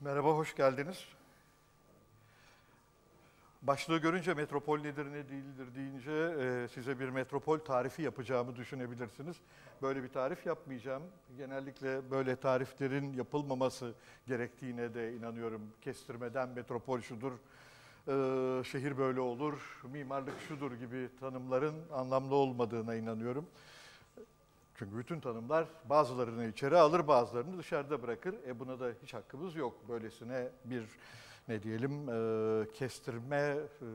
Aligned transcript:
Merhaba, 0.00 0.28
hoş 0.28 0.56
geldiniz. 0.56 1.04
Başlığı 3.62 3.98
görünce 3.98 4.34
metropol 4.34 4.80
nedir 4.80 5.06
ne 5.06 5.28
değildir 5.28 5.74
deyince 5.74 6.12
e, 6.12 6.68
size 6.68 7.00
bir 7.00 7.08
metropol 7.08 7.58
tarifi 7.58 8.02
yapacağımı 8.02 8.56
düşünebilirsiniz. 8.56 9.36
Böyle 9.82 10.02
bir 10.02 10.08
tarif 10.08 10.46
yapmayacağım. 10.46 11.02
Genellikle 11.36 12.10
böyle 12.10 12.36
tariflerin 12.36 13.12
yapılmaması 13.12 13.94
gerektiğine 14.26 14.94
de 14.94 15.14
inanıyorum. 15.14 15.62
Kestirmeden 15.80 16.48
metropol 16.48 17.00
şudur, 17.00 17.32
e, 18.08 18.12
şehir 18.64 18.98
böyle 18.98 19.20
olur, 19.20 19.82
mimarlık 19.92 20.34
şudur 20.48 20.72
gibi 20.72 21.08
tanımların 21.20 21.74
anlamlı 21.92 22.34
olmadığına 22.34 22.94
inanıyorum. 22.94 23.46
Çünkü 24.74 24.96
bütün 24.96 25.20
tanımlar 25.20 25.66
bazılarını 25.88 26.46
içeri 26.46 26.76
alır, 26.76 27.08
bazılarını 27.08 27.58
dışarıda 27.58 28.02
bırakır. 28.02 28.34
E 28.46 28.58
buna 28.58 28.80
da 28.80 28.92
hiç 29.02 29.14
hakkımız 29.14 29.56
yok. 29.56 29.88
Böylesine 29.88 30.48
bir 30.64 30.84
ne 31.48 31.62
diyelim 31.62 32.08
e, 32.08 32.72
kestirme, 32.72 33.36
e, 33.36 33.86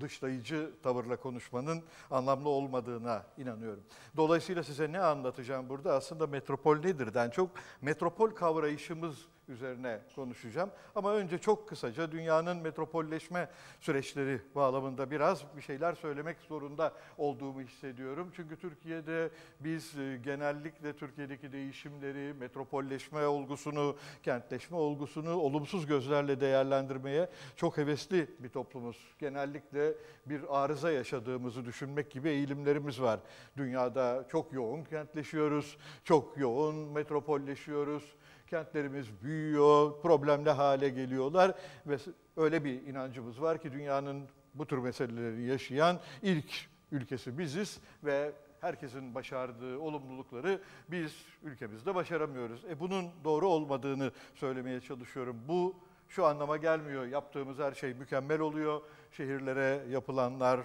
dışlayıcı 0.00 0.70
tavırla 0.82 1.16
konuşmanın 1.16 1.82
anlamlı 2.10 2.48
olmadığına 2.48 3.26
inanıyorum. 3.38 3.82
Dolayısıyla 4.16 4.62
size 4.62 4.92
ne 4.92 5.00
anlatacağım 5.00 5.68
burada? 5.68 5.94
Aslında 5.94 6.26
metropol 6.26 6.76
nedirden 6.76 7.30
çok 7.30 7.50
metropol 7.82 8.30
kavrayışımız 8.30 9.26
üzerine 9.50 10.00
konuşacağım. 10.14 10.70
Ama 10.94 11.14
önce 11.14 11.38
çok 11.38 11.68
kısaca 11.68 12.12
dünyanın 12.12 12.56
metropolleşme 12.56 13.48
süreçleri 13.80 14.40
bağlamında 14.54 15.10
biraz 15.10 15.44
bir 15.56 15.62
şeyler 15.62 15.94
söylemek 15.94 16.36
zorunda 16.40 16.92
olduğumu 17.18 17.60
hissediyorum. 17.60 18.32
Çünkü 18.36 18.56
Türkiye'de 18.56 19.30
biz 19.60 19.98
e, 19.98 20.20
genellikle 20.24 20.96
Türkiye'deki 20.96 21.52
değişimleri, 21.52 22.34
metropolleşme 22.34 23.26
olgusunu, 23.26 23.96
kentleşme 24.22 24.76
olgusunu 24.76 25.34
olumsuz 25.34 25.86
gözlerle 25.86 26.40
değerlendirmeye 26.40 27.28
çok 27.56 27.78
hevesli 27.78 28.28
bir 28.38 28.48
toplumuz. 28.48 28.96
Genellikle 29.18 29.94
bir 30.26 30.62
arıza 30.62 30.90
yaşadığımızı 30.90 31.64
düşünmek 31.64 32.10
gibi 32.10 32.28
eğilimlerimiz 32.28 33.00
var. 33.02 33.20
Dünyada 33.56 34.26
çok 34.28 34.52
yoğun 34.52 34.84
kentleşiyoruz, 34.84 35.76
çok 36.04 36.38
yoğun 36.38 36.76
metropolleşiyoruz 36.76 38.14
kentlerimiz 38.50 39.22
büyüyor, 39.22 40.00
problemli 40.02 40.50
hale 40.50 40.88
geliyorlar 40.88 41.54
ve 41.86 41.96
öyle 42.36 42.64
bir 42.64 42.82
inancımız 42.82 43.42
var 43.42 43.62
ki 43.62 43.72
dünyanın 43.72 44.22
bu 44.54 44.66
tür 44.66 44.78
meseleleri 44.78 45.42
yaşayan 45.42 46.00
ilk 46.22 46.68
ülkesi 46.92 47.38
biziz 47.38 47.80
ve 48.04 48.32
herkesin 48.60 49.14
başardığı 49.14 49.78
olumlulukları 49.78 50.60
biz 50.88 51.24
ülkemizde 51.42 51.94
başaramıyoruz. 51.94 52.64
E 52.64 52.80
bunun 52.80 53.10
doğru 53.24 53.48
olmadığını 53.48 54.12
söylemeye 54.34 54.80
çalışıyorum. 54.80 55.36
Bu 55.48 55.74
şu 56.08 56.26
anlama 56.26 56.56
gelmiyor. 56.56 57.06
Yaptığımız 57.06 57.58
her 57.58 57.72
şey 57.72 57.94
mükemmel 57.94 58.40
oluyor. 58.40 58.80
Şehirlere 59.12 59.82
yapılanlar 59.90 60.60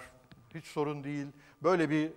hiç 0.54 0.64
sorun 0.64 1.04
değil. 1.04 1.26
Böyle 1.62 1.90
bir 1.90 2.12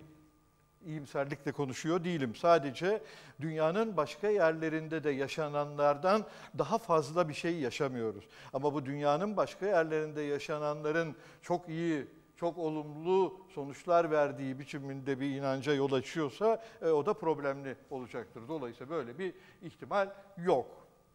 iyimserlikle 0.86 1.52
konuşuyor 1.52 2.04
değilim. 2.04 2.34
Sadece 2.34 3.02
dünyanın 3.40 3.96
başka 3.96 4.28
yerlerinde 4.28 5.04
de 5.04 5.10
yaşananlardan 5.10 6.26
daha 6.58 6.78
fazla 6.78 7.28
bir 7.28 7.34
şey 7.34 7.58
yaşamıyoruz. 7.58 8.24
Ama 8.52 8.74
bu 8.74 8.86
dünyanın 8.86 9.36
başka 9.36 9.66
yerlerinde 9.66 10.22
yaşananların 10.22 11.16
çok 11.42 11.68
iyi, 11.68 12.06
çok 12.36 12.58
olumlu 12.58 13.46
sonuçlar 13.54 14.10
verdiği 14.10 14.58
biçiminde 14.58 15.20
bir 15.20 15.30
inanca 15.30 15.74
yol 15.74 15.92
açıyorsa 15.92 16.62
e, 16.82 16.86
o 16.86 17.06
da 17.06 17.14
problemli 17.14 17.76
olacaktır. 17.90 18.42
Dolayısıyla 18.48 18.90
böyle 18.90 19.18
bir 19.18 19.34
ihtimal 19.62 20.10
yok. 20.38 20.66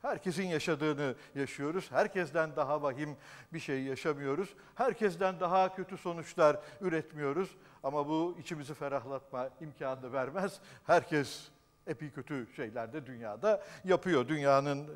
Herkesin 0.02 0.44
yaşadığını 0.44 1.16
yaşıyoruz. 1.36 1.92
Herkesten 1.92 2.56
daha 2.56 2.82
vahim 2.82 3.18
bir 3.54 3.60
şey 3.60 3.84
yaşamıyoruz. 3.84 4.50
Herkesten 4.76 5.40
daha 5.40 5.76
kötü 5.76 5.98
sonuçlar 5.98 6.60
üretmiyoruz. 6.82 7.50
Ama 7.86 8.08
bu 8.08 8.36
içimizi 8.40 8.74
ferahlatma 8.74 9.50
imkanı 9.62 10.14
vermez. 10.14 10.60
Herkes 10.84 11.48
epey 11.88 12.10
kötü 12.10 12.48
şeyler 12.56 12.94
de 12.94 13.06
dünyada 13.06 13.64
yapıyor. 13.84 14.28
Dünyanın 14.28 14.88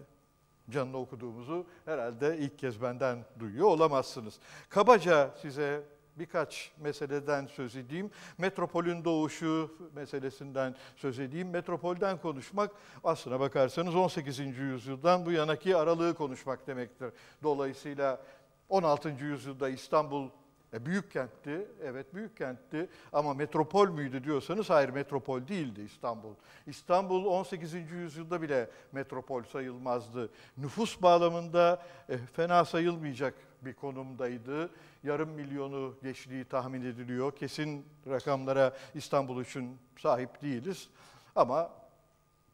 canını 0.70 0.98
okuduğumuzu 0.98 1.66
herhalde 1.86 2.38
ilk 2.38 2.60
kez 2.60 2.82
benden 2.82 3.26
duyuyor 3.40 3.68
olamazsınız. 3.68 4.40
Kabaca 4.70 5.32
size 5.42 5.84
birkaç 6.16 6.72
meseleden 6.78 7.48
söz 7.48 7.76
edeyim. 7.76 8.12
Metropolün 8.38 9.06
doğuşu 9.06 9.72
meselesinden 9.96 10.76
söz 10.96 11.20
edeyim. 11.20 11.50
Metropolden 11.50 12.18
konuşmak 12.18 12.72
aslına 13.04 13.40
bakarsanız 13.40 13.96
18. 13.96 14.40
yüzyıldan 14.40 15.26
bu 15.26 15.32
yanaki 15.32 15.78
aralığı 15.78 16.14
konuşmak 16.14 16.68
demektir. 16.68 17.14
Dolayısıyla 17.44 18.22
16. 18.70 19.10
yüzyılda 19.10 19.70
İstanbul 19.70 20.30
e, 20.74 20.86
büyük 20.86 21.12
kentti, 21.12 21.68
evet 21.84 22.14
büyük 22.14 22.38
kentti 22.38 22.90
ama 23.14 23.34
metropol 23.34 23.90
müydü 23.90 24.24
diyorsanız 24.24 24.70
hayır 24.70 24.90
metropol 24.90 25.48
değildi 25.48 25.82
İstanbul. 25.82 26.34
İstanbul 26.68 27.26
18. 27.26 27.74
yüzyılda 27.74 28.42
bile 28.42 28.70
metropol 28.92 29.44
sayılmazdı. 29.44 30.30
Nüfus 30.58 31.02
bağlamında 31.02 31.82
e, 32.10 32.18
fena 32.18 32.66
sayılmayacak 32.66 33.34
bir 33.62 33.74
konumdaydı. 33.74 34.70
Yarım 35.04 35.30
milyonu 35.30 35.96
geçtiği 36.04 36.46
tahmin 36.46 36.82
ediliyor. 36.82 37.36
Kesin 37.36 37.86
rakamlara 38.08 38.74
İstanbul 38.94 39.42
için 39.42 39.78
sahip 40.00 40.42
değiliz. 40.42 40.90
Ama 41.36 41.79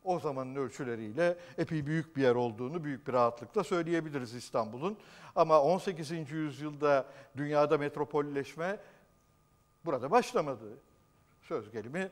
o 0.06 0.20
zamanın 0.20 0.56
ölçüleriyle 0.56 1.38
epey 1.58 1.86
büyük 1.86 2.16
bir 2.16 2.22
yer 2.22 2.36
olduğunu 2.36 2.84
büyük 2.84 3.08
bir 3.08 3.14
rahatlıkla 3.14 3.64
söyleyebiliriz 3.64 4.34
İstanbul'un. 4.34 4.98
Ama 5.36 5.62
18. 5.62 6.32
yüzyılda 6.32 7.06
dünyada 7.38 7.78
metropolleşme 7.78 8.80
burada 9.86 10.12
başlamadı. 10.12 10.78
Söz 11.42 11.72
gelimi 11.72 12.12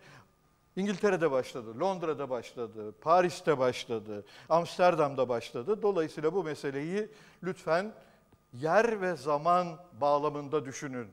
İngiltere'de 0.76 1.31
başladı, 1.31 1.80
Londra'da 1.80 2.30
başladı, 2.30 2.92
Paris'te 3.02 3.59
başladı, 3.59 4.25
Amsterdam'da 4.50 5.30
başladı. 5.30 5.81
Dolayısıyla 5.81 6.34
bu 6.34 6.44
meseleyi 6.44 7.10
lütfen 7.44 7.94
yer 8.54 9.02
ve 9.02 9.16
zaman 9.16 9.68
bağlamında 10.02 10.66
düşünün. 10.66 11.08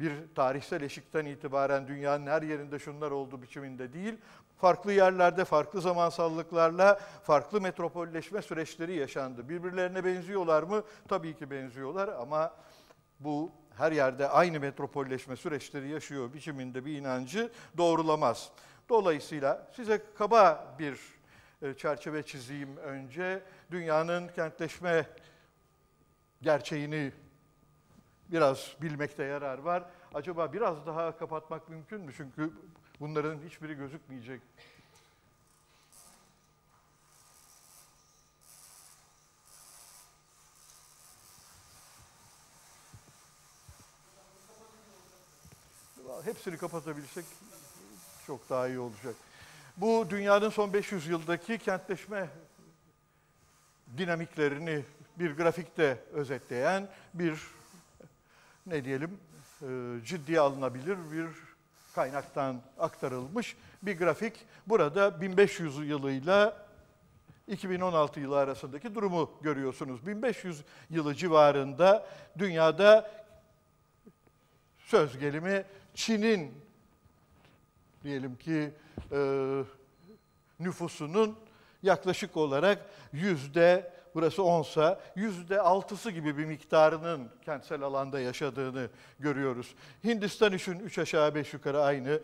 Bir 0.00 0.12
tarihsel 0.34 0.82
eşikten 0.82 1.24
itibaren 1.24 1.88
dünyanın 1.88 2.26
her 2.26 2.42
yerinde 2.42 2.78
şunlar 2.78 3.10
oldu 3.10 3.42
biçiminde 3.42 3.92
değil, 3.92 4.14
farklı 4.58 4.92
yerlerde 4.92 5.44
farklı 5.44 5.80
zamansallıklarla 5.80 7.00
farklı 7.22 7.60
metropolleşme 7.60 8.42
süreçleri 8.42 8.96
yaşandı. 8.96 9.48
Birbirlerine 9.48 10.04
benziyorlar 10.04 10.62
mı? 10.62 10.82
Tabii 11.08 11.36
ki 11.36 11.50
benziyorlar 11.50 12.08
ama 12.08 12.54
bu 13.20 13.52
her 13.76 13.92
yerde 13.92 14.28
aynı 14.28 14.60
metropolleşme 14.60 15.36
süreçleri 15.36 15.88
yaşıyor 15.88 16.34
biçiminde 16.34 16.84
bir 16.84 16.98
inancı 16.98 17.52
doğrulamaz. 17.76 18.50
Dolayısıyla 18.88 19.68
size 19.76 20.02
kaba 20.18 20.74
bir 20.78 21.00
e, 21.62 21.74
çerçeve 21.74 22.22
çizeyim 22.22 22.76
önce. 22.76 23.42
Dünyanın 23.70 24.28
kentleşme 24.28 25.06
gerçeğini 26.42 27.12
biraz 28.28 28.76
bilmekte 28.82 29.24
yarar 29.24 29.58
var. 29.58 29.84
Acaba 30.14 30.52
biraz 30.52 30.86
daha 30.86 31.18
kapatmak 31.18 31.68
mümkün 31.68 32.00
mü? 32.00 32.12
Çünkü 32.16 32.52
bunların 33.00 33.38
hiçbiri 33.46 33.74
gözükmeyecek. 33.74 34.40
Hepsini 46.24 46.56
kapatabilsek 46.56 47.24
çok 48.26 48.50
daha 48.50 48.68
iyi 48.68 48.78
olacak. 48.78 49.14
Bu 49.76 50.06
dünyanın 50.10 50.50
son 50.50 50.72
500 50.72 51.06
yıldaki 51.06 51.58
kentleşme 51.58 52.28
dinamiklerini 53.98 54.84
bir 55.18 55.36
grafikte 55.36 56.04
özetleyen 56.12 56.88
bir 57.14 57.42
ne 58.66 58.84
diyelim 58.84 59.20
e, 59.62 59.66
ciddiye 60.04 60.40
alınabilir 60.40 60.98
bir 61.12 61.47
kaynaktan 61.98 62.62
aktarılmış 62.78 63.56
bir 63.82 63.98
grafik. 63.98 64.34
Burada 64.66 65.20
1500 65.20 65.88
yılıyla 65.88 66.66
2016 67.48 68.20
yılı 68.20 68.38
arasındaki 68.38 68.94
durumu 68.94 69.30
görüyorsunuz. 69.40 70.06
1500 70.06 70.64
yılı 70.90 71.14
civarında 71.14 72.06
dünyada 72.38 73.10
söz 74.78 75.18
gelimi 75.18 75.64
Çin'in 75.94 76.54
diyelim 78.02 78.36
ki 78.36 78.70
e, 79.12 79.18
nüfusunun 80.60 81.38
yaklaşık 81.82 82.36
olarak 82.36 82.86
yüzde 83.12 83.92
burası 84.14 84.42
10'sa 84.42 84.98
yüzde 85.16 85.60
altısı 85.60 86.10
gibi 86.10 86.38
bir 86.38 86.44
miktarının 86.44 87.28
kentsel 87.44 87.82
alanda 87.82 88.20
yaşadığını 88.20 88.88
görüyoruz. 89.18 89.74
Hindistan 90.04 90.52
için 90.52 90.78
3 90.78 90.98
aşağı 90.98 91.34
5 91.34 91.52
yukarı 91.52 91.82
aynı. 91.82 92.20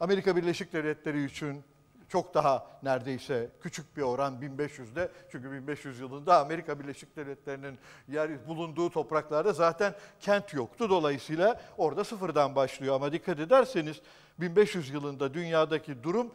Amerika 0.00 0.36
Birleşik 0.36 0.72
Devletleri 0.72 1.24
için 1.24 1.64
çok 2.08 2.34
daha 2.34 2.66
neredeyse 2.82 3.50
küçük 3.60 3.96
bir 3.96 4.02
oran 4.02 4.34
1500'de. 4.34 5.10
Çünkü 5.32 5.52
1500 5.52 6.00
yılında 6.00 6.40
Amerika 6.40 6.80
Birleşik 6.80 7.16
Devletleri'nin 7.16 7.78
yer 8.08 8.48
bulunduğu 8.48 8.90
topraklarda 8.90 9.52
zaten 9.52 9.94
kent 10.20 10.54
yoktu. 10.54 10.90
Dolayısıyla 10.90 11.60
orada 11.78 12.04
sıfırdan 12.04 12.54
başlıyor. 12.54 12.94
Ama 12.94 13.12
dikkat 13.12 13.40
ederseniz 13.40 14.00
1500 14.40 14.90
yılında 14.90 15.34
dünyadaki 15.34 16.02
durum 16.02 16.32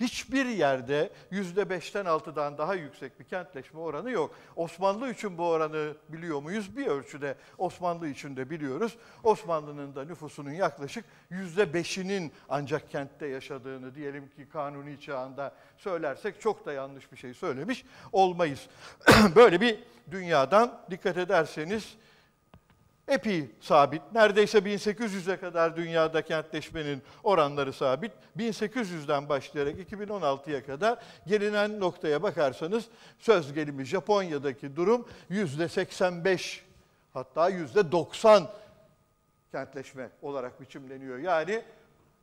hiçbir 0.00 0.46
yerde 0.46 1.10
%5'ten 1.32 2.04
6'dan 2.04 2.58
daha 2.58 2.74
yüksek 2.74 3.20
bir 3.20 3.24
kentleşme 3.24 3.80
oranı 3.80 4.10
yok. 4.10 4.34
Osmanlı 4.56 5.10
için 5.10 5.38
bu 5.38 5.48
oranı 5.48 5.94
biliyor 6.08 6.42
muyuz? 6.42 6.76
Bir 6.76 6.86
ölçüde 6.86 7.34
Osmanlı 7.58 8.08
için 8.08 8.36
de 8.36 8.50
biliyoruz. 8.50 8.96
Osmanlı'nın 9.22 9.94
da 9.94 10.04
nüfusunun 10.04 10.50
yaklaşık 10.50 11.04
%5'inin 11.30 12.32
ancak 12.48 12.90
kentte 12.90 13.26
yaşadığını 13.26 13.94
diyelim 13.94 14.28
ki 14.28 14.48
kanuni 14.48 15.00
çağında 15.00 15.54
söylersek 15.76 16.40
çok 16.40 16.66
da 16.66 16.72
yanlış 16.72 17.12
bir 17.12 17.16
şey 17.16 17.34
söylemiş 17.34 17.84
olmayız. 18.12 18.66
Böyle 19.36 19.60
bir 19.60 19.78
dünyadan 20.10 20.80
dikkat 20.90 21.16
ederseniz 21.16 21.96
Epey 23.08 23.50
sabit. 23.60 24.02
Neredeyse 24.12 24.58
1800'e 24.58 25.36
kadar 25.36 25.76
dünyada 25.76 26.22
kentleşmenin 26.22 27.02
oranları 27.22 27.72
sabit. 27.72 28.12
1800'den 28.38 29.28
başlayarak 29.28 29.92
2016'ya 29.92 30.66
kadar 30.66 30.98
gelinen 31.26 31.80
noktaya 31.80 32.22
bakarsanız 32.22 32.84
söz 33.18 33.52
gelimi 33.52 33.84
Japonya'daki 33.84 34.76
durum 34.76 35.08
%85 35.30 36.60
hatta 37.12 37.50
%90 37.50 38.46
kentleşme 39.52 40.10
olarak 40.22 40.60
biçimleniyor. 40.60 41.18
Yani 41.18 41.62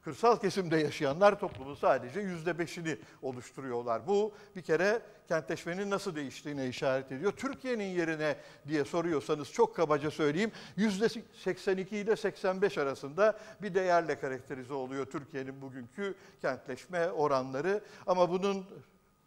kırsal 0.04 0.40
kesimde 0.40 0.78
yaşayanlar 0.78 1.40
toplumun 1.40 1.76
sadece 1.76 2.20
yüzde 2.20 2.60
beşini 2.60 2.98
oluşturuyorlar. 3.22 4.08
Bu 4.08 4.34
bir 4.56 4.62
kere 4.62 5.02
kentleşmenin 5.28 5.90
nasıl 5.90 6.16
değiştiğine 6.16 6.68
işaret 6.68 7.12
ediyor. 7.12 7.32
Türkiye'nin 7.32 7.84
yerine 7.84 8.36
diye 8.68 8.86
soruyorsanız 8.86 9.52
çok 9.52 9.76
kabaca 9.76 10.12
söyleyeyim 10.12 10.52
yüzde 10.76 11.10
82 11.44 11.98
ile 11.98 12.16
85 12.16 12.78
arasında 12.78 13.40
bir 13.62 13.74
değerle 13.76 14.20
karakterize 14.20 14.74
oluyor 14.74 15.06
Türkiye'nin 15.06 15.62
bugünkü 15.62 16.16
kentleşme 16.42 17.12
oranları. 17.12 17.82
Ama 18.08 18.30
bunun 18.30 18.66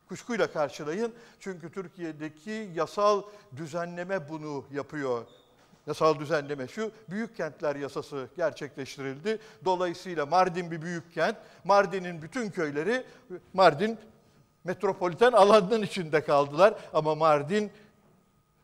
kuşkuyla 0.08 0.52
karşılayın. 0.52 1.14
Çünkü 1.40 1.72
Türkiye'deki 1.72 2.70
yasal 2.74 3.22
düzenleme 3.56 4.28
bunu 4.28 4.64
yapıyor. 4.72 5.26
Yasal 5.86 6.18
düzenleme 6.18 6.68
şu, 6.68 6.90
büyük 7.10 7.36
kentler 7.36 7.76
yasası 7.76 8.28
gerçekleştirildi. 8.36 9.38
Dolayısıyla 9.64 10.26
Mardin 10.26 10.70
bir 10.70 10.82
büyük 10.82 11.14
kent. 11.14 11.36
Mardin'in 11.64 12.22
bütün 12.22 12.50
köyleri 12.50 13.04
Mardin 13.52 13.98
metropoliten 14.64 15.32
alanının 15.32 15.82
içinde 15.82 16.24
kaldılar. 16.24 16.74
Ama 16.92 17.14
Mardin 17.14 17.70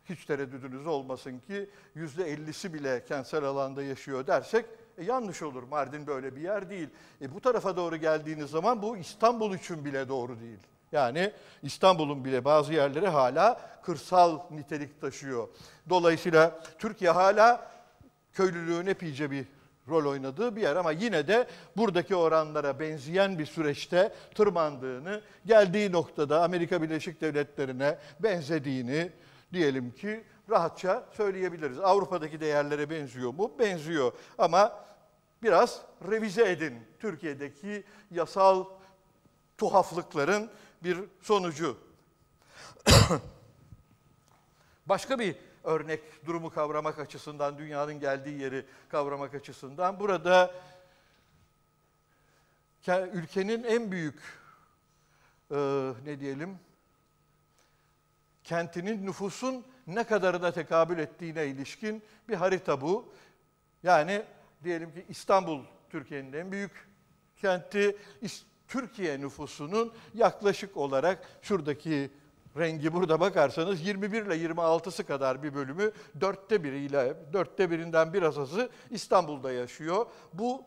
hiç 0.08 0.24
tereddüdünüz 0.24 0.86
olmasın 0.86 1.38
ki 1.38 1.70
yüzde 1.94 2.30
ellisi 2.30 2.74
bile 2.74 3.04
kentsel 3.04 3.44
alanda 3.44 3.82
yaşıyor 3.82 4.26
dersek 4.26 4.66
e, 4.98 5.04
yanlış 5.04 5.42
olur. 5.42 5.62
Mardin 5.62 6.06
böyle 6.06 6.36
bir 6.36 6.40
yer 6.40 6.70
değil. 6.70 6.88
E, 7.22 7.34
bu 7.34 7.40
tarafa 7.40 7.76
doğru 7.76 7.96
geldiğiniz 7.96 8.50
zaman 8.50 8.82
bu 8.82 8.96
İstanbul 8.96 9.54
için 9.54 9.84
bile 9.84 10.08
doğru 10.08 10.40
değil. 10.40 10.58
Yani 10.92 11.32
İstanbul'un 11.62 12.24
bile 12.24 12.44
bazı 12.44 12.72
yerleri 12.72 13.08
hala 13.08 13.60
kırsal 13.82 14.40
nitelik 14.50 15.00
taşıyor. 15.00 15.48
Dolayısıyla 15.88 16.60
Türkiye 16.78 17.10
hala 17.10 17.70
köylülüğün 18.32 18.86
epeyce 18.86 19.30
bir 19.30 19.46
rol 19.88 20.10
oynadığı 20.10 20.56
bir 20.56 20.62
yer 20.62 20.76
ama 20.76 20.92
yine 20.92 21.28
de 21.28 21.46
buradaki 21.76 22.16
oranlara 22.16 22.80
benzeyen 22.80 23.38
bir 23.38 23.46
süreçte 23.46 24.12
tırmandığını, 24.34 25.20
geldiği 25.46 25.92
noktada 25.92 26.42
Amerika 26.42 26.82
Birleşik 26.82 27.20
Devletleri'ne 27.20 27.98
benzediğini 28.20 29.12
diyelim 29.52 29.90
ki 29.90 30.24
rahatça 30.50 31.04
söyleyebiliriz. 31.16 31.78
Avrupa'daki 31.78 32.40
değerlere 32.40 32.90
benziyor 32.90 33.34
mu? 33.34 33.52
Benziyor 33.58 34.12
ama 34.38 34.72
biraz 35.42 35.80
revize 36.10 36.50
edin 36.50 36.74
Türkiye'deki 36.98 37.84
yasal 38.10 38.64
tuhaflıkların 39.58 40.50
bir 40.82 40.98
sonucu. 41.22 41.78
Başka 44.86 45.18
bir 45.18 45.36
örnek 45.64 46.26
durumu 46.26 46.50
kavramak 46.50 46.98
açısından, 46.98 47.58
dünyanın 47.58 48.00
geldiği 48.00 48.40
yeri 48.40 48.66
kavramak 48.88 49.34
açısından. 49.34 50.00
Burada 50.00 50.54
ülkenin 53.12 53.64
en 53.64 53.92
büyük 53.92 54.20
e, 55.50 55.56
ne 56.04 56.20
diyelim 56.20 56.58
kentinin 58.44 59.06
nüfusun 59.06 59.64
ne 59.86 60.04
kadarına 60.04 60.52
tekabül 60.52 60.98
ettiğine 60.98 61.46
ilişkin 61.46 62.02
bir 62.28 62.34
harita 62.34 62.80
bu. 62.80 63.12
Yani 63.82 64.22
diyelim 64.64 64.94
ki 64.94 65.06
İstanbul 65.08 65.64
Türkiye'nin 65.90 66.32
en 66.32 66.52
büyük 66.52 66.88
kenti. 67.36 67.96
Türkiye 68.70 69.20
nüfusunun 69.20 69.92
yaklaşık 70.14 70.76
olarak 70.76 71.28
şuradaki 71.42 72.10
rengi 72.56 72.92
burada 72.92 73.20
bakarsanız 73.20 73.86
21 73.86 74.22
ile 74.22 74.34
26'sı 74.34 75.04
kadar 75.04 75.42
bir 75.42 75.54
bölümü 75.54 75.92
dörtte 76.20 76.64
biriyle 76.64 77.16
dörtte 77.32 77.70
birinden 77.70 78.12
biraz 78.12 78.38
azı 78.38 78.70
İstanbul'da 78.90 79.52
yaşıyor. 79.52 80.06
Bu 80.32 80.64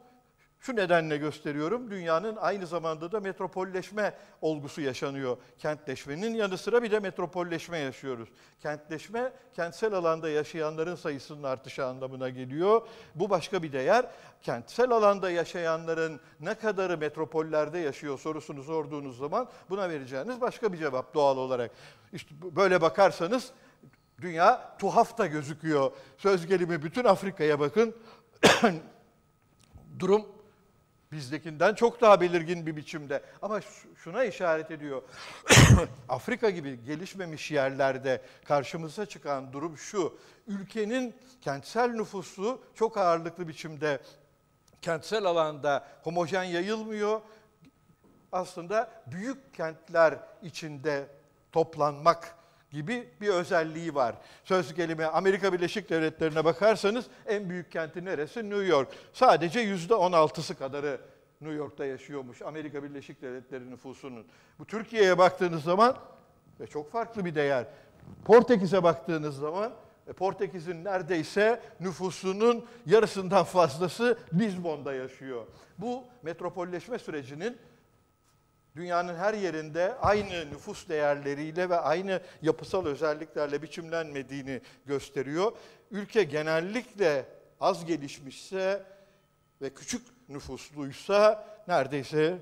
şu 0.66 0.76
nedenle 0.76 1.18
gösteriyorum, 1.18 1.92
dünyanın 1.92 2.36
aynı 2.36 2.68
zamanda 2.68 3.12
da 3.12 3.20
metropolleşme 3.20 4.14
olgusu 4.42 4.82
yaşanıyor. 4.82 5.38
Kentleşmenin 5.58 6.34
yanı 6.36 6.58
sıra 6.58 6.84
bir 6.84 6.92
de 6.92 7.00
metropolleşme 7.00 7.78
yaşıyoruz. 7.78 8.30
Kentleşme, 8.60 9.32
kentsel 9.56 9.94
alanda 9.94 10.30
yaşayanların 10.30 10.96
sayısının 10.96 11.44
artışı 11.44 11.86
anlamına 11.86 12.30
geliyor. 12.30 12.82
Bu 13.16 13.30
başka 13.30 13.64
bir 13.64 13.74
değer. 13.74 14.06
Kentsel 14.42 14.92
alanda 14.92 15.32
yaşayanların 15.32 16.20
ne 16.40 16.54
kadarı 16.54 16.98
metropollerde 16.98 17.80
yaşıyor 17.80 18.20
sorusunu 18.20 18.64
sorduğunuz 18.64 19.18
zaman 19.18 19.50
buna 19.70 19.90
vereceğiniz 19.90 20.42
başka 20.42 20.74
bir 20.74 20.78
cevap 20.78 21.14
doğal 21.14 21.38
olarak. 21.38 21.72
İşte 22.14 22.36
böyle 22.42 22.82
bakarsanız 22.82 23.52
dünya 24.22 24.78
tuhaf 24.78 25.18
da 25.18 25.28
gözüküyor. 25.28 25.92
Söz 26.18 26.48
gelimi 26.48 26.84
bütün 26.84 27.04
Afrika'ya 27.04 27.60
bakın. 27.60 27.96
Durum 30.00 30.43
bizdekinden 31.14 31.74
çok 31.74 32.02
daha 32.02 32.22
belirgin 32.22 32.66
bir 32.66 32.76
biçimde. 32.76 33.24
Ama 33.42 33.60
şuna 33.96 34.24
işaret 34.24 34.72
ediyor. 34.72 35.02
Afrika 36.10 36.50
gibi 36.50 36.84
gelişmemiş 36.86 37.52
yerlerde 37.52 38.22
karşımıza 38.46 39.06
çıkan 39.06 39.54
durum 39.54 39.78
şu. 39.78 40.18
Ülkenin 40.48 41.16
kentsel 41.42 41.90
nüfusu 41.90 42.62
çok 42.76 42.98
ağırlıklı 42.98 43.48
biçimde 43.48 44.02
kentsel 44.82 45.26
alanda 45.26 45.88
homojen 46.04 46.44
yayılmıyor. 46.44 47.22
Aslında 48.32 48.92
büyük 49.08 49.54
kentler 49.54 50.20
içinde 50.42 51.08
toplanmak 51.52 52.36
gibi 52.74 53.10
bir 53.22 53.30
özelliği 53.30 53.96
var. 53.96 54.16
Söz 54.44 54.74
gelimi 54.74 55.06
Amerika 55.06 55.54
Birleşik 55.54 55.90
Devletleri'ne 55.90 56.46
bakarsanız 56.46 57.06
en 57.28 57.50
büyük 57.50 57.72
kenti 57.72 58.06
neresi? 58.06 58.50
New 58.50 58.66
York. 58.66 58.88
Sadece 59.14 59.60
yüzde 59.60 59.94
16'sı 59.94 60.56
kadarı 60.56 61.02
New 61.42 61.58
York'ta 61.58 61.86
yaşıyormuş 61.86 62.42
Amerika 62.42 62.84
Birleşik 62.84 63.22
Devletleri 63.22 63.72
nüfusunun. 63.72 64.26
Bu 64.60 64.66
Türkiye'ye 64.66 65.18
baktığınız 65.18 65.64
zaman 65.64 65.98
ve 66.60 66.68
çok 66.68 66.92
farklı 66.92 67.26
bir 67.26 67.36
değer. 67.36 67.66
Portekiz'e 68.26 68.84
baktığınız 68.84 69.38
zaman 69.38 69.74
e, 70.08 70.14
Portekiz'in 70.14 70.84
neredeyse 70.84 71.62
nüfusunun 71.80 72.66
yarısından 72.86 73.44
fazlası 73.44 74.18
Lizbon'da 74.34 74.94
yaşıyor. 74.94 75.46
Bu 75.78 76.04
metropolleşme 76.24 77.00
sürecinin 77.00 77.58
dünyanın 78.76 79.16
her 79.16 79.34
yerinde 79.34 79.96
aynı 80.02 80.52
nüfus 80.52 80.90
değerleriyle 80.90 81.70
ve 81.70 81.80
aynı 81.80 82.22
yapısal 82.42 82.86
özelliklerle 82.86 83.62
biçimlenmediğini 83.62 84.62
gösteriyor. 84.86 85.52
Ülke 85.92 86.24
genellikle 86.24 87.26
az 87.62 87.86
gelişmişse 87.86 88.84
ve 89.62 89.70
küçük 89.70 90.02
nüfusluysa 90.30 91.48
neredeyse 91.68 92.38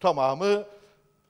tamamı 0.00 0.64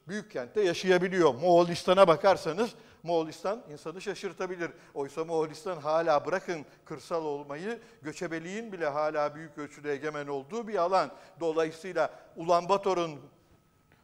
büyük 0.09 0.31
kentte 0.31 0.61
yaşayabiliyor. 0.61 1.35
Moğolistan'a 1.35 2.09
bakarsanız 2.09 2.71
Moğolistan 3.03 3.63
insanı 3.73 4.01
şaşırtabilir. 4.01 4.71
Oysa 4.95 5.25
Moğolistan 5.25 5.77
hala 5.77 6.27
bırakın 6.27 6.67
kırsal 6.85 7.25
olmayı, 7.25 7.79
göçebeliğin 8.03 8.73
bile 8.73 8.87
hala 8.87 9.35
büyük 9.35 9.59
ölçüde 9.59 9.93
egemen 9.93 10.27
olduğu 10.27 10.69
bir 10.69 10.75
alan. 10.75 11.11
Dolayısıyla 11.41 12.11
Ulan 12.37 12.69
Bator'un 12.69 13.21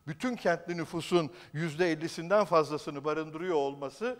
bütün 0.06 0.36
kentli 0.36 0.76
nüfusun 0.76 1.30
%50'sinden 1.54 2.44
fazlasını 2.44 3.04
barındırıyor 3.04 3.54
olması 3.54 4.16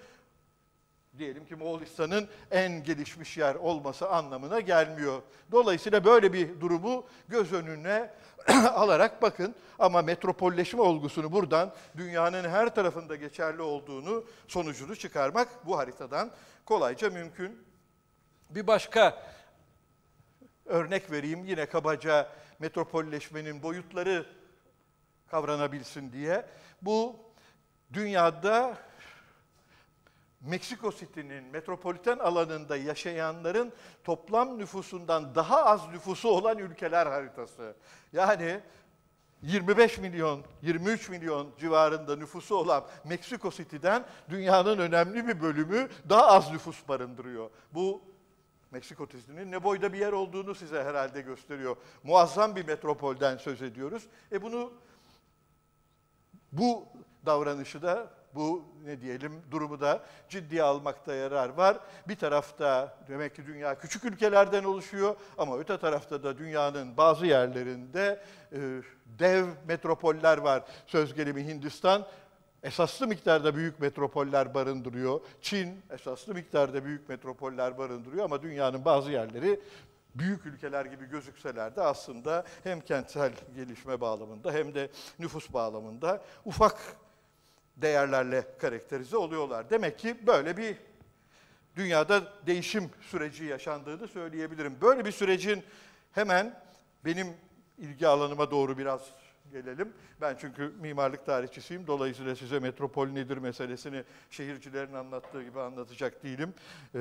diyelim 1.19 1.47
ki 1.47 1.57
Moğolistan'ın 1.57 2.29
en 2.51 2.83
gelişmiş 2.83 3.37
yer 3.37 3.55
olması 3.55 4.09
anlamına 4.09 4.61
gelmiyor. 4.61 5.23
Dolayısıyla 5.53 6.05
böyle 6.05 6.33
bir 6.33 6.61
durumu 6.61 7.07
göz 7.29 7.53
önüne 7.53 8.11
alarak 8.75 9.23
bakın 9.23 9.55
ama 9.79 10.03
metropolleşme 10.03 10.81
olgusunu 10.81 11.33
buradan 11.33 11.75
dünyanın 11.97 12.49
her 12.49 12.75
tarafında 12.75 13.17
geçerli 13.17 13.63
olduğunu 13.63 14.25
sonucunu 14.49 14.97
çıkarmak 14.97 15.67
bu 15.67 15.79
haritadan 15.79 16.31
kolayca 16.65 17.11
mümkün. 17.11 17.67
Bir 18.51 18.67
başka 18.67 19.23
örnek 20.67 21.11
vereyim 21.11 21.45
yine 21.45 21.67
kabaca 21.67 22.29
metropolleşmenin 22.59 23.63
boyutları 23.63 24.27
kavranabilsin 25.31 26.13
diye. 26.13 26.47
Bu 26.83 27.17
dünyada 27.93 28.79
Meksiko 30.41 30.93
City'nin 30.93 31.45
metropoliten 31.45 32.19
alanında 32.19 32.77
yaşayanların 32.77 33.73
toplam 34.05 34.59
nüfusundan 34.59 35.35
daha 35.35 35.65
az 35.65 35.89
nüfusu 35.89 36.29
olan 36.29 36.59
ülkeler 36.59 37.07
haritası. 37.07 37.77
Yani 38.13 38.61
25 39.43 39.99
milyon, 39.99 40.43
23 40.63 41.09
milyon 41.09 41.51
civarında 41.59 42.17
nüfusu 42.17 42.57
olan 42.57 42.85
Meksiko 43.05 43.51
City'den 43.51 44.05
dünyanın 44.29 44.79
önemli 44.79 45.29
bir 45.29 45.41
bölümü 45.41 45.89
daha 46.09 46.27
az 46.27 46.53
nüfus 46.53 46.89
barındırıyor. 46.89 47.51
Bu 47.75 48.03
Meksiko 48.71 49.09
City'nin 49.09 49.53
ne 49.53 49.65
boyda 49.65 49.93
bir 49.93 49.99
yer 49.99 50.13
olduğunu 50.13 50.55
size 50.55 50.85
herhalde 50.85 51.21
gösteriyor. 51.21 51.77
Muazzam 52.03 52.57
bir 52.57 52.67
metropolden 52.67 53.37
söz 53.37 53.63
ediyoruz. 53.63 54.07
E 54.33 54.43
bunu 54.43 54.73
bu 56.59 56.85
davranışı 57.27 57.83
da 57.83 58.07
bu 58.35 58.65
ne 58.85 59.01
diyelim 59.01 59.43
durumu 59.51 59.81
da 59.81 60.03
ciddiye 60.29 60.63
almakta 60.63 61.15
yarar 61.15 61.49
var. 61.49 61.79
Bir 62.09 62.17
tarafta 62.17 62.97
demek 63.09 63.37
ki 63.37 63.47
dünya 63.47 63.79
küçük 63.79 64.05
ülkelerden 64.05 64.65
oluşuyor 64.65 65.17
ama 65.39 65.59
öte 65.59 65.79
tarafta 65.79 66.23
da 66.23 66.39
dünyanın 66.39 66.97
bazı 66.97 67.27
yerlerinde 67.27 68.21
e, 68.53 68.59
dev 69.19 69.47
metropoller 69.69 70.39
var. 70.39 70.63
Söz 70.87 71.15
gelimi 71.15 71.47
Hindistan 71.47 72.07
esaslı 72.63 73.07
miktarda 73.07 73.57
büyük 73.57 73.81
metropoller 73.81 74.55
barındırıyor. 74.55 75.21
Çin 75.41 75.83
esaslı 75.91 76.35
miktarda 76.35 76.85
büyük 76.85 77.09
metropoller 77.09 77.79
barındırıyor 77.79 78.25
ama 78.25 78.43
dünyanın 78.43 78.85
bazı 78.85 79.11
yerleri 79.11 79.61
büyük 80.19 80.47
ülkeler 80.47 80.87
gibi 80.87 81.07
gözükseler 81.09 81.77
de 81.77 81.83
aslında 81.83 82.45
hem 82.65 82.81
kentsel 82.81 83.33
gelişme 83.55 84.01
bağlamında 84.01 84.53
hem 84.53 84.75
de 84.75 84.91
nüfus 85.19 85.53
bağlamında 85.53 86.25
ufak 86.45 86.79
değerlerle 87.77 88.45
karakterize 88.59 89.17
oluyorlar. 89.17 89.71
Demek 89.71 89.99
ki 89.99 90.27
böyle 90.27 90.57
bir 90.57 90.77
dünyada 91.77 92.33
değişim 92.47 92.91
süreci 93.01 93.45
yaşandığını 93.45 94.09
söyleyebilirim. 94.09 94.77
Böyle 94.81 95.05
bir 95.05 95.13
sürecin 95.13 95.65
hemen 96.13 96.63
benim 97.05 97.27
ilgi 97.79 98.09
alanıma 98.09 98.51
doğru 98.51 98.79
biraz 98.79 99.01
gelelim. 99.53 99.93
Ben 100.21 100.37
çünkü 100.41 100.73
mimarlık 100.81 101.27
tarihçisiyim. 101.27 101.87
Dolayısıyla 101.87 102.37
size 102.37 102.59
metropol 102.59 103.09
nedir 103.09 103.39
meselesini 103.39 104.05
şehircilerin 104.31 104.95
anlattığı 104.95 105.43
gibi 105.43 105.61
anlatacak 105.61 106.25
değilim. 106.25 106.55
Ee, 106.95 106.99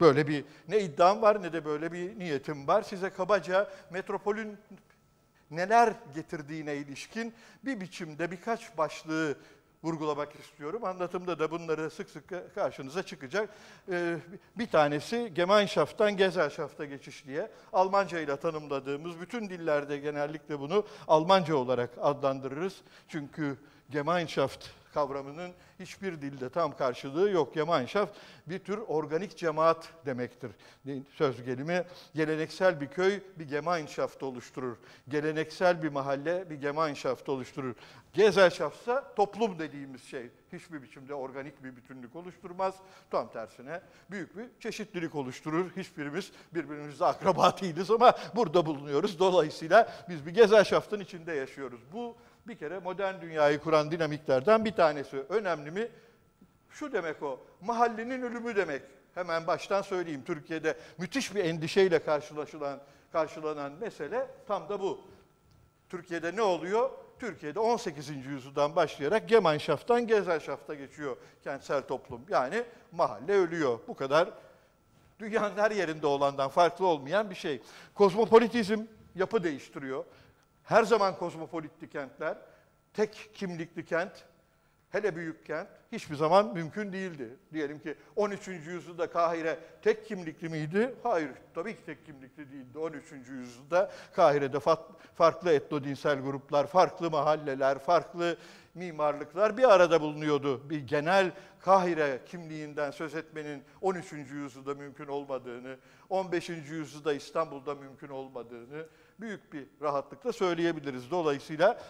böyle 0.00 0.28
bir 0.28 0.44
ne 0.68 0.80
iddiam 0.80 1.22
var 1.22 1.42
ne 1.42 1.52
de 1.52 1.64
böyle 1.64 1.92
bir 1.92 2.18
niyetim 2.18 2.66
var. 2.66 2.82
Size 2.82 3.10
kabaca 3.10 3.70
metropolün 3.90 4.58
neler 5.50 5.94
getirdiğine 6.14 6.76
ilişkin 6.76 7.34
bir 7.64 7.80
biçimde 7.80 8.30
birkaç 8.30 8.78
başlığı 8.78 9.36
vurgulamak 9.84 10.34
istiyorum. 10.34 10.84
Anlatımda 10.84 11.38
da 11.38 11.50
bunları 11.50 11.90
sık 11.90 12.10
sık 12.10 12.54
karşınıza 12.54 13.02
çıkacak. 13.02 13.50
Ee, 13.90 14.16
bir 14.58 14.66
tanesi 14.66 15.32
Gemeinschaft'tan 15.34 16.16
Gesellschaft'a 16.16 16.84
geçiş 16.84 17.26
diye 17.26 17.50
Almanca 17.72 18.20
ile 18.20 18.36
tanımladığımız 18.36 19.20
bütün 19.20 19.48
dillerde 19.48 19.98
genellikle 19.98 20.60
bunu 20.60 20.86
Almanca 21.08 21.56
olarak 21.56 21.90
adlandırırız. 22.00 22.76
Çünkü 23.08 23.56
Gemeinschaft 23.90 24.66
kavramının 24.94 25.50
hiçbir 25.80 26.22
dilde 26.22 26.48
tam 26.48 26.76
karşılığı 26.76 27.30
yok. 27.30 27.54
Gemeinschaft 27.54 28.12
bir 28.46 28.58
tür 28.58 28.78
organik 28.78 29.36
cemaat 29.36 29.88
demektir. 30.06 30.50
Söz 31.14 31.44
gelimi 31.44 31.84
geleneksel 32.14 32.80
bir 32.80 32.86
köy 32.86 33.20
bir 33.38 33.48
Gemeinschaft 33.48 34.22
oluşturur. 34.22 34.76
Geleneksel 35.08 35.82
bir 35.82 35.88
mahalle 35.88 36.50
bir 36.50 36.54
Gemeinschaft 36.54 37.28
oluşturur. 37.28 37.74
Gesellschaft 38.12 38.88
toplum 39.16 39.58
dediğimiz 39.58 40.02
şey 40.02 40.30
hiçbir 40.52 40.82
biçimde 40.82 41.14
organik 41.14 41.64
bir 41.64 41.76
bütünlük 41.76 42.16
oluşturmaz. 42.16 42.74
Tam 43.10 43.30
tersine 43.32 43.80
büyük 44.10 44.36
bir 44.36 44.46
çeşitlilik 44.60 45.14
oluşturur. 45.14 45.70
Hiçbirimiz 45.76 46.32
birbirimizle 46.54 47.04
akraba 47.04 47.56
değiliz 47.60 47.90
ama 47.90 48.14
burada 48.36 48.66
bulunuyoruz. 48.66 49.18
Dolayısıyla 49.18 49.92
biz 50.08 50.26
bir 50.26 50.30
Gesellschaft'ın 50.30 51.00
içinde 51.00 51.32
yaşıyoruz. 51.32 51.80
Bu 51.92 52.16
bir 52.48 52.58
kere 52.58 52.78
modern 52.78 53.20
dünyayı 53.20 53.60
kuran 53.60 53.90
dinamiklerden 53.90 54.64
bir 54.64 54.72
tanesi. 54.72 55.16
Önemli 55.28 55.70
mi? 55.70 55.88
Şu 56.70 56.92
demek 56.92 57.22
o, 57.22 57.40
mahallenin 57.60 58.22
ölümü 58.22 58.56
demek. 58.56 58.82
Hemen 59.14 59.46
baştan 59.46 59.82
söyleyeyim, 59.82 60.22
Türkiye'de 60.26 60.76
müthiş 60.98 61.34
bir 61.34 61.44
endişeyle 61.44 61.98
karşılaşılan, 61.98 62.80
karşılanan 63.12 63.72
mesele 63.72 64.26
tam 64.48 64.68
da 64.68 64.80
bu. 64.80 65.00
Türkiye'de 65.88 66.36
ne 66.36 66.42
oluyor? 66.42 66.90
Türkiye'de 67.18 67.60
18. 67.60 68.08
yüzyıldan 68.08 68.76
başlayarak 68.76 69.28
Gemeinschaft'tan 69.28 70.06
Gesellschaft'a 70.06 70.74
geçiyor 70.74 71.16
kentsel 71.44 71.82
toplum. 71.82 72.20
Yani 72.28 72.62
mahalle 72.92 73.32
ölüyor. 73.32 73.78
Bu 73.88 73.96
kadar 73.96 74.28
dünyanın 75.18 75.56
her 75.56 75.70
yerinde 75.70 76.06
olandan 76.06 76.48
farklı 76.48 76.86
olmayan 76.86 77.30
bir 77.30 77.34
şey. 77.34 77.62
Kozmopolitizm 77.94 78.82
yapı 79.14 79.44
değiştiriyor. 79.44 80.04
Her 80.68 80.82
zaman 80.84 81.16
kozmopolitli 81.18 81.90
kentler, 81.90 82.38
tek 82.94 83.30
kimlikli 83.34 83.84
kent, 83.84 84.24
hele 84.90 85.16
büyük 85.16 85.46
kent 85.46 85.68
hiçbir 85.92 86.16
zaman 86.16 86.54
mümkün 86.54 86.92
değildi. 86.92 87.36
Diyelim 87.52 87.78
ki 87.78 87.94
13. 88.16 88.48
yüzyılda 88.48 89.10
Kahire 89.10 89.58
tek 89.82 90.06
kimlikli 90.06 90.48
miydi? 90.48 90.94
Hayır, 91.02 91.30
tabii 91.54 91.76
ki 91.76 91.84
tek 91.86 92.06
kimlikli 92.06 92.52
değildi. 92.52 92.78
13. 92.78 93.12
yüzyılda 93.28 93.90
Kahire'de 94.12 94.58
farklı 95.14 95.52
etnodinsel 95.52 96.20
gruplar, 96.20 96.66
farklı 96.66 97.10
mahalleler, 97.10 97.78
farklı 97.78 98.36
mimarlıklar 98.74 99.56
bir 99.56 99.74
arada 99.74 100.00
bulunuyordu. 100.00 100.70
Bir 100.70 100.86
genel 100.86 101.32
Kahire 101.60 102.20
kimliğinden 102.26 102.90
söz 102.90 103.14
etmenin 103.14 103.62
13. 103.80 104.12
yüzyılda 104.12 104.74
mümkün 104.74 105.06
olmadığını, 105.06 105.76
15. 106.08 106.48
yüzyılda 106.48 107.12
İstanbul'da 107.12 107.74
mümkün 107.74 108.08
olmadığını 108.08 108.86
büyük 109.20 109.52
bir 109.52 109.66
rahatlıkla 109.82 110.32
söyleyebiliriz. 110.32 111.10
Dolayısıyla 111.10 111.80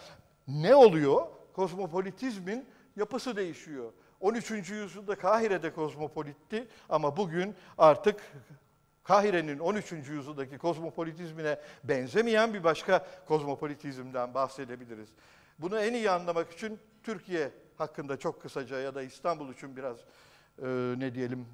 ne 0.47 0.75
oluyor? 0.75 1.27
Kozmopolitizmin 1.53 2.65
yapısı 2.95 3.35
değişiyor. 3.35 3.93
13. 4.19 4.51
yüzyılda 4.51 5.15
Kahire'de 5.15 5.73
kozmopolitti 5.73 6.67
ama 6.89 7.17
bugün 7.17 7.55
artık 7.77 8.21
Kahire'nin 9.03 9.59
13. 9.59 9.91
yüzyıldaki 9.91 10.57
kozmopolitizmine 10.57 11.59
benzemeyen 11.83 12.53
bir 12.53 12.63
başka 12.63 13.07
kozmopolitizmden 13.27 14.33
bahsedebiliriz. 14.33 15.09
Bunu 15.59 15.79
en 15.79 15.93
iyi 15.93 16.11
anlamak 16.11 16.51
için 16.51 16.79
Türkiye 17.03 17.51
hakkında 17.77 18.17
çok 18.17 18.41
kısaca 18.41 18.79
ya 18.79 18.95
da 18.95 19.01
İstanbul 19.01 19.53
için 19.53 19.77
biraz 19.77 19.97
e, 20.63 20.95
ne 20.97 21.15
diyelim 21.15 21.45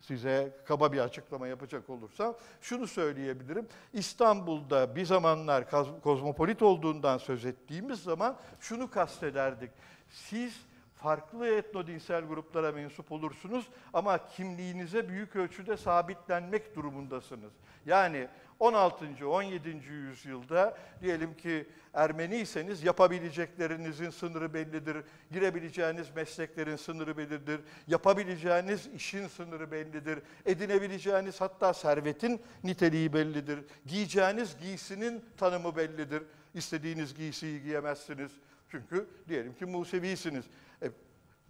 size 0.00 0.56
kaba 0.64 0.92
bir 0.92 0.98
açıklama 0.98 1.48
yapacak 1.48 1.90
olursam 1.90 2.34
şunu 2.60 2.86
söyleyebilirim. 2.86 3.66
İstanbul'da 3.92 4.96
bir 4.96 5.04
zamanlar 5.04 5.70
kozmopolit 6.02 6.62
olduğundan 6.62 7.18
söz 7.18 7.44
ettiğimiz 7.44 8.02
zaman 8.02 8.36
şunu 8.60 8.90
kastederdik. 8.90 9.70
Siz 10.08 10.60
farklı 11.02 11.48
etnodinsel 11.48 12.24
gruplara 12.24 12.72
mensup 12.72 13.12
olursunuz 13.12 13.68
ama 13.92 14.26
kimliğinize 14.26 15.08
büyük 15.08 15.36
ölçüde 15.36 15.76
sabitlenmek 15.76 16.76
durumundasınız. 16.76 17.52
Yani 17.86 18.28
16. 18.60 19.28
17. 19.28 19.68
yüzyılda 19.88 20.78
diyelim 21.02 21.36
ki 21.36 21.66
Ermeniyseniz 21.94 22.82
yapabileceklerinizin 22.82 24.10
sınırı 24.10 24.54
bellidir. 24.54 24.96
Girebileceğiniz 25.32 26.16
mesleklerin 26.16 26.76
sınırı 26.76 27.16
bellidir. 27.16 27.60
Yapabileceğiniz 27.86 28.86
işin 28.86 29.28
sınırı 29.28 29.70
bellidir. 29.70 30.18
Edinebileceğiniz 30.46 31.40
hatta 31.40 31.74
servetin 31.74 32.40
niteliği 32.64 33.12
bellidir. 33.12 33.60
Giyeceğiniz 33.86 34.56
giysinin 34.58 35.24
tanımı 35.36 35.76
bellidir. 35.76 36.22
İstediğiniz 36.54 37.14
giysiyi 37.14 37.62
giyemezsiniz. 37.62 38.32
Çünkü 38.70 39.06
diyelim 39.28 39.54
ki 39.54 39.64
Musevisiniz. 39.66 40.44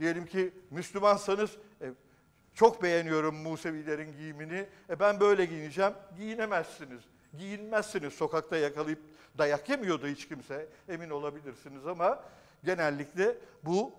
Diyelim 0.00 0.26
ki 0.26 0.52
Müslümansanız 0.70 1.50
e, 1.80 1.90
çok 2.54 2.82
beğeniyorum 2.82 3.36
Musevilerin 3.36 4.12
giyimini. 4.12 4.66
E 4.90 5.00
ben 5.00 5.20
böyle 5.20 5.44
giyineceğim. 5.44 5.92
Giyinemezsiniz. 6.16 7.00
giyinmezsiniz. 7.38 8.12
Sokakta 8.12 8.56
yakalayıp 8.56 9.00
dayak 9.38 9.68
yemiyordu 9.68 10.06
hiç 10.06 10.28
kimse 10.28 10.66
emin 10.88 11.10
olabilirsiniz 11.10 11.86
ama 11.86 12.24
genellikle 12.64 13.36
bu 13.62 13.92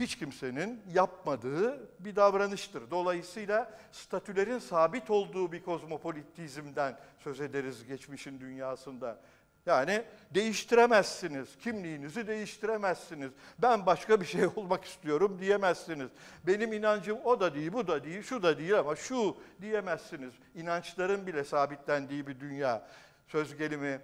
hiç 0.00 0.18
kimsenin 0.18 0.80
yapmadığı 0.94 1.88
bir 1.98 2.16
davranıştır. 2.16 2.90
Dolayısıyla 2.90 3.78
statülerin 3.92 4.58
sabit 4.58 5.10
olduğu 5.10 5.52
bir 5.52 5.62
kozmopolitizmden 5.62 6.98
söz 7.18 7.40
ederiz 7.40 7.86
geçmişin 7.86 8.40
dünyasında. 8.40 9.20
Yani 9.66 10.04
değiştiremezsiniz, 10.34 11.58
kimliğinizi 11.58 12.26
değiştiremezsiniz. 12.26 13.32
Ben 13.58 13.86
başka 13.86 14.20
bir 14.20 14.26
şey 14.26 14.46
olmak 14.56 14.84
istiyorum 14.84 15.38
diyemezsiniz. 15.40 16.10
Benim 16.46 16.72
inancım 16.72 17.18
o 17.24 17.40
da 17.40 17.54
değil, 17.54 17.72
bu 17.72 17.86
da 17.86 18.04
değil, 18.04 18.22
şu 18.22 18.42
da 18.42 18.58
değil 18.58 18.78
ama 18.78 18.96
şu 18.96 19.36
diyemezsiniz. 19.60 20.34
İnançların 20.54 21.26
bile 21.26 21.44
sabitlendiği 21.44 22.26
bir 22.26 22.40
dünya. 22.40 22.88
Söz 23.28 23.56
gelimi 23.56 24.00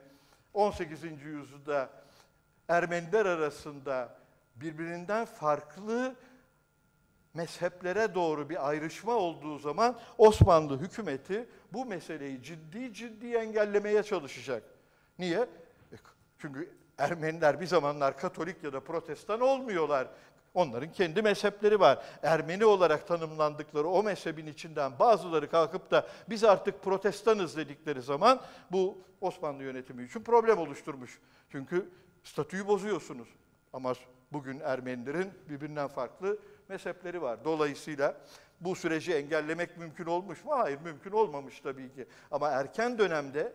18. 0.54 1.02
yüzyılda 1.24 1.90
Ermeniler 2.68 3.26
arasında 3.26 4.18
birbirinden 4.56 5.24
farklı 5.24 6.14
mezheplere 7.34 8.14
doğru 8.14 8.50
bir 8.50 8.68
ayrışma 8.68 9.12
olduğu 9.12 9.58
zaman 9.58 9.98
Osmanlı 10.18 10.80
hükümeti 10.80 11.48
bu 11.72 11.84
meseleyi 11.84 12.42
ciddi 12.42 12.94
ciddi 12.94 13.34
engellemeye 13.34 14.02
çalışacak. 14.02 14.77
Niye? 15.18 15.38
E, 15.92 15.96
çünkü 16.38 16.78
Ermeniler 16.98 17.60
bir 17.60 17.66
zamanlar 17.66 18.18
Katolik 18.18 18.64
ya 18.64 18.72
da 18.72 18.80
Protestan 18.80 19.40
olmuyorlar. 19.40 20.08
Onların 20.54 20.92
kendi 20.92 21.22
mezhepleri 21.22 21.80
var. 21.80 22.04
Ermeni 22.22 22.64
olarak 22.64 23.08
tanımlandıkları 23.08 23.88
o 23.88 24.02
mezhebin 24.02 24.46
içinden 24.46 24.98
bazıları 24.98 25.50
kalkıp 25.50 25.90
da 25.90 26.06
biz 26.28 26.44
artık 26.44 26.82
protestanız 26.82 27.56
dedikleri 27.56 28.02
zaman 28.02 28.40
bu 28.72 28.98
Osmanlı 29.20 29.62
yönetimi 29.62 30.04
için 30.04 30.22
problem 30.22 30.58
oluşturmuş. 30.58 31.18
Çünkü 31.52 31.88
statüyü 32.24 32.66
bozuyorsunuz. 32.66 33.28
Ama 33.72 33.92
bugün 34.32 34.60
Ermenilerin 34.60 35.30
birbirinden 35.48 35.88
farklı 35.88 36.38
mezhepleri 36.68 37.22
var. 37.22 37.44
Dolayısıyla 37.44 38.16
bu 38.60 38.74
süreci 38.74 39.14
engellemek 39.14 39.76
mümkün 39.76 40.06
olmuş 40.06 40.44
mu? 40.44 40.50
Hayır, 40.58 40.78
mümkün 40.84 41.10
olmamış 41.10 41.60
tabii 41.60 41.92
ki. 41.92 42.06
Ama 42.30 42.48
erken 42.48 42.98
dönemde 42.98 43.52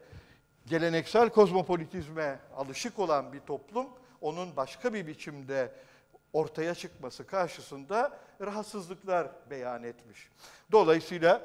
geleneksel 0.65 1.29
kozmopolitizme 1.29 2.39
alışık 2.55 2.99
olan 2.99 3.33
bir 3.33 3.39
toplum, 3.39 3.87
onun 4.21 4.55
başka 4.55 4.93
bir 4.93 5.07
biçimde 5.07 5.71
ortaya 6.33 6.75
çıkması 6.75 7.27
karşısında 7.27 8.19
rahatsızlıklar 8.41 9.27
beyan 9.49 9.83
etmiş. 9.83 10.29
Dolayısıyla 10.71 11.41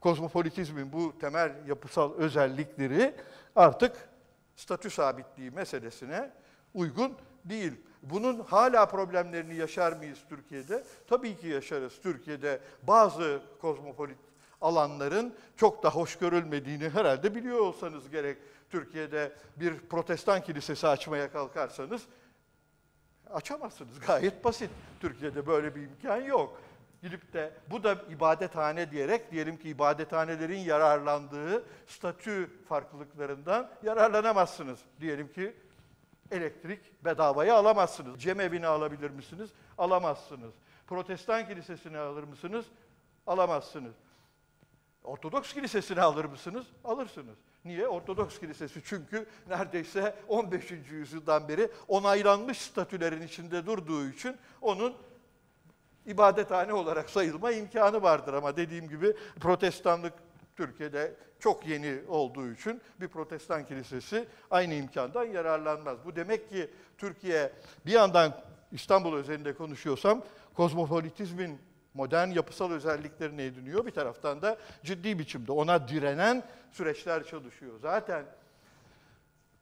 kozmopolitizmin 0.00 0.92
bu 0.92 1.18
temel 1.18 1.52
yapısal 1.66 2.14
özellikleri 2.14 3.14
artık 3.56 4.08
statü 4.56 4.90
sabitliği 4.90 5.50
meselesine 5.50 6.30
uygun 6.74 7.16
değil. 7.44 7.72
Bunun 8.02 8.40
hala 8.40 8.86
problemlerini 8.86 9.54
yaşar 9.54 9.92
mıyız 9.92 10.18
Türkiye'de? 10.28 10.84
Tabii 11.08 11.36
ki 11.36 11.48
yaşarız. 11.48 12.00
Türkiye'de 12.02 12.60
bazı 12.82 13.42
kozmopolit 13.60 14.18
alanların 14.64 15.34
çok 15.56 15.82
da 15.82 15.90
hoş 15.90 16.18
görülmediğini 16.18 16.88
herhalde 16.88 17.34
biliyor 17.34 17.58
olsanız 17.58 18.10
gerek. 18.10 18.38
Türkiye'de 18.70 19.32
bir 19.56 19.78
protestan 19.78 20.42
kilisesi 20.42 20.88
açmaya 20.88 21.32
kalkarsanız 21.32 22.02
açamazsınız. 23.30 24.00
Gayet 24.06 24.44
basit. 24.44 24.70
Türkiye'de 25.00 25.46
böyle 25.46 25.74
bir 25.74 25.82
imkan 25.82 26.16
yok. 26.16 26.60
Gidip 27.02 27.32
de 27.32 27.52
bu 27.70 27.82
da 27.82 27.96
ibadethane 28.10 28.90
diyerek 28.90 29.32
diyelim 29.32 29.56
ki 29.56 29.68
ibadethanelerin 29.68 30.58
yararlandığı 30.58 31.64
statü 31.86 32.50
farklılıklarından 32.68 33.70
yararlanamazsınız. 33.82 34.78
Diyelim 35.00 35.32
ki 35.32 35.54
elektrik 36.30 37.04
bedavaya 37.04 37.54
alamazsınız. 37.54 38.22
Cemevini 38.22 38.66
alabilir 38.66 39.10
misiniz? 39.10 39.50
Alamazsınız. 39.78 40.54
Protestan 40.86 41.48
kilisesini 41.48 41.98
alır 41.98 42.22
mısınız? 42.22 42.66
Alamazsınız. 43.26 43.94
Ortodoks 45.04 45.52
kilisesini 45.52 46.00
alır 46.00 46.24
mısınız? 46.24 46.66
Alırsınız. 46.84 47.36
Niye? 47.64 47.88
Ortodoks 47.88 48.38
kilisesi 48.38 48.82
çünkü 48.84 49.26
neredeyse 49.48 50.14
15. 50.28 50.70
yüzyıldan 50.70 51.48
beri 51.48 51.68
onaylanmış 51.88 52.60
statülerin 52.60 53.22
içinde 53.22 53.66
durduğu 53.66 54.08
için 54.08 54.36
onun 54.60 54.94
ibadethane 56.06 56.72
olarak 56.72 57.10
sayılma 57.10 57.52
imkanı 57.52 58.02
vardır. 58.02 58.34
Ama 58.34 58.56
dediğim 58.56 58.88
gibi 58.88 59.14
protestanlık 59.40 60.12
Türkiye'de 60.56 61.14
çok 61.38 61.66
yeni 61.66 62.00
olduğu 62.08 62.52
için 62.52 62.80
bir 63.00 63.08
protestan 63.08 63.66
kilisesi 63.66 64.28
aynı 64.50 64.74
imkandan 64.74 65.24
yararlanmaz. 65.24 65.98
Bu 66.04 66.16
demek 66.16 66.50
ki 66.50 66.70
Türkiye 66.98 67.52
bir 67.86 67.92
yandan 67.92 68.40
İstanbul 68.72 69.16
özelinde 69.16 69.54
konuşuyorsam 69.54 70.22
kozmopolitizmin 70.54 71.58
modern 71.94 72.28
yapısal 72.28 72.70
özelliklerini 72.70 73.42
ediniyor. 73.42 73.86
Bir 73.86 73.90
taraftan 73.90 74.42
da 74.42 74.58
ciddi 74.84 75.18
biçimde 75.18 75.52
ona 75.52 75.88
direnen 75.88 76.42
süreçler 76.72 77.24
çalışıyor. 77.24 77.78
Zaten 77.82 78.24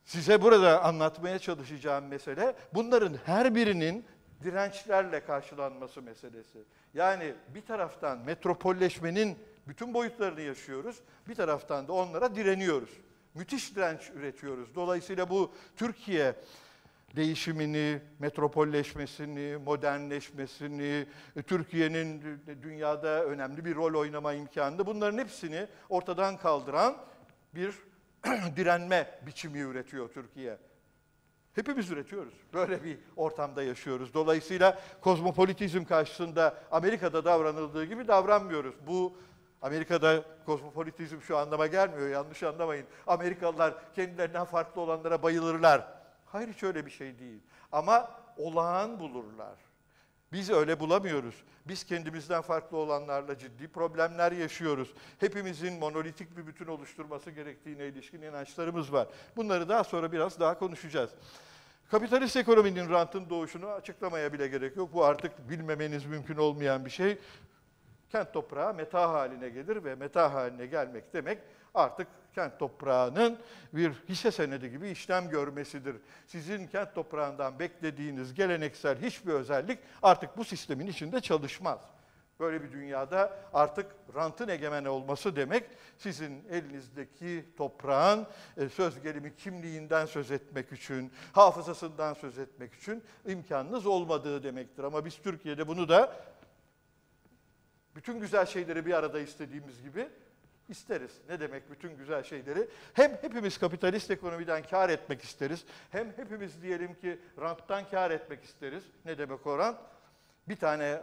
size 0.05 0.42
burada 0.42 0.83
anlatmaya 0.83 1.38
çalışacağım 1.38 2.07
mesele 2.07 2.57
bunların 2.75 3.14
her 3.27 3.55
birinin 3.55 4.05
dirençlerle 4.45 5.25
karşılanması 5.25 6.03
meselesi. 6.03 6.59
Yani 6.95 7.35
bir 7.55 7.62
taraftan 7.62 8.18
metropolleşmenin 8.18 9.38
bütün 9.68 9.95
boyutlarını 9.95 10.40
yaşıyoruz, 10.40 10.97
bir 11.29 11.35
taraftan 11.35 11.88
da 11.88 11.92
onlara 11.92 12.35
direniyoruz. 12.35 12.90
Müthiş 13.35 13.77
direnç 13.77 14.11
üretiyoruz. 14.14 14.75
Dolayısıyla 14.75 15.31
bu 15.31 15.53
Türkiye 15.77 16.35
değişimini, 17.16 18.01
metropolleşmesini, 18.18 19.57
modernleşmesini, 19.57 21.07
Türkiye'nin 21.46 22.22
dünyada 22.62 23.25
önemli 23.25 23.64
bir 23.64 23.75
rol 23.75 24.01
oynama 24.01 24.33
imkanını 24.33 24.87
bunların 24.87 25.18
hepsini 25.18 25.66
ortadan 25.88 26.37
kaldıran 26.37 26.96
bir 27.55 27.75
direnme 28.57 29.20
biçimi 29.27 29.59
üretiyor 29.59 30.09
Türkiye. 30.09 30.59
Hepimiz 31.55 31.90
üretiyoruz. 31.90 32.35
Böyle 32.55 32.85
bir 32.85 32.98
ortamda 33.16 33.62
yaşıyoruz. 33.62 34.14
Dolayısıyla 34.14 34.81
kozmopolitizm 35.01 35.85
karşısında 35.85 36.59
Amerika'da 36.70 37.25
davranıldığı 37.25 37.85
gibi 37.85 38.09
davranmıyoruz. 38.09 38.75
Bu 38.87 39.16
Amerika'da 39.62 40.25
kozmopolitizm 40.46 41.20
şu 41.20 41.38
anlama 41.38 41.66
gelmiyor, 41.66 42.09
yanlış 42.09 42.42
anlamayın. 42.42 42.87
Amerikalılar 43.07 43.75
kendilerinden 43.94 44.44
farklı 44.44 44.81
olanlara 44.81 45.22
bayılırlar. 45.22 46.01
Hayır 46.33 46.49
hiç 46.49 46.62
öyle 46.62 46.87
bir 46.87 46.90
şey 46.90 47.18
değil. 47.18 47.40
Ama 47.73 48.11
olağan 48.37 49.01
bulurlar. 49.01 49.59
Biz 50.33 50.51
öyle 50.51 50.81
bulamıyoruz. 50.81 51.35
Biz 51.68 51.85
kendimizden 51.85 52.42
farklı 52.42 52.77
olanlarla 52.77 53.38
ciddi 53.38 53.68
problemler 53.68 54.33
yaşıyoruz. 54.33 54.95
Hepimizin 55.21 55.79
monolitik 55.79 56.37
bir 56.37 56.47
bütün 56.47 56.66
oluşturması 56.66 57.31
gerektiğine 57.31 57.87
ilişkin 57.87 58.23
inançlarımız 58.23 58.92
var. 58.92 59.09
Bunları 59.37 59.68
daha 59.68 59.85
sonra 59.85 60.12
biraz 60.12 60.40
daha 60.40 60.59
konuşacağız. 60.59 61.11
Kapitalist 61.90 62.37
ekonominin 62.37 62.90
rantın 62.90 63.31
doğuşunu 63.31 63.66
açıklamaya 63.66 64.33
bile 64.33 64.49
gerek 64.49 64.77
yok. 64.77 64.95
Bu 64.95 65.05
artık 65.05 65.51
bilmemeniz 65.51 66.05
mümkün 66.05 66.37
olmayan 66.37 66.85
bir 66.85 66.90
şey. 66.90 67.18
Kent 68.11 68.33
toprağı 68.33 68.75
meta 68.75 69.11
haline 69.11 69.49
gelir 69.49 69.85
ve 69.85 69.95
meta 69.95 70.35
haline 70.35 70.66
gelmek 70.66 71.12
demek 71.12 71.38
artık 71.74 72.06
kent 72.35 72.58
toprağının 72.58 73.38
bir 73.72 73.92
hisse 74.08 74.30
senedi 74.30 74.70
gibi 74.70 74.90
işlem 74.90 75.28
görmesidir. 75.28 75.96
Sizin 76.26 76.66
kent 76.66 76.94
toprağından 76.94 77.58
beklediğiniz 77.58 78.35
geleneksel 78.35 79.02
hiçbir 79.02 79.32
özellik 79.32 79.78
artık 80.02 80.37
bu 80.37 80.44
sistemin 80.44 80.87
içinde 80.87 81.20
çalışmaz. 81.20 81.80
Böyle 82.40 82.62
bir 82.62 82.72
dünyada 82.72 83.38
artık 83.54 83.87
rantın 84.14 84.48
egemen 84.48 84.85
olması 84.85 85.37
demek 85.37 85.64
sizin 85.98 86.44
elinizdeki 86.50 87.44
toprağın 87.56 88.26
e, 88.56 88.68
söz 88.68 89.02
gelimi 89.02 89.37
kimliğinden 89.37 90.06
söz 90.06 90.30
etmek 90.30 90.72
için, 90.72 91.12
hafızasından 91.32 92.14
söz 92.14 92.38
etmek 92.38 92.74
için 92.74 93.02
imkanınız 93.26 93.87
olmadığı 93.87 94.42
demektir. 94.42 94.85
Ama 94.85 95.04
biz 95.04 95.16
Türkiye'de 95.16 95.68
bunu 95.68 95.88
da 95.88 96.16
bütün 97.96 98.20
güzel 98.20 98.46
şeyleri 98.46 98.87
bir 98.87 98.92
arada 98.92 99.20
istediğimiz 99.20 99.82
gibi 99.82 100.08
isteriz. 100.72 101.11
Ne 101.28 101.40
demek 101.40 101.70
bütün 101.70 101.96
güzel 101.96 102.22
şeyleri? 102.22 102.68
Hem 102.92 103.18
hepimiz 103.20 103.58
kapitalist 103.58 104.11
ekonomiden 104.11 104.62
kar 104.62 104.90
etmek 104.90 105.22
isteriz. 105.22 105.64
Hem 105.90 106.12
hepimiz 106.16 106.62
diyelim 106.62 106.94
ki 106.94 107.18
ranttan 107.40 107.85
kar 107.90 108.11
etmek 108.11 108.44
isteriz. 108.44 108.85
Ne 109.04 109.18
demek 109.18 109.46
o 109.46 109.58
rant? 109.58 109.78
Bir 110.48 110.56
tane 110.56 111.00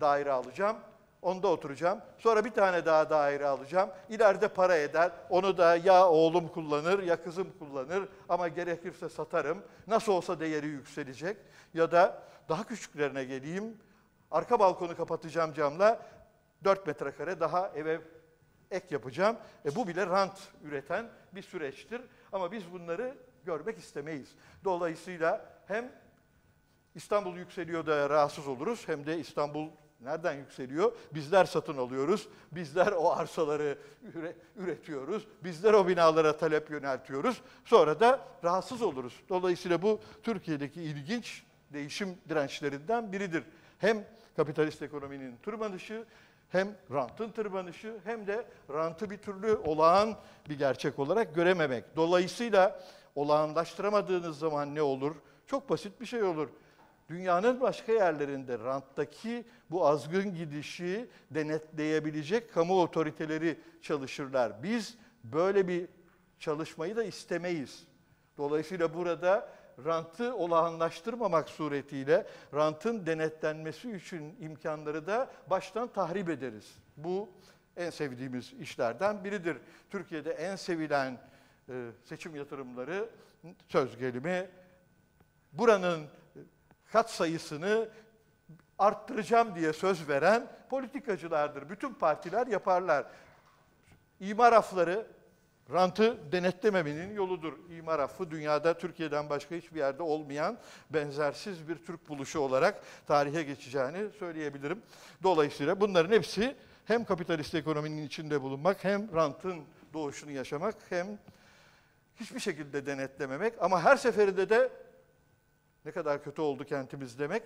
daire 0.00 0.32
alacağım, 0.32 0.76
onda 1.22 1.48
oturacağım. 1.48 2.00
Sonra 2.18 2.44
bir 2.44 2.50
tane 2.50 2.86
daha 2.86 3.10
daire 3.10 3.46
alacağım. 3.46 3.90
İleride 4.08 4.48
para 4.48 4.76
eder. 4.76 5.12
Onu 5.30 5.58
da 5.58 5.76
ya 5.76 6.08
oğlum 6.08 6.48
kullanır 6.48 7.02
ya 7.02 7.22
kızım 7.22 7.48
kullanır 7.58 8.08
ama 8.28 8.48
gerekirse 8.48 9.08
satarım. 9.08 9.62
Nasıl 9.86 10.12
olsa 10.12 10.40
değeri 10.40 10.66
yükselecek. 10.66 11.36
Ya 11.74 11.92
da 11.92 12.22
daha 12.48 12.64
küçüklerine 12.64 13.24
geleyim. 13.24 13.76
Arka 14.30 14.60
balkonu 14.60 14.96
kapatacağım 14.96 15.52
camla. 15.52 16.02
4 16.64 16.86
metrekare 16.86 17.40
daha 17.40 17.72
eve 17.74 18.00
ek 18.72 18.86
yapacağım. 18.90 19.36
E, 19.64 19.74
bu 19.74 19.88
bile 19.88 20.06
rant 20.06 20.38
üreten 20.64 21.06
bir 21.32 21.42
süreçtir. 21.42 22.00
Ama 22.32 22.52
biz 22.52 22.72
bunları 22.72 23.14
görmek 23.44 23.78
istemeyiz. 23.78 24.34
Dolayısıyla 24.64 25.52
hem 25.66 25.92
İstanbul 26.94 27.36
yükseliyor 27.36 27.86
da 27.86 28.10
rahatsız 28.10 28.48
oluruz 28.48 28.88
hem 28.88 29.06
de 29.06 29.18
İstanbul 29.18 29.68
nereden 30.00 30.32
yükseliyor? 30.34 30.92
Bizler 31.14 31.44
satın 31.44 31.76
alıyoruz. 31.76 32.28
Bizler 32.52 32.92
o 32.92 33.12
arsaları 33.12 33.78
üretiyoruz. 34.56 35.26
Bizler 35.44 35.72
o 35.72 35.88
binalara 35.88 36.36
talep 36.36 36.70
yöneltiyoruz. 36.70 37.42
Sonra 37.64 38.00
da 38.00 38.20
rahatsız 38.44 38.82
oluruz. 38.82 39.20
Dolayısıyla 39.28 39.82
bu 39.82 40.00
Türkiye'deki 40.22 40.82
ilginç 40.82 41.42
değişim 41.72 42.18
dirençlerinden 42.28 43.12
biridir. 43.12 43.44
Hem 43.78 44.04
kapitalist 44.36 44.82
ekonominin 44.82 45.36
tırmanışı 45.36 46.04
hem 46.52 46.68
rantın 46.92 47.30
tırmanışı 47.30 47.96
hem 48.04 48.26
de 48.26 48.44
rantı 48.70 49.10
bir 49.10 49.18
türlü 49.18 49.56
olağan 49.56 50.16
bir 50.48 50.58
gerçek 50.58 50.98
olarak 50.98 51.34
görememek. 51.34 51.96
Dolayısıyla 51.96 52.80
olağanlaştıramadığınız 53.14 54.38
zaman 54.38 54.74
ne 54.74 54.82
olur? 54.82 55.16
Çok 55.46 55.70
basit 55.70 56.00
bir 56.00 56.06
şey 56.06 56.22
olur. 56.22 56.48
Dünyanın 57.08 57.60
başka 57.60 57.92
yerlerinde 57.92 58.58
ranttaki 58.58 59.44
bu 59.70 59.86
azgın 59.86 60.34
gidişi 60.34 61.08
denetleyebilecek 61.30 62.54
kamu 62.54 62.82
otoriteleri 62.82 63.58
çalışırlar. 63.82 64.62
Biz 64.62 64.94
böyle 65.24 65.68
bir 65.68 65.88
çalışmayı 66.38 66.96
da 66.96 67.04
istemeyiz. 67.04 67.84
Dolayısıyla 68.38 68.94
burada 68.94 69.48
rantı 69.84 70.36
olağanlaştırmamak 70.36 71.48
suretiyle 71.48 72.26
rantın 72.54 73.06
denetlenmesi 73.06 73.96
için 73.96 74.36
imkanları 74.40 75.06
da 75.06 75.30
baştan 75.50 75.88
tahrip 75.88 76.30
ederiz. 76.30 76.76
Bu 76.96 77.28
en 77.76 77.90
sevdiğimiz 77.90 78.52
işlerden 78.52 79.24
biridir. 79.24 79.56
Türkiye'de 79.90 80.30
en 80.30 80.56
sevilen 80.56 81.18
e, 81.68 81.90
seçim 82.04 82.36
yatırımları 82.36 83.08
söz 83.68 83.98
gelimi 83.98 84.48
buranın 85.52 86.06
kat 86.92 87.10
sayısını 87.10 87.88
arttıracağım 88.78 89.54
diye 89.54 89.72
söz 89.72 90.08
veren 90.08 90.46
politikacılardır. 90.70 91.68
Bütün 91.68 91.94
partiler 91.94 92.46
yaparlar. 92.46 93.06
İmar 94.20 94.52
afları 94.52 95.06
rantı 95.70 96.32
denetlememenin 96.32 97.14
yoludur. 97.14 97.52
İmar 97.70 97.98
affı 97.98 98.30
dünyada 98.30 98.78
Türkiye'den 98.78 99.30
başka 99.30 99.54
hiçbir 99.54 99.78
yerde 99.78 100.02
olmayan 100.02 100.58
benzersiz 100.90 101.68
bir 101.68 101.76
Türk 101.76 102.08
buluşu 102.08 102.40
olarak 102.40 102.82
tarihe 103.06 103.42
geçeceğini 103.42 104.10
söyleyebilirim. 104.18 104.82
Dolayısıyla 105.22 105.80
bunların 105.80 106.16
hepsi 106.16 106.56
hem 106.84 107.04
kapitalist 107.04 107.54
ekonominin 107.54 108.06
içinde 108.06 108.42
bulunmak 108.42 108.84
hem 108.84 109.14
rantın 109.14 109.64
doğuşunu 109.92 110.30
yaşamak 110.30 110.74
hem 110.88 111.18
hiçbir 112.20 112.40
şekilde 112.40 112.86
denetlememek 112.86 113.54
ama 113.60 113.84
her 113.84 113.96
seferinde 113.96 114.48
de 114.48 114.70
ne 115.84 115.92
kadar 115.92 116.24
kötü 116.24 116.42
oldu 116.42 116.64
kentimiz 116.64 117.18
demek 117.18 117.42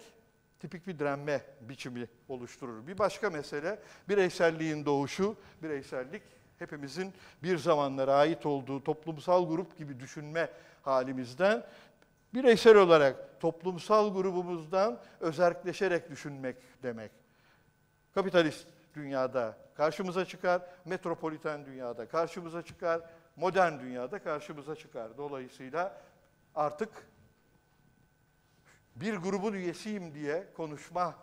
tipik 0.60 0.86
bir 0.86 0.98
direnme 0.98 1.40
biçimi 1.60 2.08
oluşturur. 2.28 2.86
Bir 2.86 2.98
başka 2.98 3.30
mesele 3.30 3.78
bireyselliğin 4.08 4.84
doğuşu, 4.84 5.36
bireysellik 5.62 6.22
hepimizin 6.58 7.14
bir 7.42 7.58
zamanlara 7.58 8.14
ait 8.14 8.46
olduğu 8.46 8.84
toplumsal 8.84 9.48
grup 9.48 9.78
gibi 9.78 10.00
düşünme 10.00 10.50
halimizden 10.82 11.64
bireysel 12.34 12.76
olarak 12.76 13.40
toplumsal 13.40 14.14
grubumuzdan 14.14 15.00
özerkleşerek 15.20 16.10
düşünmek 16.10 16.56
demek. 16.82 17.10
Kapitalist 18.14 18.66
dünyada 18.94 19.56
karşımıza 19.74 20.24
çıkar, 20.24 20.62
metropoliten 20.84 21.66
dünyada 21.66 22.08
karşımıza 22.08 22.62
çıkar, 22.62 23.00
modern 23.36 23.80
dünyada 23.80 24.18
karşımıza 24.18 24.76
çıkar. 24.76 25.18
Dolayısıyla 25.18 26.02
artık 26.54 26.88
bir 28.96 29.14
grubun 29.16 29.52
üyesiyim 29.52 30.14
diye 30.14 30.46
konuşma 30.56 31.14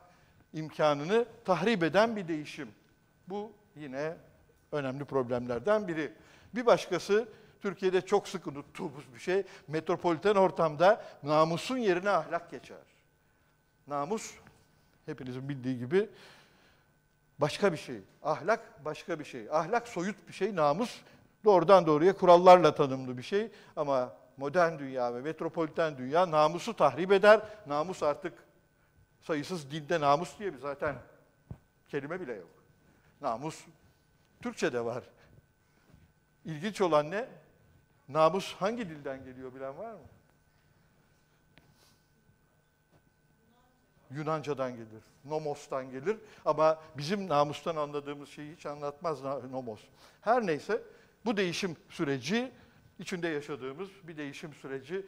imkanını 0.53 1.25
tahrip 1.45 1.83
eden 1.83 2.15
bir 2.15 2.27
değişim. 2.27 2.71
Bu 3.27 3.51
yine 3.75 4.17
önemli 4.73 5.05
problemlerden 5.05 5.87
biri. 5.87 6.13
Bir 6.55 6.65
başkası 6.65 7.27
Türkiye'de 7.61 8.01
çok 8.01 8.27
sık 8.27 8.47
unuttuğumuz 8.47 9.13
bir 9.13 9.19
şey. 9.19 9.43
Metropoliten 9.67 10.35
ortamda 10.35 11.05
namusun 11.23 11.77
yerine 11.77 12.09
ahlak 12.09 12.51
geçer. 12.51 12.77
Namus 13.87 14.31
hepinizin 15.05 15.49
bildiği 15.49 15.77
gibi 15.77 16.09
başka 17.39 17.71
bir 17.71 17.77
şey. 17.77 18.01
Ahlak 18.23 18.85
başka 18.85 19.19
bir 19.19 19.25
şey. 19.25 19.47
Ahlak 19.51 19.87
soyut 19.87 20.27
bir 20.27 20.33
şey. 20.33 20.55
Namus 20.55 21.01
doğrudan 21.45 21.87
doğruya 21.87 22.13
kurallarla 22.13 22.75
tanımlı 22.75 23.17
bir 23.17 23.23
şey. 23.23 23.51
Ama 23.75 24.13
modern 24.37 24.79
dünya 24.79 25.15
ve 25.15 25.21
metropoliten 25.21 25.97
dünya 25.97 26.31
namusu 26.31 26.75
tahrip 26.75 27.11
eder. 27.11 27.41
Namus 27.67 28.03
artık 28.03 28.33
sayısız 29.21 29.71
dinde 29.71 29.99
namus 29.99 30.39
diye 30.39 30.53
bir 30.53 30.59
zaten 30.59 30.95
kelime 31.87 32.21
bile 32.21 32.33
yok. 32.33 32.49
Namus 33.21 33.65
Türkçe'de 34.43 34.85
var. 34.85 35.03
İlginç 36.45 36.81
olan 36.81 37.11
ne? 37.11 37.27
Namus 38.09 38.53
hangi 38.53 38.89
dilden 38.89 39.25
geliyor 39.25 39.55
bilen 39.55 39.77
var 39.77 39.93
mı? 39.93 39.99
Yunanca'dan 44.11 44.71
gelir, 44.71 45.03
nomos'tan 45.25 45.91
gelir 45.91 46.17
ama 46.45 46.81
bizim 46.97 47.27
namustan 47.27 47.75
anladığımız 47.75 48.29
şeyi 48.29 48.55
hiç 48.55 48.65
anlatmaz 48.65 49.23
nomos. 49.51 49.81
Her 50.21 50.47
neyse 50.47 50.81
bu 51.25 51.37
değişim 51.37 51.77
süreci 51.89 52.51
içinde 52.99 53.27
yaşadığımız 53.27 53.89
bir 54.03 54.17
değişim 54.17 54.53
süreci. 54.53 55.05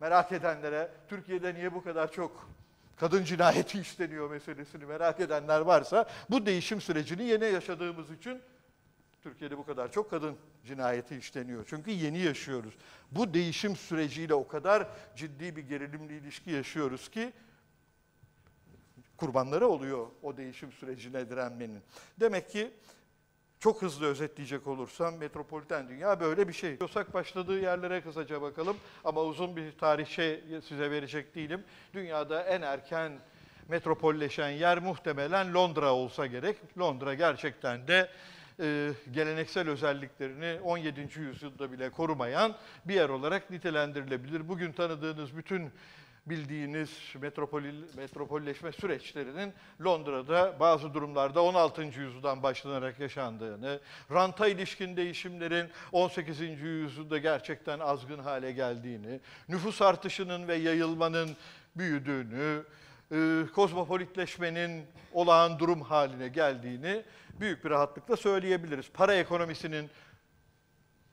Merak 0.00 0.32
edenlere 0.32 0.90
Türkiye'de 1.08 1.54
niye 1.54 1.74
bu 1.74 1.84
kadar 1.84 2.12
çok 2.12 2.48
kadın 2.96 3.24
cinayeti 3.24 3.80
işleniyor 3.80 4.30
meselesini 4.30 4.84
merak 4.84 5.20
edenler 5.20 5.60
varsa 5.60 6.08
bu 6.30 6.46
değişim 6.46 6.80
sürecini 6.80 7.24
yeni 7.24 7.44
yaşadığımız 7.44 8.10
için 8.10 8.42
Türkiye'de 9.22 9.58
bu 9.58 9.66
kadar 9.66 9.92
çok 9.92 10.10
kadın 10.10 10.36
cinayeti 10.64 11.16
işleniyor. 11.16 11.64
Çünkü 11.68 11.90
yeni 11.90 12.18
yaşıyoruz. 12.18 12.74
Bu 13.10 13.34
değişim 13.34 13.76
süreciyle 13.76 14.34
o 14.34 14.48
kadar 14.48 14.86
ciddi 15.16 15.56
bir 15.56 15.62
gerilimli 15.62 16.16
ilişki 16.16 16.50
yaşıyoruz 16.50 17.08
ki 17.08 17.32
kurbanları 19.16 19.68
oluyor 19.68 20.06
o 20.22 20.36
değişim 20.36 20.72
sürecine 20.72 21.30
direnmenin. 21.30 21.82
Demek 22.20 22.50
ki 22.50 22.70
çok 23.60 23.82
hızlı 23.82 24.06
özetleyecek 24.06 24.66
olursam 24.66 25.16
metropoliten 25.16 25.88
dünya 25.88 26.20
böyle 26.20 26.48
bir 26.48 26.52
şey. 26.52 26.76
Yosak 26.80 27.14
başladığı 27.14 27.60
yerlere 27.60 28.00
kısaca 28.00 28.42
bakalım 28.42 28.76
ama 29.04 29.22
uzun 29.22 29.56
bir 29.56 29.72
tarihçe 29.72 30.44
size 30.68 30.90
verecek 30.90 31.34
değilim. 31.34 31.64
Dünyada 31.94 32.42
en 32.42 32.62
erken 32.62 33.12
metropolleşen 33.68 34.50
yer 34.50 34.78
muhtemelen 34.78 35.54
Londra 35.54 35.94
olsa 35.94 36.26
gerek. 36.26 36.56
Londra 36.78 37.14
gerçekten 37.14 37.88
de 37.88 38.10
e, 38.60 38.90
geleneksel 39.10 39.68
özelliklerini 39.68 40.60
17. 40.60 41.08
yüzyılda 41.20 41.72
bile 41.72 41.90
korumayan 41.90 42.56
bir 42.84 42.94
yer 42.94 43.08
olarak 43.08 43.50
nitelendirilebilir. 43.50 44.48
Bugün 44.48 44.72
tanıdığınız 44.72 45.36
bütün 45.36 45.72
bildiğiniz 46.26 46.90
metropol, 47.20 47.62
metropolleşme 47.96 48.72
süreçlerinin 48.72 49.52
Londra'da 49.84 50.60
bazı 50.60 50.94
durumlarda 50.94 51.42
16. 51.42 51.82
yüzyıldan 51.82 52.42
başlanarak 52.42 53.00
yaşandığını, 53.00 53.80
ranta 54.12 54.48
ilişkin 54.48 54.96
değişimlerin 54.96 55.70
18. 55.92 56.40
yüzyılda 56.40 57.18
gerçekten 57.18 57.78
azgın 57.78 58.18
hale 58.18 58.52
geldiğini, 58.52 59.20
nüfus 59.48 59.82
artışının 59.82 60.48
ve 60.48 60.54
yayılmanın 60.54 61.30
büyüdüğünü, 61.76 62.64
e, 63.12 63.42
kozmopolitleşmenin 63.54 64.86
olağan 65.12 65.58
durum 65.58 65.80
haline 65.82 66.28
geldiğini 66.28 67.02
büyük 67.40 67.64
bir 67.64 67.70
rahatlıkla 67.70 68.16
söyleyebiliriz. 68.16 68.90
Para 68.94 69.14
ekonomisinin 69.14 69.90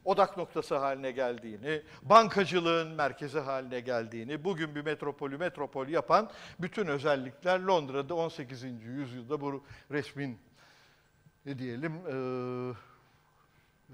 odak 0.05 0.37
noktası 0.37 0.77
haline 0.77 1.11
geldiğini, 1.11 1.81
bankacılığın 2.01 2.91
merkezi 2.91 3.39
haline 3.39 3.79
geldiğini, 3.79 4.43
bugün 4.43 4.75
bir 4.75 4.81
metropolü 4.81 5.37
metropol 5.37 5.87
yapan 5.87 6.29
bütün 6.59 6.87
özellikler 6.87 7.59
Londra'da 7.59 8.15
18. 8.15 8.63
yüzyılda 8.83 9.41
bu 9.41 9.63
resmin 9.91 10.39
ne 11.45 11.59
diyelim 11.59 11.93
e, 11.93 12.15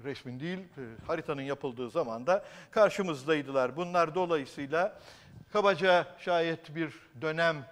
resmin 0.04 0.40
değil 0.40 0.58
e, 0.58 0.82
haritanın 1.06 1.42
yapıldığı 1.42 1.90
zaman 1.90 2.26
da 2.26 2.44
karşımızdaydılar. 2.70 3.76
Bunlar 3.76 4.14
dolayısıyla 4.14 5.00
kabaca 5.52 6.06
şayet 6.18 6.74
bir 6.74 6.92
dönem 7.20 7.66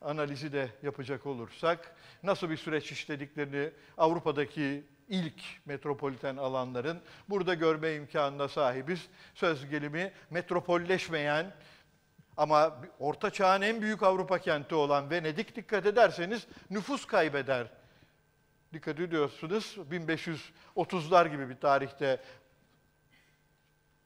analizi 0.00 0.52
de 0.52 0.68
yapacak 0.82 1.26
olursak 1.26 1.96
nasıl 2.22 2.50
bir 2.50 2.56
süreç 2.56 2.92
işlediklerini 2.92 3.70
Avrupa'daki 3.98 4.84
ilk 5.08 5.42
metropoliten 5.66 6.36
alanların 6.36 7.00
burada 7.28 7.54
görme 7.54 7.94
imkanına 7.94 8.48
sahibiz. 8.48 9.08
Söz 9.34 9.70
gelimi 9.70 10.12
metropolleşmeyen 10.30 11.54
ama 12.36 12.80
Orta 12.98 13.30
Çağ'ın 13.30 13.62
en 13.62 13.82
büyük 13.82 14.02
Avrupa 14.02 14.38
kenti 14.38 14.74
olan 14.74 15.10
Venedik 15.10 15.56
dikkat 15.56 15.86
ederseniz 15.86 16.46
nüfus 16.70 17.06
kaybeder. 17.06 17.66
dikkat 18.72 19.00
ediyorsunuz 19.00 19.76
1530'lar 20.76 21.28
gibi 21.28 21.48
bir 21.48 21.56
tarihte 21.56 22.20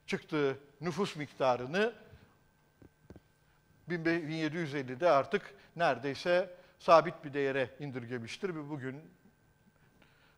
çıktığı 0.07 0.57
nüfus 0.81 1.15
miktarını 1.15 1.93
1750'de 3.89 5.09
artık 5.09 5.53
neredeyse 5.75 6.49
sabit 6.79 7.23
bir 7.23 7.33
değere 7.33 7.69
indirgemiştir 7.79 8.55
ve 8.55 8.69
bugün 8.69 9.01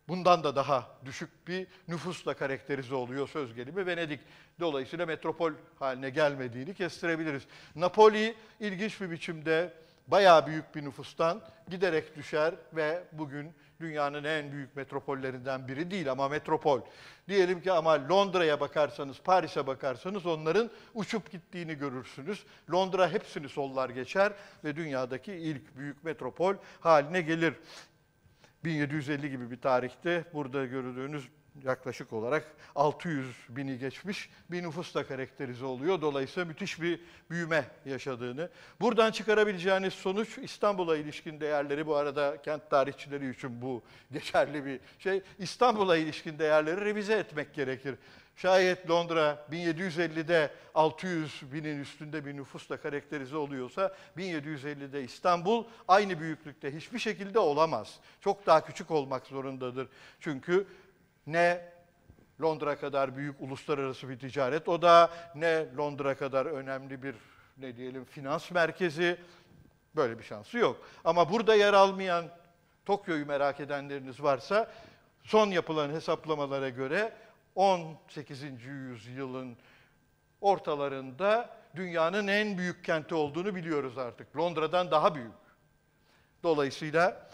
bundan 0.08 0.44
da 0.44 0.56
daha 0.56 0.88
düşük 1.06 1.48
bir 1.48 1.68
nüfusla 1.88 2.34
karakterize 2.34 2.96
oluyor 2.96 3.28
söz 3.28 3.54
gelimi 3.54 3.86
Venedik. 3.86 4.20
Dolayısıyla 4.60 5.06
metropol 5.06 5.52
haline 5.80 6.10
gelmediğini 6.10 6.74
kestirebiliriz. 6.74 7.44
Napoli 7.76 8.36
ilginç 8.60 9.02
bir 9.02 9.12
biçimde 9.12 9.74
bayağı 10.08 10.48
büyük 10.48 10.76
bir 10.76 10.84
nüfustan 10.84 11.42
giderek 11.70 12.16
düşer 12.16 12.56
ve 12.74 13.04
bugün 13.12 13.54
dünyanın 13.80 14.24
en 14.24 14.52
büyük 14.52 14.76
metropollerinden 14.76 15.68
biri 15.68 15.92
değil 15.92 16.12
ama 16.12 16.30
metropol. 16.30 16.82
Diyelim 17.28 17.62
ki 17.62 17.72
ama 17.72 18.10
Londra'ya 18.10 18.60
bakarsanız, 18.60 19.20
Paris'e 19.20 19.68
bakarsanız 19.68 20.26
onların 20.26 20.70
uçup 20.94 21.32
gittiğini 21.32 21.76
görürsünüz. 21.76 22.44
Londra 22.72 23.12
hepsini 23.12 23.50
sollar 23.50 23.90
geçer 23.90 24.34
ve 24.64 24.76
dünyadaki 24.76 25.34
ilk 25.34 25.78
büyük 25.78 26.04
metropol 26.04 26.56
haline 26.80 27.22
gelir. 27.22 27.54
1750 28.64 29.30
gibi 29.30 29.52
bir 29.52 29.62
tarihte 29.62 30.26
burada 30.34 30.66
gördüğünüz 30.66 31.30
yaklaşık 31.64 32.14
olarak 32.14 32.56
600 32.76 33.36
bini 33.50 33.80
geçmiş 33.80 34.30
bir 34.52 34.64
nüfusla 34.64 35.08
karakterize 35.08 35.66
oluyor. 35.66 36.02
Dolayısıyla 36.02 36.46
müthiş 36.46 36.82
bir 36.82 37.00
büyüme 37.30 37.66
yaşadığını. 37.86 38.50
Buradan 38.82 39.12
çıkarabileceğiniz 39.12 39.94
sonuç 39.94 40.38
İstanbul'a 40.38 40.98
ilişkin 40.98 41.40
değerleri 41.40 41.88
bu 41.88 41.96
arada 41.96 42.42
kent 42.42 42.70
tarihçileri 42.70 43.30
için 43.30 43.62
bu 43.62 43.84
geçerli 44.12 44.66
bir 44.66 44.80
şey. 45.00 45.22
İstanbul'a 45.40 45.98
ilişkin 45.98 46.40
değerleri 46.40 46.86
revize 46.86 47.14
etmek 47.14 47.54
gerekir. 47.54 47.96
Şayet 48.38 48.90
Londra 48.90 49.46
1750'de 49.52 50.52
600 50.76 51.54
binin 51.54 51.80
üstünde 51.82 52.26
bir 52.26 52.38
nüfusla 52.38 52.78
karakterize 52.78 53.38
oluyorsa 53.38 53.96
1750'de 54.18 55.04
İstanbul 55.04 55.64
aynı 55.88 56.20
büyüklükte 56.20 56.76
hiçbir 56.76 57.00
şekilde 57.00 57.40
olamaz. 57.40 58.00
Çok 58.22 58.46
daha 58.46 58.66
küçük 58.66 58.92
olmak 58.92 59.28
zorundadır. 59.28 59.88
Çünkü 60.20 60.68
ne 61.28 61.62
Londra 62.42 62.76
kadar 62.80 63.18
büyük 63.18 63.42
uluslararası 63.42 64.10
bir 64.10 64.20
ticaret 64.20 64.68
o 64.68 64.82
da 64.82 65.10
ne 65.36 65.76
Londra 65.78 66.16
kadar 66.16 66.46
önemli 66.46 67.04
bir 67.04 67.16
ne 67.58 67.78
diyelim 67.78 68.06
finans 68.06 68.52
merkezi 68.52 69.18
böyle 69.96 70.20
bir 70.20 70.24
şansı 70.24 70.58
yok. 70.58 70.88
Ama 71.04 71.32
burada 71.32 71.56
yer 71.56 71.74
almayan 71.74 72.26
Tokyo'yu 72.86 73.26
merak 73.26 73.60
edenleriniz 73.60 74.24
varsa 74.24 74.72
son 75.24 75.48
yapılan 75.48 75.90
hesaplamalara 75.90 76.70
göre 76.70 77.14
18. 77.56 78.44
yüzyılın 78.66 79.58
ortalarında 80.42 81.50
dünyanın 81.76 82.28
en 82.28 82.58
büyük 82.58 82.86
kenti 82.86 83.16
olduğunu 83.16 83.56
biliyoruz 83.56 83.98
artık. 83.98 84.38
Londra'dan 84.38 84.92
daha 84.92 85.16
büyük. 85.16 85.32
Dolayısıyla 86.44 87.27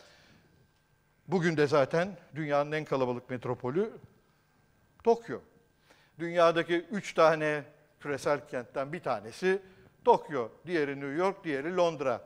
bugün 1.28 1.58
de 1.58 1.68
zaten 1.68 2.18
dünyanın 2.36 2.72
en 2.72 2.86
kalabalık 2.86 3.30
metropolü 3.30 3.92
Tokyo. 5.04 5.40
Dünyadaki 6.20 6.86
üç 6.92 7.14
tane 7.14 7.64
küresel 8.00 8.48
kentten 8.48 8.94
bir 8.94 9.00
tanesi 9.00 9.62
Tokyo, 10.06 10.50
diğeri 10.66 10.96
New 10.96 11.16
York, 11.16 11.44
diğeri 11.44 11.76
Londra. 11.76 12.22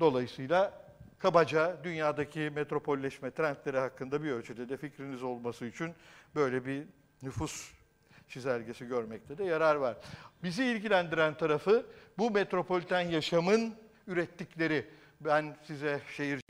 Dolayısıyla 0.00 0.86
kabaca 1.18 1.76
dünyadaki 1.84 2.50
metropolleşme 2.54 3.30
trendleri 3.30 3.78
hakkında 3.78 4.22
bir 4.22 4.30
ölçüde 4.30 4.68
de 4.68 4.76
fikriniz 4.76 5.22
olması 5.22 5.66
için 5.66 5.94
böyle 6.34 6.66
bir 6.66 6.84
nüfus 7.22 7.72
çizelgesi 8.28 8.86
görmekte 8.86 9.38
de 9.38 9.44
yarar 9.44 9.76
var. 9.76 9.96
Bizi 10.42 10.64
ilgilendiren 10.64 11.36
tarafı 11.36 11.86
bu 12.18 12.30
metropoliten 12.30 13.00
yaşamın 13.00 13.74
ürettikleri. 14.06 14.86
Ben 15.20 15.56
size 15.66 16.00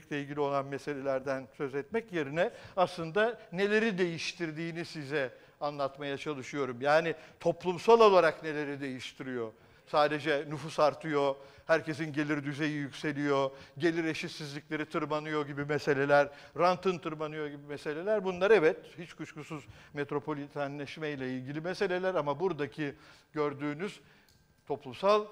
şehircilikle 0.07 0.21
ilgili 0.21 0.41
olan 0.41 0.67
meselelerden 0.67 1.49
söz 1.57 1.75
etmek 1.75 2.13
yerine 2.13 2.51
aslında 2.77 3.39
neleri 3.53 3.99
değiştirdiğini 3.99 4.85
size 4.85 5.31
anlatmaya 5.61 6.19
çalışıyorum. 6.19 6.81
Yani 6.81 7.15
toplumsal 7.41 8.01
olarak 8.01 8.43
neleri 8.43 8.81
değiştiriyor? 8.81 9.53
Sadece 9.87 10.45
nüfus 10.49 10.79
artıyor, 10.79 11.37
herkesin 11.67 12.13
gelir 12.13 12.45
düzeyi 12.45 12.77
yükseliyor, 12.77 13.51
gelir 13.79 14.05
eşitsizlikleri 14.05 14.87
tırmanıyor 14.87 15.47
gibi 15.47 15.65
meseleler, 15.65 16.29
rantın 16.59 16.99
tırmanıyor 16.99 17.47
gibi 17.47 17.67
meseleler. 17.69 18.25
Bunlar 18.25 18.51
evet 18.51 18.77
hiç 18.99 19.15
kuşkusuz 19.15 19.65
metropolitenleşme 19.95 21.11
ile 21.11 21.35
ilgili 21.35 21.61
meseleler 21.61 22.15
ama 22.15 22.41
buradaki 22.41 22.95
gördüğünüz 23.33 24.01
toplumsal 24.67 25.27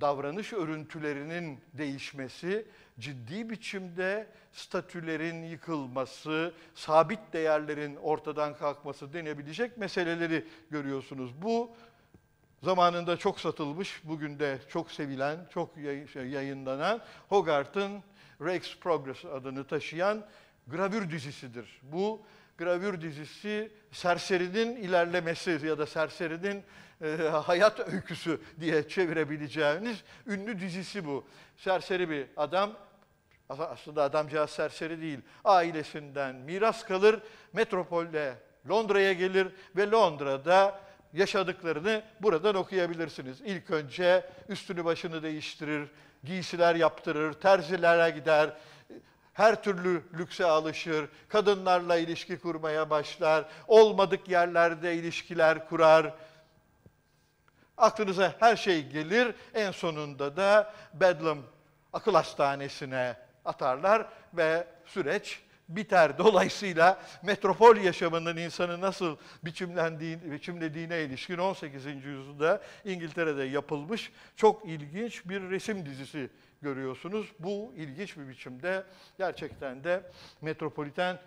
davranış 0.00 0.52
örüntülerinin 0.52 1.60
değişmesi, 1.72 2.66
ciddi 2.98 3.50
biçimde 3.50 4.26
statülerin 4.52 5.42
yıkılması, 5.42 6.54
sabit 6.74 7.32
değerlerin 7.32 7.96
ortadan 7.96 8.56
kalkması 8.56 9.12
denebilecek 9.12 9.76
meseleleri 9.76 10.44
görüyorsunuz. 10.70 11.42
Bu 11.42 11.70
zamanında 12.62 13.16
çok 13.16 13.40
satılmış, 13.40 14.00
bugün 14.04 14.38
de 14.38 14.58
çok 14.68 14.90
sevilen, 14.90 15.38
çok 15.54 15.74
şey, 16.12 16.26
yayınlanan 16.26 17.00
Hogarth'ın 17.28 18.02
Rake's 18.40 18.78
Progress 18.78 19.24
adını 19.24 19.66
taşıyan 19.66 20.26
gravür 20.66 21.10
dizisidir. 21.10 21.80
Bu 21.82 22.22
gravür 22.58 23.00
dizisi 23.00 23.72
serserinin 23.92 24.76
ilerlemesi 24.76 25.60
ya 25.66 25.78
da 25.78 25.86
serserinin 25.86 26.62
e, 27.02 27.16
hayat 27.28 27.92
öyküsü 27.92 28.40
diye 28.60 28.88
çevirebileceğiniz 28.88 30.04
ünlü 30.26 30.60
dizisi 30.60 31.06
bu. 31.06 31.24
Serseri 31.56 32.10
bir 32.10 32.26
adam, 32.36 32.72
aslında 33.48 34.02
adamcağız 34.02 34.50
serseri 34.50 35.00
değil, 35.00 35.20
ailesinden 35.44 36.36
miras 36.36 36.84
kalır, 36.84 37.20
metropolde 37.52 38.34
Londra'ya 38.68 39.12
gelir 39.12 39.48
ve 39.76 39.90
Londra'da 39.90 40.80
yaşadıklarını 41.12 42.02
buradan 42.20 42.54
okuyabilirsiniz. 42.54 43.40
İlk 43.40 43.70
önce 43.70 44.24
üstünü 44.48 44.84
başını 44.84 45.22
değiştirir, 45.22 45.88
giysiler 46.24 46.74
yaptırır, 46.74 47.32
terzilere 47.32 48.10
gider, 48.10 48.56
her 49.32 49.62
türlü 49.62 50.02
lükse 50.18 50.44
alışır, 50.44 51.08
kadınlarla 51.28 51.96
ilişki 51.96 52.38
kurmaya 52.38 52.90
başlar, 52.90 53.44
olmadık 53.68 54.28
yerlerde 54.28 54.94
ilişkiler 54.94 55.68
kurar. 55.68 56.14
Aklınıza 57.76 58.34
her 58.40 58.56
şey 58.56 58.86
gelir, 58.88 59.34
en 59.54 59.70
sonunda 59.70 60.36
da 60.36 60.74
Bedlam 60.94 61.38
akıl 61.92 62.14
hastanesine 62.14 63.16
atarlar 63.44 64.06
ve 64.34 64.66
süreç 64.86 65.40
biter. 65.68 66.18
Dolayısıyla 66.18 67.00
metropol 67.22 67.76
yaşamının 67.76 68.36
insanı 68.36 68.80
nasıl 68.80 69.16
biçimlendiği, 69.44 70.32
biçimlediğine 70.32 71.02
ilişkin 71.02 71.38
18. 71.38 71.86
yüzyılda 71.86 72.62
İngiltere'de 72.84 73.44
yapılmış 73.44 74.12
çok 74.36 74.66
ilginç 74.66 75.28
bir 75.28 75.50
resim 75.50 75.86
dizisi 75.86 76.30
görüyorsunuz. 76.62 77.32
Bu 77.38 77.72
ilginç 77.76 78.16
bir 78.16 78.28
biçimde 78.28 78.84
gerçekten 79.18 79.84
de 79.84 80.02
metropoliten 80.40 81.18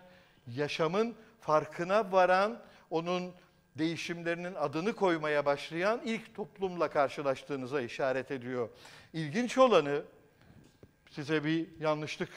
yaşamın 0.46 1.14
farkına 1.40 2.12
varan, 2.12 2.58
onun 2.90 3.32
değişimlerinin 3.78 4.54
adını 4.54 4.92
koymaya 4.92 5.46
başlayan 5.46 6.00
ilk 6.04 6.34
toplumla 6.34 6.90
karşılaştığınıza 6.90 7.80
işaret 7.80 8.30
ediyor. 8.30 8.68
İlginç 9.12 9.58
olanı 9.58 10.02
size 11.10 11.44
bir 11.44 11.68
yanlışlık 11.80 12.30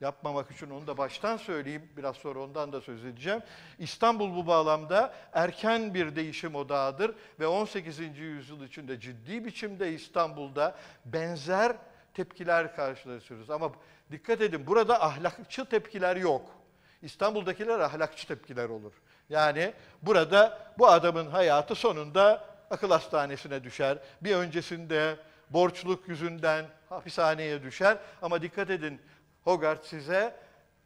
yapmamak 0.00 0.50
için 0.50 0.70
onu 0.70 0.86
da 0.86 0.98
baştan 0.98 1.36
söyleyeyim. 1.36 1.88
Biraz 1.96 2.16
sonra 2.16 2.40
ondan 2.40 2.72
da 2.72 2.80
söz 2.80 3.04
edeceğim. 3.04 3.40
İstanbul 3.78 4.36
bu 4.36 4.46
bağlamda 4.46 5.14
erken 5.32 5.94
bir 5.94 6.16
değişim 6.16 6.54
odağıdır 6.54 7.14
ve 7.40 7.46
18. 7.46 7.98
yüzyıl 8.18 8.64
içinde 8.64 9.00
ciddi 9.00 9.44
biçimde 9.44 9.92
İstanbul'da 9.92 10.76
benzer 11.04 11.76
tepkiler 12.14 12.76
karşılaşıyoruz. 12.76 13.50
Ama 13.50 13.72
dikkat 14.10 14.40
edin 14.40 14.66
burada 14.66 15.04
ahlakçı 15.04 15.64
tepkiler 15.64 16.16
yok. 16.16 16.50
İstanbul'dakiler 17.02 17.78
ahlakçı 17.78 18.28
tepkiler 18.28 18.68
olur. 18.68 18.92
Yani 19.28 19.72
burada 20.02 20.58
bu 20.78 20.88
adamın 20.88 21.26
hayatı 21.26 21.74
sonunda 21.74 22.44
akıl 22.70 22.90
hastanesine 22.90 23.64
düşer. 23.64 23.98
Bir 24.20 24.36
öncesinde 24.36 25.16
borçluk 25.50 26.08
yüzünden 26.08 26.64
hapishaneye 26.88 27.62
düşer. 27.62 27.98
Ama 28.22 28.42
dikkat 28.42 28.70
edin 28.70 29.00
Hogarth 29.44 29.86
size 29.86 30.36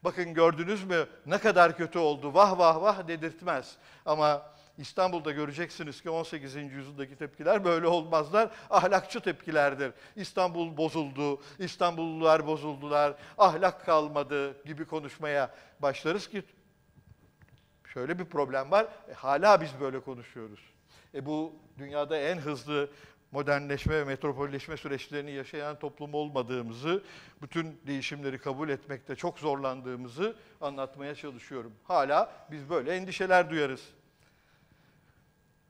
bakın 0.05 0.35
gördünüz 0.35 0.85
mü 0.85 1.07
ne 1.27 1.39
kadar 1.39 1.77
kötü 1.77 1.99
oldu 1.99 2.35
vah 2.35 2.59
vah 2.59 2.83
vah 2.83 3.09
dedirtmez. 3.09 3.77
Ama 4.07 4.43
İstanbul'da 4.79 5.31
göreceksiniz 5.33 6.03
ki 6.03 6.11
18. 6.11 6.55
yüzyıldaki 6.55 7.17
tepkiler 7.17 7.65
böyle 7.65 7.87
olmazlar. 7.87 8.51
Ahlakçı 8.71 9.21
tepkilerdir. 9.21 9.93
İstanbul 10.17 10.77
bozuldu, 10.77 11.41
İstanbullular 11.59 12.47
bozuldular, 12.47 13.15
ahlak 13.39 13.87
kalmadı 13.87 14.65
gibi 14.65 14.85
konuşmaya 14.85 15.51
başlarız 15.81 16.29
ki 16.29 16.43
şöyle 17.95 18.19
bir 18.19 18.25
problem 18.25 18.71
var. 18.71 18.87
E, 19.11 19.13
hala 19.13 19.61
biz 19.61 19.71
böyle 19.81 20.01
konuşuyoruz. 20.01 20.61
E, 21.15 21.27
bu 21.27 21.53
dünyada 21.79 22.19
en 22.19 22.39
hızlı 22.39 22.91
modernleşme 23.33 23.95
ve 23.97 24.05
metropolleşme 24.05 24.77
süreçlerini 24.77 25.31
yaşayan 25.31 25.79
toplum 25.79 26.15
olmadığımızı, 26.15 27.03
bütün 27.43 27.81
değişimleri 27.87 28.39
kabul 28.39 28.69
etmekte 28.69 29.17
çok 29.17 29.39
zorlandığımızı 29.39 30.37
anlatmaya 30.61 31.15
çalışıyorum. 31.15 31.73
Hala 31.85 32.33
biz 32.51 32.71
böyle 32.71 32.97
endişeler 32.97 33.51
duyarız. 33.51 33.83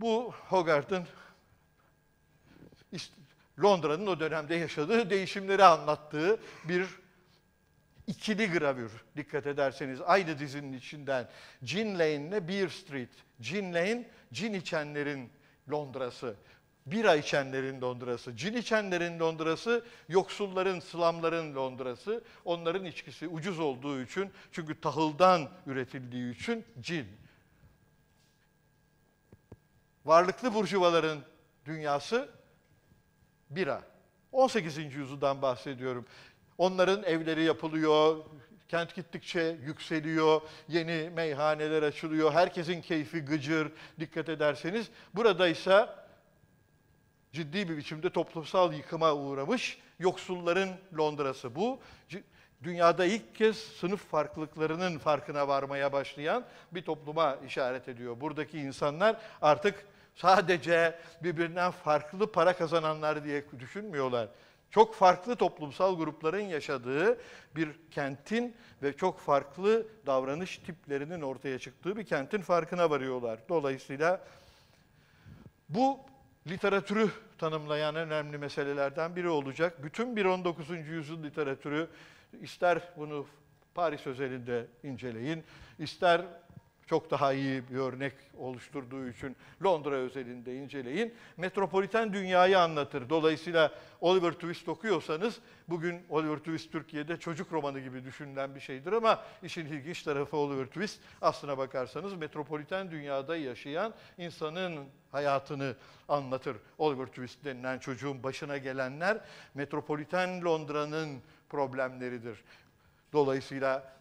Bu 0.01 0.33
Hogarth'ın 0.49 1.07
Londra'nın 3.63 4.07
o 4.07 4.21
dönemde 4.21 4.55
yaşadığı 4.55 5.11
değişimleri 5.11 5.65
anlattığı 5.65 6.41
bir 6.65 6.87
ikili 8.11 8.51
gravür 8.51 8.93
dikkat 9.17 9.47
ederseniz 9.47 10.01
aynı 10.01 10.39
dizinin 10.39 10.73
içinden 10.73 11.29
Gin 11.63 11.95
Lane 11.95 12.15
ile 12.15 12.49
Beer 12.49 12.69
Street. 12.69 13.11
Gin 13.41 13.75
Lane, 13.75 14.09
cin 14.33 14.53
içenlerin 14.53 15.31
Londra'sı. 15.71 16.35
Bira 16.87 17.17
içenlerin 17.17 17.81
Londra'sı, 17.81 18.37
cin 18.37 18.55
içenlerin 18.57 19.21
Londra'sı, 19.21 19.85
yoksulların, 20.09 20.81
slamların 20.81 21.55
Londra'sı. 21.55 22.25
Onların 22.45 22.85
içkisi 22.85 23.29
ucuz 23.29 23.61
olduğu 23.61 24.03
için, 24.03 24.31
çünkü 24.53 24.81
tahıldan 24.81 25.51
üretildiği 25.67 26.35
için 26.35 26.65
cin. 26.81 27.07
Varlıklı 30.05 30.55
burjuvaların 30.55 31.19
dünyası 31.65 32.29
bira. 33.51 33.83
18. 34.33 34.77
yüzyıldan 34.77 35.43
bahsediyorum. 35.43 36.07
Onların 36.61 37.03
evleri 37.03 37.43
yapılıyor, 37.43 38.17
kent 38.69 38.95
gittikçe 38.95 39.57
yükseliyor, 39.67 40.41
yeni 40.69 41.11
meyhaneler 41.11 41.83
açılıyor, 41.83 42.33
herkesin 42.33 42.81
keyfi 42.81 43.21
gıcır 43.21 43.73
dikkat 44.01 44.29
ederseniz. 44.29 44.89
Burada 45.15 45.49
ise 45.49 45.87
ciddi 47.33 47.69
bir 47.69 47.77
biçimde 47.77 48.11
toplumsal 48.11 48.73
yıkıma 48.73 49.15
uğramış 49.15 49.79
yoksulların 49.99 50.69
Londra'sı 50.99 51.55
bu. 51.55 51.81
Dünyada 52.63 53.05
ilk 53.05 53.35
kez 53.35 53.57
sınıf 53.57 54.11
farklılıklarının 54.11 54.99
farkına 54.99 55.49
varmaya 55.49 55.93
başlayan 55.93 56.45
bir 56.73 56.83
topluma 56.83 57.37
işaret 57.47 57.89
ediyor. 57.89 58.21
Buradaki 58.21 58.59
insanlar 58.59 59.17
artık 59.43 59.87
sadece 60.15 60.99
birbirinden 61.23 61.71
farklı 61.71 62.33
para 62.33 62.53
kazananlar 62.53 63.25
diye 63.25 63.45
düşünmüyorlar. 63.59 64.29
Çok 64.71 64.95
farklı 64.95 65.37
toplumsal 65.37 65.99
grupların 65.99 66.41
yaşadığı 66.41 67.21
bir 67.57 67.69
kentin 67.91 68.57
ve 68.83 68.97
çok 68.97 69.21
farklı 69.21 69.87
davranış 70.07 70.59
tiplerinin 70.59 71.21
ortaya 71.21 71.59
çıktığı 71.59 71.97
bir 71.97 72.05
kentin 72.05 72.41
farkına 72.41 72.91
varıyorlar. 72.91 73.41
Dolayısıyla 73.49 74.21
bu 75.69 75.99
literatürü 76.47 77.11
tanımlayan 77.39 77.97
önemli 77.97 78.39
meselelerden 78.39 79.17
biri 79.17 79.29
olacak. 79.29 79.85
Bütün 79.85 80.17
bir 80.17 80.25
19. 80.25 80.71
yüzyıl 80.71 81.23
literatürü 81.23 81.89
ister 82.41 82.83
bunu 82.97 83.27
Paris 83.75 84.07
özelinde 84.07 84.67
inceleyin, 84.83 85.45
ister 85.79 86.25
çok 86.91 87.11
daha 87.11 87.33
iyi 87.33 87.69
bir 87.71 87.77
örnek 87.77 88.13
oluşturduğu 88.39 89.09
için 89.09 89.37
Londra 89.65 89.95
özelinde 89.95 90.57
inceleyin. 90.57 91.15
Metropoliten 91.37 92.13
dünyayı 92.13 92.61
anlatır. 92.61 93.09
Dolayısıyla 93.09 93.73
Oliver 94.01 94.33
Twist 94.33 94.69
okuyorsanız, 94.69 95.41
bugün 95.69 96.03
Oliver 96.09 96.37
Twist 96.37 96.73
Türkiye'de 96.73 97.17
çocuk 97.17 97.53
romanı 97.53 97.81
gibi 97.81 98.05
düşünülen 98.05 98.55
bir 98.55 98.61
şeydir 98.61 98.93
ama 98.93 99.21
işin 99.43 99.67
ilginç 99.67 100.03
tarafı 100.03 100.37
Oliver 100.37 100.67
Twist 100.67 101.01
aslına 101.23 101.59
bakarsanız 101.59 102.15
metropoliten 102.15 102.91
dünyada 102.91 103.37
yaşayan 103.37 103.95
insanın 104.19 104.85
hayatını 105.13 105.75
anlatır. 106.09 106.57
Oliver 106.79 107.07
Twist 107.07 107.45
denilen 107.45 107.79
çocuğun 107.79 108.23
başına 108.23 108.57
gelenler 108.57 109.21
metropoliten 109.55 110.45
Londra'nın 110.45 111.21
problemleridir. 111.49 112.45
Dolayısıyla 113.13 113.93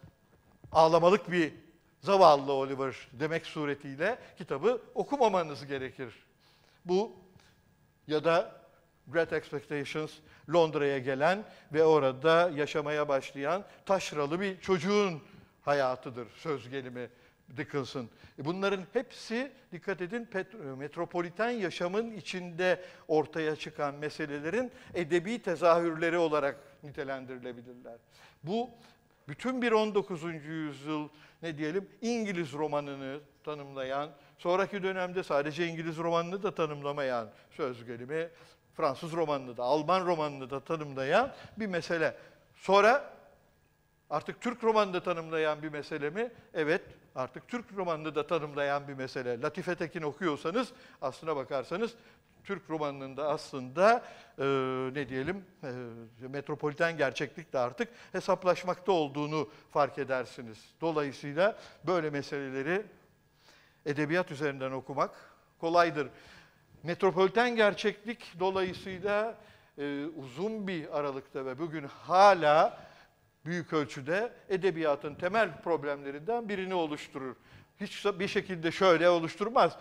ağlamalık 0.72 1.30
bir 1.30 1.69
zavallı 2.02 2.52
Oliver 2.52 3.08
demek 3.12 3.46
suretiyle 3.46 4.18
kitabı 4.38 4.82
okumamanız 4.94 5.66
gerekir. 5.66 6.14
Bu 6.84 7.12
ya 8.06 8.24
da 8.24 8.60
Great 9.06 9.32
Expectations 9.32 10.12
Londra'ya 10.52 10.98
gelen 10.98 11.44
ve 11.72 11.84
orada 11.84 12.50
yaşamaya 12.56 13.08
başlayan 13.08 13.64
taşralı 13.86 14.40
bir 14.40 14.60
çocuğun 14.60 15.22
hayatıdır 15.62 16.28
söz 16.36 16.68
gelimi 16.68 17.08
Dickens'ın. 17.56 18.10
E, 18.38 18.44
bunların 18.44 18.82
hepsi 18.92 19.52
dikkat 19.72 20.00
edin 20.00 20.28
metropoliten 20.78 21.50
yaşamın 21.50 22.10
içinde 22.10 22.84
ortaya 23.08 23.56
çıkan 23.56 23.94
meselelerin 23.94 24.72
edebi 24.94 25.42
tezahürleri 25.42 26.18
olarak 26.18 26.56
nitelendirilebilirler. 26.82 27.96
Bu 28.42 28.70
bütün 29.28 29.62
bir 29.62 29.72
19. 29.72 30.22
yüzyıl 30.44 31.08
ne 31.42 31.58
diyelim 31.58 31.88
İngiliz 32.02 32.52
romanını 32.52 33.20
tanımlayan, 33.44 34.10
sonraki 34.38 34.82
dönemde 34.82 35.22
sadece 35.22 35.66
İngiliz 35.66 35.98
romanını 35.98 36.42
da 36.42 36.54
tanımlamayan 36.54 37.30
söz 37.50 37.84
gelimi, 37.84 38.28
Fransız 38.74 39.12
romanını 39.12 39.56
da, 39.56 39.62
Alman 39.62 40.06
romanını 40.06 40.50
da 40.50 40.60
tanımlayan 40.60 41.32
bir 41.56 41.66
mesele. 41.66 42.16
Sonra 42.54 43.14
artık 44.10 44.40
Türk 44.40 44.64
romanını 44.64 45.00
tanımlayan 45.00 45.62
bir 45.62 45.68
mesele 45.68 46.10
mi? 46.10 46.32
Evet, 46.54 46.82
artık 47.14 47.48
Türk 47.48 47.76
romanını 47.76 48.14
da 48.14 48.26
tanımlayan 48.26 48.88
bir 48.88 48.94
mesele. 48.94 49.40
Latife 49.40 49.74
Tekin 49.74 50.02
okuyorsanız, 50.02 50.68
aslına 51.02 51.36
bakarsanız 51.36 51.94
Türk 52.44 52.70
romanının 52.70 53.16
da 53.16 53.28
aslında 53.28 54.04
e, 54.38 54.44
ne 54.94 55.08
diyelim 55.08 55.44
e, 55.62 56.28
metropoliten 56.28 56.96
gerçeklikle 56.96 57.58
artık 57.58 57.88
hesaplaşmakta 58.12 58.92
olduğunu 58.92 59.48
fark 59.70 59.98
edersiniz. 59.98 60.58
Dolayısıyla 60.80 61.58
böyle 61.86 62.10
meseleleri 62.10 62.82
edebiyat 63.86 64.30
üzerinden 64.30 64.70
okumak 64.70 65.10
kolaydır. 65.60 66.08
Metropoliten 66.82 67.56
gerçeklik 67.56 68.34
dolayısıyla 68.40 69.38
e, 69.78 70.04
uzun 70.16 70.68
bir 70.68 70.98
aralıkta 70.98 71.46
ve 71.46 71.58
bugün 71.58 71.84
hala 71.84 72.78
büyük 73.44 73.72
ölçüde 73.72 74.32
edebiyatın 74.48 75.14
temel 75.14 75.62
problemlerinden 75.62 76.48
birini 76.48 76.74
oluşturur. 76.74 77.36
Hiç 77.80 78.04
bir 78.04 78.28
şekilde 78.28 78.72
şöyle 78.72 79.08
oluşturmaz. 79.08 79.76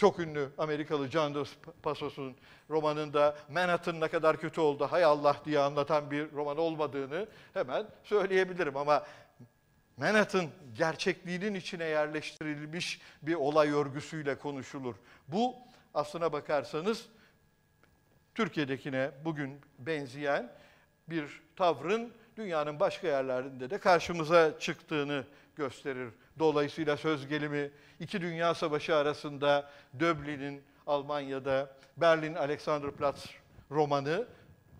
Çok 0.00 0.18
ünlü 0.18 0.48
Amerikalı 0.58 1.10
John 1.10 1.34
Dos 1.34 1.52
Passos'un 1.82 2.36
romanında 2.70 3.36
Manhattan 3.48 4.00
ne 4.00 4.08
kadar 4.08 4.40
kötü 4.40 4.60
oldu, 4.60 4.86
hay 4.90 5.04
Allah 5.04 5.36
diye 5.44 5.58
anlatan 5.58 6.10
bir 6.10 6.32
roman 6.32 6.58
olmadığını 6.58 7.26
hemen 7.54 7.86
söyleyebilirim. 8.04 8.76
Ama 8.76 9.06
Manhattan 9.96 10.46
gerçekliğinin 10.74 11.54
içine 11.54 11.84
yerleştirilmiş 11.84 13.00
bir 13.22 13.34
olay 13.34 13.70
örgüsüyle 13.70 14.38
konuşulur. 14.38 14.94
Bu 15.28 15.54
aslına 15.94 16.32
bakarsanız 16.32 17.06
Türkiye'dekine 18.34 19.10
bugün 19.24 19.60
benzeyen 19.78 20.52
bir 21.08 21.42
tavrın 21.56 22.12
dünyanın 22.36 22.80
başka 22.80 23.06
yerlerinde 23.06 23.70
de 23.70 23.78
karşımıza 23.78 24.58
çıktığını 24.58 25.24
gösterir. 25.56 26.08
Dolayısıyla 26.40 26.96
söz 26.96 27.28
gelimi 27.28 27.70
iki 28.00 28.20
dünya 28.20 28.54
savaşı 28.54 28.96
arasında 28.96 29.70
Döblin'in 30.00 30.62
Almanya'da 30.86 31.70
Berlin 31.96 32.34
Alexanderplatz 32.34 33.26
romanı 33.70 34.26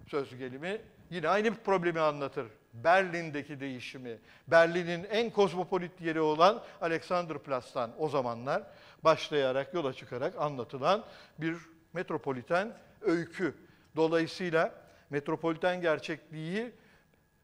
söz 0.07 0.37
gelimi 0.37 0.81
yine 1.11 1.29
aynı 1.29 1.55
problemi 1.55 2.01
anlatır. 2.01 2.47
Berlin'deki 2.75 3.61
değişimi, 3.61 4.19
Berlin'in 4.49 5.05
en 5.05 5.31
kozmopolit 5.31 6.01
yeri 6.01 6.21
olan 6.21 6.63
Alexanderplatz'tan 6.81 7.91
o 7.99 8.09
zamanlar 8.09 8.63
başlayarak, 9.05 9.75
yola 9.75 9.93
çıkarak 9.93 10.35
anlatılan 10.39 11.05
bir 11.39 11.57
metropoliten 11.93 12.73
öykü. 13.01 13.55
Dolayısıyla 13.97 14.75
metropoliten 15.11 15.81
gerçekliği 15.81 16.73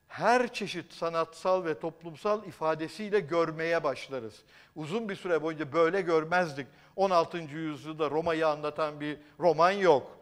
her 0.09 0.53
çeşit 0.53 0.93
sanatsal 0.93 1.65
ve 1.65 1.79
toplumsal 1.79 2.45
ifadesiyle 2.47 3.21
görmeye 3.21 3.85
başlarız. 3.85 4.43
Uzun 4.77 5.09
bir 5.09 5.17
süre 5.17 5.43
boyunca 5.43 5.73
böyle 5.73 6.01
görmezdik. 6.01 6.67
16. 6.97 7.39
yüzyılda 7.39 8.11
Roma'yı 8.11 8.49
anlatan 8.49 9.01
bir 9.01 9.19
roman 9.41 9.71
yok. 9.71 10.19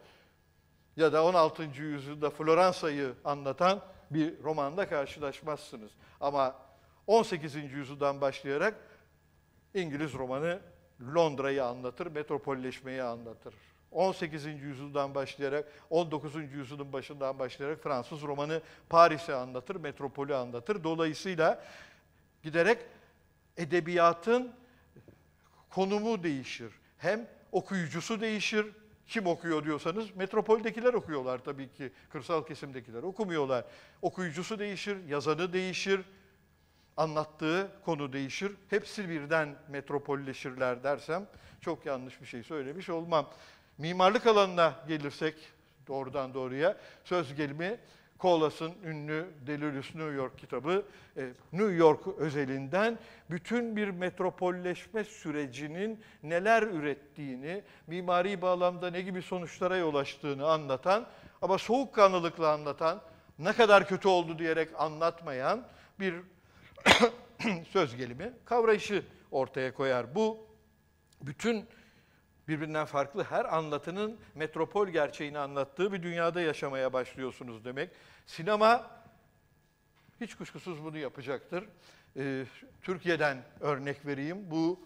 Ya 0.95 1.13
da 1.13 1.25
16. 1.25 1.63
yüzyılda 1.63 2.29
Floransa'yı 2.29 3.13
anlatan 3.25 3.81
bir 4.11 4.43
romanda 4.43 4.89
karşılaşmazsınız. 4.89 5.91
Ama 6.21 6.55
18. 7.07 7.55
yüzyıldan 7.55 8.21
başlayarak 8.21 8.75
İngiliz 9.73 10.13
romanı 10.13 10.59
Londra'yı 11.15 11.65
anlatır, 11.65 12.07
metropolleşmeyi 12.07 13.03
anlatır. 13.03 13.53
18. 13.91 14.45
yüzyıldan 14.45 15.15
başlayarak 15.15 15.65
19. 15.89 16.35
yüzyılın 16.35 16.93
başından 16.93 17.39
başlayarak 17.39 17.83
Fransız 17.83 18.21
romanı 18.21 18.61
Paris'i 18.89 19.33
anlatır, 19.33 19.75
metropolü 19.75 20.35
anlatır. 20.35 20.83
Dolayısıyla 20.83 21.63
giderek 22.43 22.77
edebiyatın 23.57 24.51
konumu 25.69 26.23
değişir. 26.23 26.71
Hem 26.97 27.27
okuyucusu 27.51 28.21
değişir. 28.21 28.65
Kim 29.07 29.27
okuyor 29.27 29.63
diyorsanız 29.63 30.15
metropoldekiler 30.15 30.93
okuyorlar 30.93 31.39
tabii 31.39 31.71
ki. 31.71 31.91
Kırsal 32.09 32.45
kesimdekiler 32.45 33.03
okumuyorlar. 33.03 33.65
Okuyucusu 34.01 34.59
değişir, 34.59 34.97
yazanı 35.07 35.53
değişir, 35.53 36.01
anlattığı 36.97 37.71
konu 37.85 38.13
değişir. 38.13 38.51
Hepsi 38.69 39.09
birden 39.09 39.55
metropolleşirler 39.69 40.83
dersem 40.83 41.27
çok 41.61 41.85
yanlış 41.85 42.21
bir 42.21 42.25
şey 42.25 42.43
söylemiş 42.43 42.89
olmam. 42.89 43.29
Mimarlık 43.77 44.27
alanına 44.27 44.75
gelirsek 44.87 45.35
doğrudan 45.87 46.33
doğruya 46.33 46.77
söz 47.03 47.35
gelimi 47.35 47.79
Colas'ın 48.19 48.73
ünlü 48.83 49.27
Delirious 49.47 49.95
New 49.95 50.11
York 50.11 50.37
kitabı 50.37 50.85
e, 51.17 51.29
New 51.53 51.73
York 51.73 52.07
özelinden 52.17 52.99
bütün 53.29 53.75
bir 53.75 53.89
metropolleşme 53.89 55.03
sürecinin 55.03 56.03
neler 56.23 56.63
ürettiğini, 56.63 57.63
mimari 57.87 58.41
bağlamda 58.41 58.89
ne 58.89 59.01
gibi 59.01 59.21
sonuçlara 59.21 59.77
yol 59.77 59.95
açtığını 59.95 60.47
anlatan 60.47 61.07
ama 61.41 61.57
soğukkanlılıkla 61.57 62.51
anlatan, 62.51 63.01
ne 63.39 63.53
kadar 63.53 63.87
kötü 63.87 64.07
oldu 64.07 64.39
diyerek 64.39 64.69
anlatmayan 64.77 65.67
bir 65.99 66.15
söz 67.69 67.95
gelimi 67.95 68.33
kavrayışı 68.45 69.05
ortaya 69.31 69.73
koyar. 69.73 70.15
Bu 70.15 70.47
bütün 71.21 71.65
birbirinden 72.47 72.85
farklı 72.85 73.23
her 73.23 73.55
anlatının 73.55 74.17
metropol 74.35 74.87
gerçeğini 74.87 75.39
anlattığı 75.39 75.93
bir 75.93 76.03
dünyada 76.03 76.41
yaşamaya 76.41 76.93
başlıyorsunuz 76.93 77.65
demek. 77.65 77.89
Sinema 78.25 78.91
hiç 80.21 80.35
kuşkusuz 80.35 80.83
bunu 80.83 80.97
yapacaktır. 80.97 81.63
Ee, 82.17 82.45
Türkiye'den 82.81 83.43
örnek 83.59 84.05
vereyim. 84.05 84.51
Bu 84.51 84.79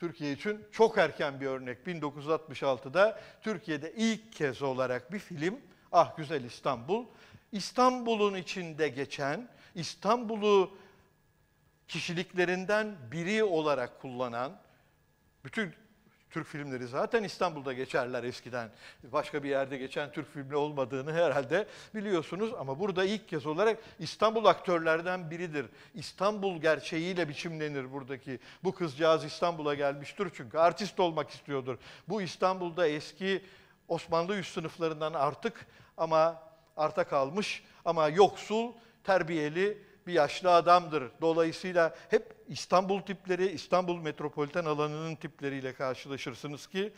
Türkiye 0.00 0.32
için 0.32 0.66
çok 0.72 0.98
erken 0.98 1.40
bir 1.40 1.46
örnek. 1.46 1.86
1966'da 1.86 3.20
Türkiye'de 3.42 3.92
ilk 3.96 4.32
kez 4.32 4.62
olarak 4.62 5.12
bir 5.12 5.18
film 5.18 5.60
Ah 5.92 6.16
Güzel 6.16 6.44
İstanbul. 6.44 7.06
İstanbul'un 7.52 8.34
içinde 8.34 8.88
geçen, 8.88 9.48
İstanbul'u 9.74 10.76
kişiliklerinden 11.88 12.96
biri 13.12 13.44
olarak 13.44 14.00
kullanan, 14.00 14.60
bütün 15.44 15.74
Türk 16.34 16.46
filmleri 16.46 16.86
zaten 16.86 17.22
İstanbul'da 17.22 17.72
geçerler 17.72 18.24
eskiden. 18.24 18.70
Başka 19.02 19.42
bir 19.42 19.48
yerde 19.48 19.76
geçen 19.76 20.12
Türk 20.12 20.32
filmi 20.32 20.56
olmadığını 20.56 21.12
herhalde 21.12 21.66
biliyorsunuz 21.94 22.54
ama 22.58 22.80
burada 22.80 23.04
ilk 23.04 23.28
kez 23.28 23.46
olarak 23.46 23.78
İstanbul 23.98 24.44
aktörlerden 24.44 25.30
biridir. 25.30 25.66
İstanbul 25.94 26.60
gerçeğiyle 26.60 27.28
biçimlenir 27.28 27.92
buradaki. 27.92 28.38
Bu 28.64 28.74
kızcağız 28.74 29.24
İstanbul'a 29.24 29.74
gelmiştir 29.74 30.28
çünkü 30.34 30.58
artist 30.58 31.00
olmak 31.00 31.30
istiyordur. 31.30 31.78
Bu 32.08 32.22
İstanbul'da 32.22 32.86
eski 32.86 33.42
Osmanlı 33.88 34.36
üst 34.36 34.54
sınıflarından 34.54 35.14
artık 35.14 35.66
ama 35.96 36.42
arta 36.76 37.04
kalmış 37.04 37.64
ama 37.84 38.08
yoksul, 38.08 38.72
terbiyeli 39.04 39.78
bir 40.06 40.12
yaşlı 40.12 40.54
adamdır. 40.54 41.10
Dolayısıyla 41.20 41.94
hep 42.10 42.36
İstanbul 42.48 43.00
tipleri, 43.00 43.46
İstanbul 43.46 43.96
metropoliten 43.96 44.64
alanının 44.64 45.16
tipleriyle 45.16 45.74
karşılaşırsınız 45.74 46.66
ki 46.66 46.92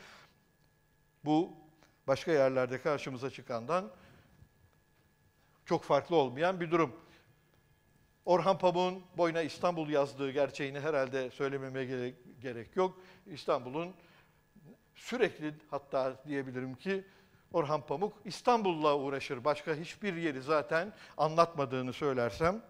bu 1.24 1.52
başka 2.06 2.32
yerlerde 2.32 2.80
karşımıza 2.80 3.30
çıkandan 3.30 3.90
çok 5.64 5.82
farklı 5.84 6.16
olmayan 6.16 6.60
bir 6.60 6.70
durum. 6.70 6.96
Orhan 8.24 8.58
Pamuk'un 8.58 9.02
boyuna 9.16 9.42
İstanbul 9.42 9.88
yazdığı 9.88 10.30
gerçeğini 10.30 10.80
herhalde 10.80 11.30
söylememe 11.30 11.84
gerek, 12.40 12.76
yok. 12.76 12.98
İstanbul'un 13.26 13.94
sürekli 14.94 15.54
hatta 15.70 16.22
diyebilirim 16.26 16.74
ki 16.74 17.04
Orhan 17.52 17.86
Pamuk 17.86 18.12
İstanbul'la 18.24 18.96
uğraşır. 18.98 19.44
Başka 19.44 19.74
hiçbir 19.74 20.14
yeri 20.14 20.42
zaten 20.42 20.92
anlatmadığını 21.16 21.92
söylersem 21.92 22.62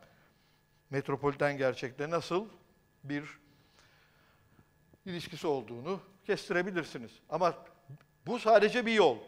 metropoliten 0.91 1.59
gerçekle 1.59 2.11
nasıl 2.11 2.49
bir 3.05 3.39
ilişkisi 5.07 5.47
olduğunu 5.47 6.01
kestirebilirsiniz. 6.27 7.11
Ama 7.29 7.55
bu 8.27 8.39
sadece 8.39 8.87
bir 8.87 8.93
yol. 8.93 9.19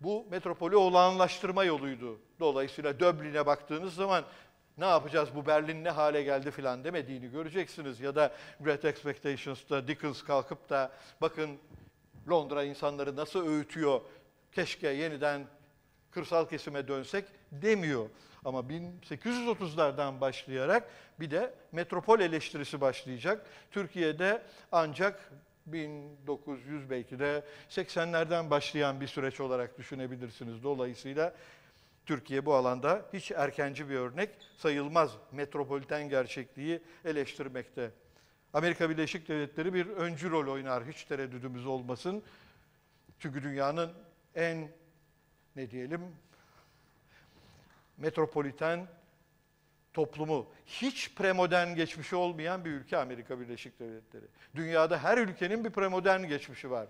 Bu 0.00 0.26
metropolü 0.30 0.76
olağanlaştırma 0.76 1.64
yoluydu. 1.64 2.20
Dolayısıyla 2.40 3.00
Dublin'e 3.00 3.46
baktığınız 3.46 3.94
zaman 3.94 4.24
ne 4.78 4.86
yapacağız 4.86 5.28
bu 5.34 5.46
Berlin 5.46 5.84
ne 5.84 5.90
hale 5.90 6.22
geldi 6.22 6.50
filan 6.50 6.84
demediğini 6.84 7.30
göreceksiniz. 7.30 8.00
Ya 8.00 8.14
da 8.14 8.34
Great 8.60 8.84
Expectations'ta 8.84 9.88
Dickens 9.88 10.22
kalkıp 10.22 10.70
da 10.70 10.92
bakın 11.20 11.58
Londra 12.30 12.64
insanları 12.64 13.16
nasıl 13.16 13.46
öğütüyor, 13.46 14.00
keşke 14.52 14.88
yeniden 14.88 15.46
kırsal 16.10 16.48
kesime 16.48 16.88
dönsek 16.88 17.24
demiyor. 17.52 18.08
Ama 18.44 18.60
1830'lardan 18.60 20.20
başlayarak 20.20 20.88
bir 21.20 21.30
de 21.30 21.54
metropol 21.72 22.20
eleştirisi 22.20 22.80
başlayacak. 22.80 23.46
Türkiye'de 23.70 24.42
ancak 24.72 25.30
1900 25.66 26.90
belki 26.90 27.18
de 27.18 27.44
80'lerden 27.70 28.50
başlayan 28.50 29.00
bir 29.00 29.06
süreç 29.06 29.40
olarak 29.40 29.78
düşünebilirsiniz. 29.78 30.62
Dolayısıyla 30.62 31.34
Türkiye 32.06 32.46
bu 32.46 32.54
alanda 32.54 33.06
hiç 33.12 33.30
erkenci 33.30 33.88
bir 33.88 33.94
örnek 33.94 34.30
sayılmaz 34.56 35.10
metropoliten 35.32 36.08
gerçekliği 36.08 36.82
eleştirmekte. 37.04 37.90
Amerika 38.52 38.90
Birleşik 38.90 39.28
Devletleri 39.28 39.74
bir 39.74 39.86
öncü 39.86 40.30
rol 40.30 40.52
oynar 40.52 40.84
hiç 40.84 41.04
tereddüdümüz 41.04 41.66
olmasın. 41.66 42.22
Çünkü 43.18 43.42
dünyanın 43.42 43.92
en 44.34 44.68
ne 45.56 45.70
diyelim 45.70 46.00
metropoliten 47.96 48.86
toplumu, 49.92 50.52
hiç 50.66 51.14
premodern 51.14 51.74
geçmişi 51.74 52.16
olmayan 52.16 52.64
bir 52.64 52.70
ülke 52.70 52.96
Amerika 52.96 53.40
Birleşik 53.40 53.80
Devletleri. 53.80 54.24
Dünyada 54.54 54.98
her 54.98 55.18
ülkenin 55.18 55.64
bir 55.64 55.70
premodern 55.70 56.24
geçmişi 56.24 56.70
var. 56.70 56.88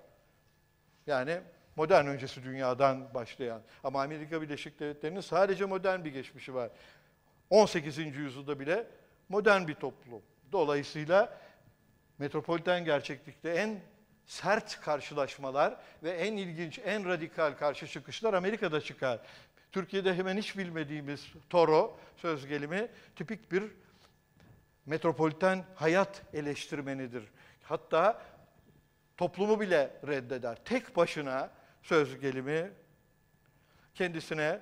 Yani 1.06 1.40
modern 1.76 2.06
öncesi 2.06 2.44
dünyadan 2.44 3.14
başlayan. 3.14 3.62
Ama 3.84 4.02
Amerika 4.02 4.42
Birleşik 4.42 4.80
Devletleri'nin 4.80 5.20
sadece 5.20 5.64
modern 5.64 6.04
bir 6.04 6.12
geçmişi 6.12 6.54
var. 6.54 6.70
18. 7.50 7.98
yüzyılda 7.98 8.60
bile 8.60 8.86
modern 9.28 9.68
bir 9.68 9.74
toplum. 9.74 10.22
Dolayısıyla 10.52 11.38
metropoliten 12.18 12.84
gerçeklikte 12.84 13.50
en 13.50 13.80
sert 14.26 14.80
karşılaşmalar 14.80 15.76
ve 16.02 16.10
en 16.10 16.36
ilginç, 16.36 16.78
en 16.84 17.08
radikal 17.08 17.52
karşı 17.52 17.86
çıkışlar 17.86 18.34
Amerika'da 18.34 18.80
çıkar. 18.80 19.20
Türkiye'de 19.74 20.14
hemen 20.14 20.36
hiç 20.36 20.58
bilmediğimiz 20.58 21.32
Toro 21.50 21.98
söz 22.16 22.46
gelimi 22.46 22.88
tipik 23.16 23.52
bir 23.52 23.64
metropoliten 24.86 25.64
hayat 25.74 26.22
eleştirmenidir. 26.32 27.24
Hatta 27.62 28.22
toplumu 29.16 29.60
bile 29.60 29.90
reddeder. 30.06 30.64
Tek 30.64 30.96
başına 30.96 31.50
söz 31.82 32.20
gelimi 32.20 32.70
kendisine 33.94 34.60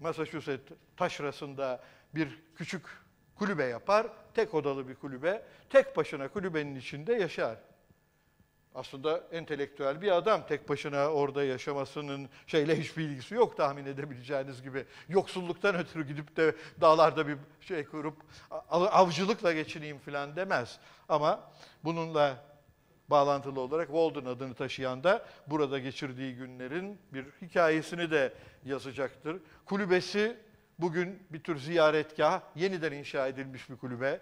Massachusetts 0.00 0.72
taşrasında 0.96 1.84
bir 2.14 2.42
küçük 2.56 2.86
kulübe 3.34 3.64
yapar. 3.64 4.06
Tek 4.34 4.54
odalı 4.54 4.88
bir 4.88 4.94
kulübe. 4.94 5.42
Tek 5.70 5.96
başına 5.96 6.28
kulübenin 6.28 6.76
içinde 6.76 7.14
yaşar 7.14 7.58
aslında 8.78 9.24
entelektüel 9.32 10.02
bir 10.02 10.16
adam. 10.16 10.46
Tek 10.46 10.68
başına 10.68 11.08
orada 11.08 11.44
yaşamasının 11.44 12.28
şeyle 12.46 12.80
hiçbir 12.80 13.02
ilgisi 13.02 13.34
yok 13.34 13.56
tahmin 13.56 13.86
edebileceğiniz 13.86 14.62
gibi. 14.62 14.84
Yoksulluktan 15.08 15.74
ötürü 15.74 16.06
gidip 16.06 16.36
de 16.36 16.54
dağlarda 16.80 17.28
bir 17.28 17.36
şey 17.60 17.84
kurup 17.84 18.16
avcılıkla 18.70 19.52
geçineyim 19.52 19.98
falan 19.98 20.36
demez. 20.36 20.78
Ama 21.08 21.50
bununla 21.84 22.44
bağlantılı 23.08 23.60
olarak 23.60 23.86
Walden 23.86 24.24
adını 24.24 24.54
taşıyan 24.54 25.04
da 25.04 25.26
burada 25.46 25.78
geçirdiği 25.78 26.34
günlerin 26.34 26.98
bir 27.12 27.24
hikayesini 27.42 28.10
de 28.10 28.32
yazacaktır. 28.64 29.36
Kulübesi 29.64 30.36
bugün 30.78 31.22
bir 31.30 31.42
tür 31.42 31.58
ziyaretgah, 31.58 32.40
yeniden 32.56 32.92
inşa 32.92 33.28
edilmiş 33.28 33.70
bir 33.70 33.76
kulübe 33.76 34.20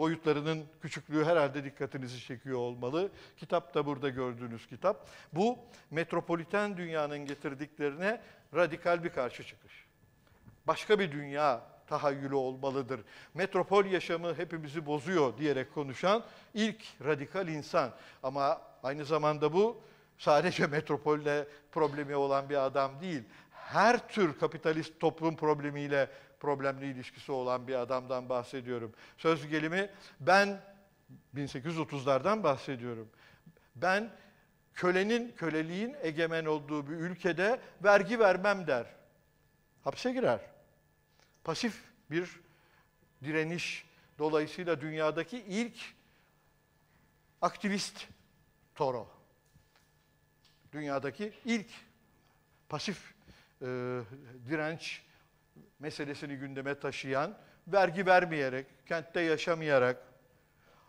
boyutlarının 0.00 0.64
küçüklüğü 0.82 1.24
herhalde 1.24 1.64
dikkatinizi 1.64 2.20
çekiyor 2.20 2.58
olmalı. 2.58 3.10
Kitap 3.36 3.74
da 3.74 3.86
burada 3.86 4.08
gördüğünüz 4.08 4.66
kitap. 4.66 5.06
Bu 5.32 5.58
metropoliten 5.90 6.76
dünyanın 6.76 7.18
getirdiklerine 7.18 8.20
radikal 8.54 9.04
bir 9.04 9.08
karşı 9.08 9.44
çıkış. 9.44 9.84
Başka 10.66 10.98
bir 10.98 11.12
dünya 11.12 11.62
tahayyülü 11.86 12.34
olmalıdır. 12.34 13.00
Metropol 13.34 13.84
yaşamı 13.84 14.34
hepimizi 14.34 14.86
bozuyor 14.86 15.38
diyerek 15.38 15.74
konuşan 15.74 16.24
ilk 16.54 16.84
radikal 17.04 17.48
insan. 17.48 17.90
Ama 18.22 18.60
aynı 18.82 19.04
zamanda 19.04 19.52
bu 19.52 19.80
sadece 20.18 20.66
metropolle 20.76 21.46
problemi 21.72 22.16
olan 22.16 22.50
bir 22.50 22.64
adam 22.64 23.00
değil. 23.00 23.22
Her 23.50 24.08
tür 24.08 24.38
kapitalist 24.38 25.00
toplum 25.00 25.36
problemiyle 25.36 26.10
problemli 26.40 26.90
ilişkisi 26.90 27.32
olan 27.32 27.68
bir 27.68 27.74
adamdan 27.74 28.28
bahsediyorum. 28.28 28.92
Söz 29.18 29.48
gelimi 29.48 29.90
ben 30.20 30.60
1830'lardan 31.36 32.42
bahsediyorum. 32.42 33.08
Ben 33.76 34.10
kölenin, 34.74 35.32
köleliğin 35.36 35.96
egemen 36.02 36.44
olduğu 36.44 36.86
bir 36.90 36.94
ülkede 36.94 37.60
vergi 37.84 38.18
vermem 38.18 38.66
der. 38.66 38.86
Hapse 39.84 40.12
girer. 40.12 40.40
Pasif 41.44 41.82
bir 42.10 42.40
direniş. 43.24 43.84
Dolayısıyla 44.18 44.80
dünyadaki 44.80 45.38
ilk 45.38 45.76
aktivist 47.42 48.06
Toro. 48.74 49.08
Dünyadaki 50.72 51.32
ilk 51.44 51.66
pasif 52.68 53.14
e, 53.62 53.66
direnç 54.48 55.02
meselesini 55.78 56.36
gündeme 56.36 56.74
taşıyan, 56.74 57.34
vergi 57.68 58.06
vermeyerek, 58.06 58.66
kentte 58.86 59.20
yaşamayarak, 59.20 59.96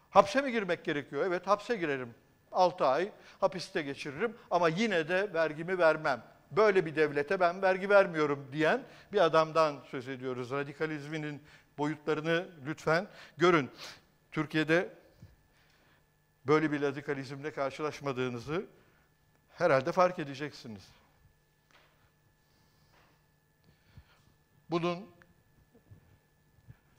hapse 0.09 0.41
mi 0.41 0.51
girmek 0.51 0.85
gerekiyor? 0.85 1.25
Evet 1.25 1.47
hapse 1.47 1.75
girerim. 1.75 2.15
6 2.51 2.85
ay 2.85 3.11
hapiste 3.39 3.81
geçiririm 3.81 4.37
ama 4.51 4.69
yine 4.69 5.09
de 5.09 5.33
vergimi 5.33 5.77
vermem. 5.77 6.23
Böyle 6.51 6.85
bir 6.85 6.95
devlete 6.95 7.39
ben 7.39 7.61
vergi 7.61 7.89
vermiyorum 7.89 8.47
diyen 8.51 8.83
bir 9.13 9.21
adamdan 9.21 9.79
söz 9.91 10.07
ediyoruz. 10.07 10.51
Radikalizminin 10.51 11.41
boyutlarını 11.77 12.47
lütfen 12.65 13.07
görün. 13.37 13.69
Türkiye'de 14.31 14.89
böyle 16.47 16.71
bir 16.71 16.81
radikalizmle 16.81 17.53
karşılaşmadığınızı 17.53 18.65
herhalde 19.57 19.91
fark 19.91 20.19
edeceksiniz. 20.19 21.00
Bunun 24.71 25.07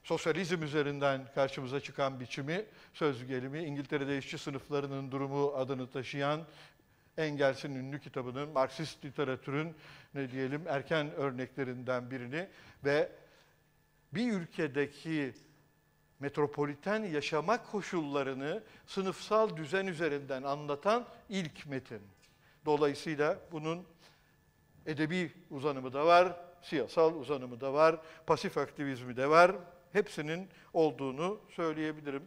sosyalizm 0.03 0.63
üzerinden 0.63 1.27
karşımıza 1.35 1.79
çıkan 1.79 2.19
biçimi, 2.19 2.65
söz 2.93 3.27
gelimi 3.27 3.63
İngiltere'de 3.63 4.17
işçi 4.17 4.37
sınıflarının 4.37 5.11
durumu 5.11 5.53
adını 5.55 5.89
taşıyan 5.89 6.41
Engels'in 7.17 7.75
ünlü 7.75 7.99
kitabının 7.99 8.49
Marksist 8.49 9.05
literatürün 9.05 9.75
ne 10.13 10.31
diyelim 10.31 10.67
erken 10.67 11.11
örneklerinden 11.11 12.11
birini 12.11 12.49
ve 12.85 13.11
bir 14.13 14.33
ülkedeki 14.33 15.33
metropoliten 16.19 17.03
yaşama 17.03 17.63
koşullarını 17.63 18.63
sınıfsal 18.87 19.57
düzen 19.57 19.87
üzerinden 19.87 20.43
anlatan 20.43 21.05
ilk 21.29 21.65
metin. 21.65 22.01
Dolayısıyla 22.65 23.39
bunun 23.51 23.87
edebi 24.85 25.31
uzanımı 25.49 25.93
da 25.93 26.05
var, 26.05 26.52
siyasal 26.63 27.15
uzanımı 27.15 27.61
da 27.61 27.73
var, 27.73 27.99
pasif 28.27 28.57
aktivizmi 28.57 29.17
de 29.17 29.29
var. 29.29 29.55
Hepsinin 29.91 30.49
olduğunu 30.73 31.39
söyleyebilirim. 31.49 32.23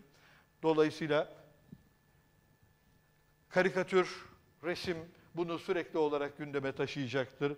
Dolayısıyla 0.62 1.32
karikatür, 3.49 4.26
resim 4.64 4.97
bunu 5.34 5.59
sürekli 5.59 5.99
olarak 5.99 6.39
gündeme 6.39 6.72
taşıyacaktır. 6.72 7.57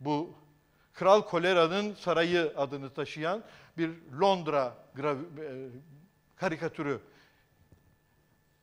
Bu 0.00 0.34
Kral 0.92 1.22
Kolera'nın 1.22 1.94
sarayı 1.94 2.52
adını 2.56 2.94
taşıyan 2.94 3.44
bir 3.78 3.90
Londra 4.20 4.76
e, 4.98 5.14
karikatürü. 6.36 7.00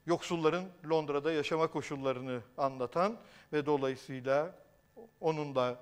Yoksulların 0.06 0.66
Londra'da 0.90 1.32
yaşama 1.32 1.68
koşullarını 1.68 2.42
anlatan 2.58 3.18
ve 3.54 3.66
dolayısıyla 3.66 4.56
onun 5.20 5.56
da 5.56 5.80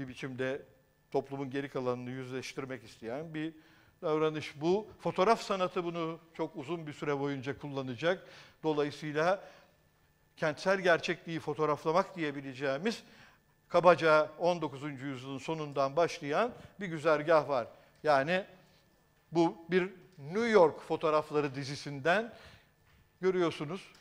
bir 0.00 0.08
biçimde 0.08 0.62
toplumun 1.10 1.50
geri 1.50 1.68
kalanını 1.68 2.10
yüzleştirmek 2.10 2.84
isteyen 2.84 3.34
bir 3.34 3.54
davranış 4.02 4.60
bu. 4.60 4.86
Fotoğraf 5.00 5.42
sanatı 5.42 5.84
bunu 5.84 6.18
çok 6.34 6.56
uzun 6.56 6.86
bir 6.86 6.92
süre 6.92 7.20
boyunca 7.20 7.58
kullanacak. 7.58 8.26
Dolayısıyla 8.62 9.44
kentsel 10.36 10.80
gerçekliği 10.80 11.40
fotoğraflamak 11.40 12.16
diyebileceğimiz 12.16 13.02
kabaca 13.68 14.30
19. 14.38 14.82
yüzyılın 14.82 15.38
sonundan 15.38 15.96
başlayan 15.96 16.52
bir 16.80 16.86
güzergah 16.86 17.48
var. 17.48 17.66
Yani 18.02 18.44
bu 19.32 19.56
bir 19.70 19.90
New 20.18 20.48
York 20.48 20.80
fotoğrafları 20.80 21.54
dizisinden 21.54 22.32
görüyorsunuz. 23.20 23.92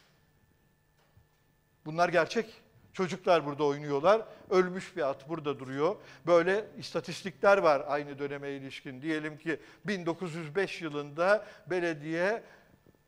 Bunlar 1.86 2.10
gerçek. 2.10 2.62
Çocuklar 2.94 3.46
burada 3.46 3.64
oynuyorlar. 3.64 4.22
Ölmüş 4.50 4.96
bir 4.96 5.10
at 5.10 5.30
burada 5.30 5.60
duruyor. 5.60 5.96
Böyle 6.28 6.66
istatistikler 6.78 7.58
var 7.58 7.84
aynı 7.88 8.20
döneme 8.20 8.52
ilişkin. 8.52 9.02
Diyelim 9.02 9.38
ki 9.38 9.60
1905 9.86 10.82
yılında 10.82 11.46
belediye 11.68 12.44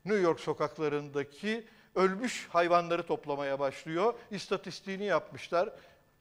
New 0.06 0.22
York 0.22 0.40
sokaklarındaki 0.40 1.68
ölmüş 1.96 2.48
hayvanları 2.50 3.04
toplamaya 3.04 3.60
başlıyor. 3.60 4.14
İstatistiğini 4.32 5.06
yapmışlar. 5.06 5.70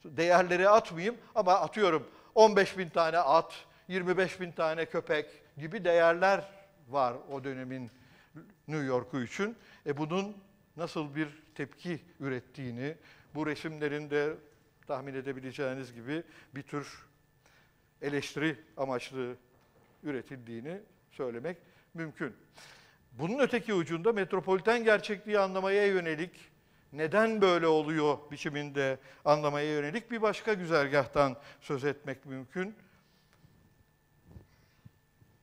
Değerleri 0.05 0.69
atmayayım 0.69 1.15
ama 1.35 1.53
atıyorum 1.53 2.07
15 2.35 2.77
bin 2.77 2.89
tane 2.89 3.17
at, 3.17 3.53
25 3.87 4.41
bin 4.41 4.51
tane 4.51 4.85
köpek 4.85 5.25
gibi 5.57 5.85
değerler 5.85 6.49
var 6.89 7.13
o 7.31 7.43
dönemin 7.43 7.91
New 8.67 8.85
York'u 8.85 9.21
için. 9.21 9.57
E 9.85 9.97
bunun 9.97 10.37
nasıl 10.77 11.15
bir 11.15 11.27
tepki 11.55 11.99
ürettiğini, 12.19 12.95
bu 13.35 13.47
resimlerin 13.47 14.09
de 14.09 14.33
tahmin 14.87 15.13
edebileceğiniz 15.13 15.93
gibi 15.93 16.23
bir 16.55 16.61
tür 16.61 17.05
eleştiri 18.01 18.57
amaçlı 18.77 19.35
üretildiğini 20.03 20.81
söylemek 21.11 21.57
mümkün. 21.93 22.35
Bunun 23.11 23.39
öteki 23.39 23.73
ucunda 23.73 24.13
metropoliten 24.13 24.83
gerçekliği 24.83 25.39
anlamaya 25.39 25.87
yönelik, 25.87 26.31
neden 26.93 27.41
böyle 27.41 27.67
oluyor 27.67 28.17
biçiminde 28.31 28.99
anlamaya 29.25 29.71
yönelik 29.71 30.11
bir 30.11 30.21
başka 30.21 30.53
güzergahtan 30.53 31.37
söz 31.61 31.85
etmek 31.85 32.25
mümkün. 32.25 32.75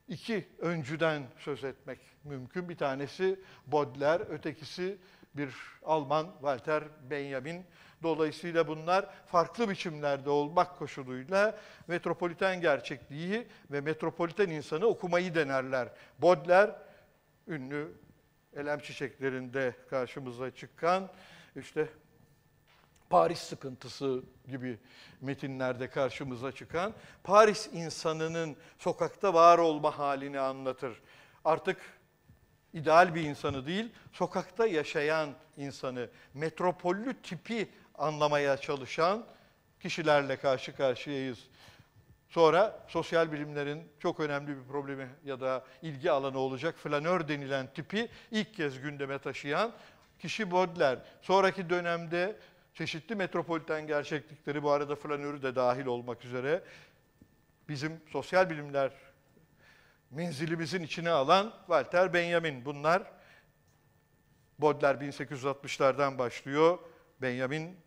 İki 0.07 0.47
öncüden 0.59 1.23
söz 1.37 1.63
etmek 1.63 1.99
mümkün. 2.23 2.69
Bir 2.69 2.77
tanesi 2.77 3.39
Baudelaire, 3.67 4.23
ötekisi 4.23 4.97
bir 5.39 5.55
Alman 5.85 6.27
Walter 6.31 6.83
Benjamin. 7.09 7.65
Dolayısıyla 8.03 8.67
bunlar 8.67 9.05
farklı 9.27 9.69
biçimlerde 9.69 10.29
olmak 10.29 10.79
koşuluyla 10.79 11.59
metropoliten 11.87 12.61
gerçekliği 12.61 13.47
ve 13.71 13.81
metropoliten 13.81 14.49
insanı 14.49 14.85
okumayı 14.85 15.35
denerler. 15.35 15.87
Baudelaire 16.17 16.75
ünlü 17.47 17.93
elem 18.55 18.79
çiçeklerinde 18.79 19.75
karşımıza 19.89 20.51
çıkan 20.51 21.09
işte 21.55 21.87
Paris 23.09 23.39
sıkıntısı 23.39 24.23
gibi 24.47 24.77
metinlerde 25.21 25.89
karşımıza 25.89 26.51
çıkan 26.51 26.93
Paris 27.23 27.69
insanının 27.73 28.55
sokakta 28.77 29.33
var 29.33 29.57
olma 29.57 29.99
halini 29.99 30.39
anlatır. 30.39 31.01
Artık 31.45 31.98
ideal 32.73 33.15
bir 33.15 33.23
insanı 33.23 33.65
değil, 33.67 33.89
sokakta 34.13 34.67
yaşayan 34.67 35.29
insanı, 35.57 36.09
metropollü 36.33 37.13
tipi 37.23 37.69
anlamaya 37.95 38.57
çalışan 38.57 39.25
kişilerle 39.79 40.37
karşı 40.37 40.75
karşıyayız. 40.75 41.39
Sonra 42.29 42.85
sosyal 42.87 43.31
bilimlerin 43.31 43.83
çok 43.99 44.19
önemli 44.19 44.57
bir 44.57 44.63
problemi 44.63 45.07
ya 45.25 45.39
da 45.39 45.65
ilgi 45.81 46.11
alanı 46.11 46.37
olacak 46.37 46.75
flanör 46.77 47.27
denilen 47.27 47.67
tipi 47.73 48.09
ilk 48.31 48.53
kez 48.53 48.81
gündeme 48.81 49.19
taşıyan 49.19 49.71
kişi 50.19 50.51
Baudelaire. 50.51 51.01
Sonraki 51.21 51.69
dönemde 51.69 52.35
çeşitli 52.73 53.15
metropoliten 53.15 53.87
gerçeklikleri 53.87 54.63
bu 54.63 54.71
arada 54.71 54.95
flanörü 54.95 55.41
de 55.41 55.55
dahil 55.55 55.85
olmak 55.85 56.25
üzere 56.25 56.63
bizim 57.69 58.01
sosyal 58.11 58.49
bilimler 58.49 58.91
menzilimizin 60.11 60.83
içine 60.83 61.09
alan 61.09 61.53
Walter 61.59 62.13
Benjamin. 62.13 62.65
Bunlar 62.65 63.03
Baudelaire 64.59 65.09
1860'lardan 65.09 66.17
başlıyor. 66.17 66.79
Benjamin 67.21 67.77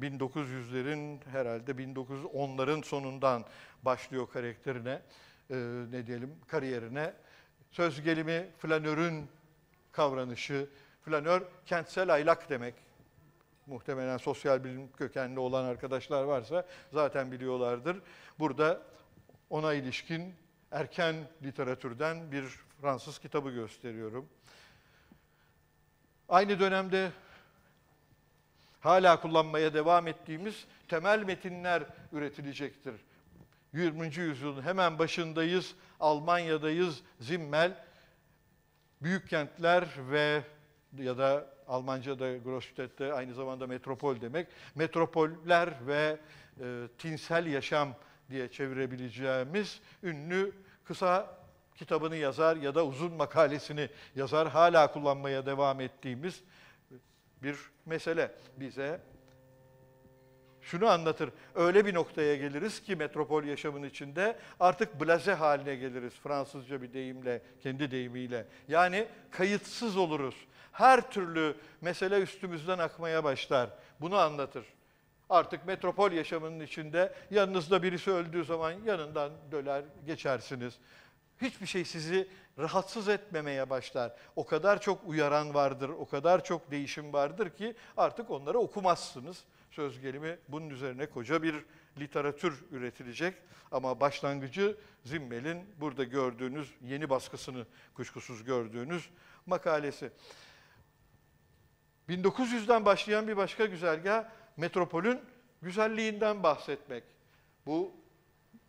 1900'lerin 0.00 1.26
herhalde 1.26 1.72
1910'ların 1.72 2.84
sonundan 2.84 3.44
başlıyor 3.82 4.30
karakterine, 4.30 5.02
e, 5.50 5.56
ne 5.90 6.06
diyelim 6.06 6.34
kariyerine. 6.46 7.14
Söz 7.70 8.02
gelimi 8.02 8.50
flanörün 8.58 9.28
kavranışı. 9.92 10.68
Flanör 11.04 11.42
kentsel 11.66 12.14
aylak 12.14 12.50
demek. 12.50 12.74
Muhtemelen 13.66 14.16
sosyal 14.16 14.64
bilim 14.64 14.92
kökenli 14.92 15.38
olan 15.38 15.64
arkadaşlar 15.64 16.24
varsa 16.24 16.66
zaten 16.92 17.32
biliyorlardır. 17.32 18.02
Burada 18.38 18.82
ona 19.50 19.74
ilişkin 19.74 20.34
erken 20.72 21.16
literatürden 21.42 22.32
bir 22.32 22.44
Fransız 22.80 23.18
kitabı 23.18 23.50
gösteriyorum. 23.50 24.28
Aynı 26.28 26.60
dönemde 26.60 27.10
hala 28.80 29.20
kullanmaya 29.20 29.74
devam 29.74 30.06
ettiğimiz 30.08 30.64
temel 30.88 31.22
metinler 31.22 31.82
üretilecektir. 32.12 32.94
20. 33.72 34.16
yüzyılın 34.16 34.62
hemen 34.62 34.98
başındayız, 34.98 35.74
Almanya'dayız, 36.00 37.02
Zimmel, 37.20 37.84
büyük 39.02 39.28
kentler 39.28 39.88
ve 40.10 40.42
ya 40.98 41.18
da 41.18 41.46
Almanca'da 41.68 42.36
Großstädt'te 42.36 43.12
aynı 43.12 43.34
zamanda 43.34 43.66
metropol 43.66 44.20
demek. 44.20 44.48
Metropoller 44.74 45.86
ve 45.86 46.18
e, 46.60 46.88
tinsel 46.98 47.46
yaşam 47.46 47.94
diye 48.30 48.48
çevirebileceğimiz 48.48 49.80
ünlü 50.02 50.52
kısa 50.84 51.42
kitabını 51.76 52.16
yazar 52.16 52.56
ya 52.56 52.74
da 52.74 52.86
uzun 52.86 53.12
makalesini 53.12 53.88
yazar. 54.16 54.48
Hala 54.48 54.92
kullanmaya 54.92 55.46
devam 55.46 55.80
ettiğimiz 55.80 56.42
bir 57.42 57.56
mesele 57.86 58.34
bize 58.56 59.00
şunu 60.62 60.86
anlatır. 60.86 61.30
Öyle 61.54 61.86
bir 61.86 61.94
noktaya 61.94 62.36
geliriz 62.36 62.82
ki 62.82 62.96
metropol 62.96 63.44
yaşamın 63.44 63.82
içinde 63.82 64.38
artık 64.60 65.00
blaze 65.00 65.34
haline 65.34 65.76
geliriz. 65.76 66.14
Fransızca 66.14 66.82
bir 66.82 66.92
deyimle, 66.92 67.42
kendi 67.62 67.90
deyimiyle. 67.90 68.46
Yani 68.68 69.06
kayıtsız 69.30 69.96
oluruz. 69.96 70.34
Her 70.72 71.10
türlü 71.10 71.56
mesele 71.80 72.20
üstümüzden 72.20 72.78
akmaya 72.78 73.24
başlar. 73.24 73.70
Bunu 74.00 74.16
anlatır. 74.16 74.64
Artık 75.32 75.66
metropol 75.66 76.12
yaşamının 76.12 76.60
içinde 76.60 77.12
yanınızda 77.30 77.82
birisi 77.82 78.10
öldüğü 78.10 78.44
zaman 78.44 78.72
yanından 78.84 79.32
döler 79.52 79.84
geçersiniz. 80.06 80.78
Hiçbir 81.42 81.66
şey 81.66 81.84
sizi 81.84 82.28
rahatsız 82.58 83.08
etmemeye 83.08 83.70
başlar. 83.70 84.12
O 84.36 84.46
kadar 84.46 84.80
çok 84.80 85.00
uyaran 85.06 85.54
vardır, 85.54 85.88
o 85.88 86.08
kadar 86.08 86.44
çok 86.44 86.70
değişim 86.70 87.12
vardır 87.12 87.50
ki 87.50 87.74
artık 87.96 88.30
onları 88.30 88.58
okumazsınız. 88.58 89.44
Söz 89.70 90.00
gelimi 90.00 90.38
bunun 90.48 90.70
üzerine 90.70 91.06
koca 91.06 91.42
bir 91.42 91.54
literatür 91.98 92.64
üretilecek. 92.70 93.34
Ama 93.70 94.00
başlangıcı 94.00 94.76
Zimmel'in 95.04 95.64
burada 95.80 96.04
gördüğünüz, 96.04 96.74
yeni 96.82 97.10
baskısını 97.10 97.66
kuşkusuz 97.94 98.44
gördüğünüz 98.44 99.10
makalesi. 99.46 100.10
1900'den 102.08 102.84
başlayan 102.84 103.28
bir 103.28 103.36
başka 103.36 103.66
güzergah 103.66 104.24
metropolün 104.56 105.20
güzelliğinden 105.62 106.42
bahsetmek. 106.42 107.04
Bu 107.66 107.92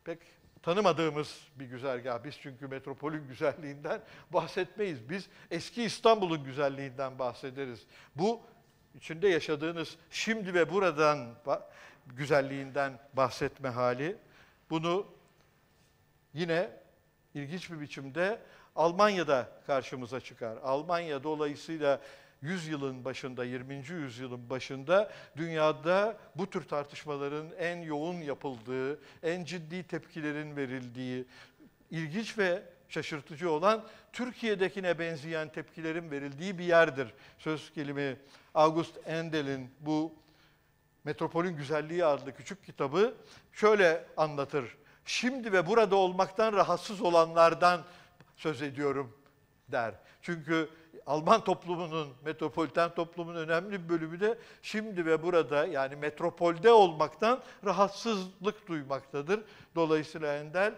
pek 0.03 0.19
tanımadığımız 0.61 1.47
bir 1.55 1.65
güzergah. 1.65 2.23
Biz 2.23 2.35
çünkü 2.41 2.67
metropolün 2.67 3.27
güzelliğinden 3.27 4.01
bahsetmeyiz. 4.29 5.09
Biz 5.09 5.29
eski 5.51 5.83
İstanbul'un 5.83 6.43
güzelliğinden 6.43 7.19
bahsederiz. 7.19 7.85
Bu 8.15 8.41
içinde 8.95 9.27
yaşadığınız 9.27 9.97
şimdi 10.09 10.53
ve 10.53 10.69
buradan 10.69 11.35
güzelliğinden 12.05 12.99
bahsetme 13.13 13.69
hali. 13.69 14.17
Bunu 14.69 15.07
yine 16.33 16.69
ilginç 17.33 17.71
bir 17.71 17.79
biçimde 17.79 18.39
Almanya'da 18.75 19.49
karşımıza 19.67 20.19
çıkar. 20.19 20.57
Almanya 20.57 21.23
dolayısıyla 21.23 22.01
100 22.43 22.67
yılın 22.67 23.05
başında, 23.05 23.45
20. 23.45 23.75
yüzyılın 23.75 24.49
başında 24.49 25.11
dünyada 25.37 26.17
bu 26.35 26.49
tür 26.49 26.63
tartışmaların 26.63 27.47
en 27.59 27.77
yoğun 27.77 28.21
yapıldığı, 28.21 28.99
en 29.23 29.45
ciddi 29.45 29.83
tepkilerin 29.83 30.55
verildiği, 30.55 31.25
ilginç 31.91 32.37
ve 32.37 32.63
şaşırtıcı 32.89 33.51
olan 33.51 33.83
Türkiye'dekine 34.13 34.99
benzeyen 34.99 35.49
tepkilerin 35.49 36.11
verildiği 36.11 36.57
bir 36.57 36.63
yerdir. 36.63 37.13
Söz 37.37 37.73
kelime 37.73 38.17
August 38.53 38.99
Endel'in 39.05 39.69
bu 39.79 40.15
Metropolün 41.03 41.57
Güzelliği 41.57 42.05
adlı 42.05 42.35
küçük 42.35 42.65
kitabı 42.65 43.13
şöyle 43.53 44.05
anlatır. 44.17 44.77
Şimdi 45.05 45.51
ve 45.51 45.67
burada 45.67 45.95
olmaktan 45.95 46.53
rahatsız 46.53 47.01
olanlardan 47.01 47.83
söz 48.35 48.61
ediyorum 48.61 49.17
der. 49.67 49.93
Çünkü 50.21 50.69
Alman 51.07 51.43
toplumunun, 51.43 52.13
metropoliten 52.25 52.95
toplumun 52.95 53.35
önemli 53.35 53.83
bir 53.83 53.89
bölümü 53.89 54.19
de 54.19 54.37
şimdi 54.61 55.05
ve 55.05 55.23
burada 55.23 55.65
yani 55.65 55.95
metropolde 55.95 56.71
olmaktan 56.71 57.43
rahatsızlık 57.65 58.67
duymaktadır. 58.67 59.43
Dolayısıyla 59.75 60.35
Endel 60.35 60.73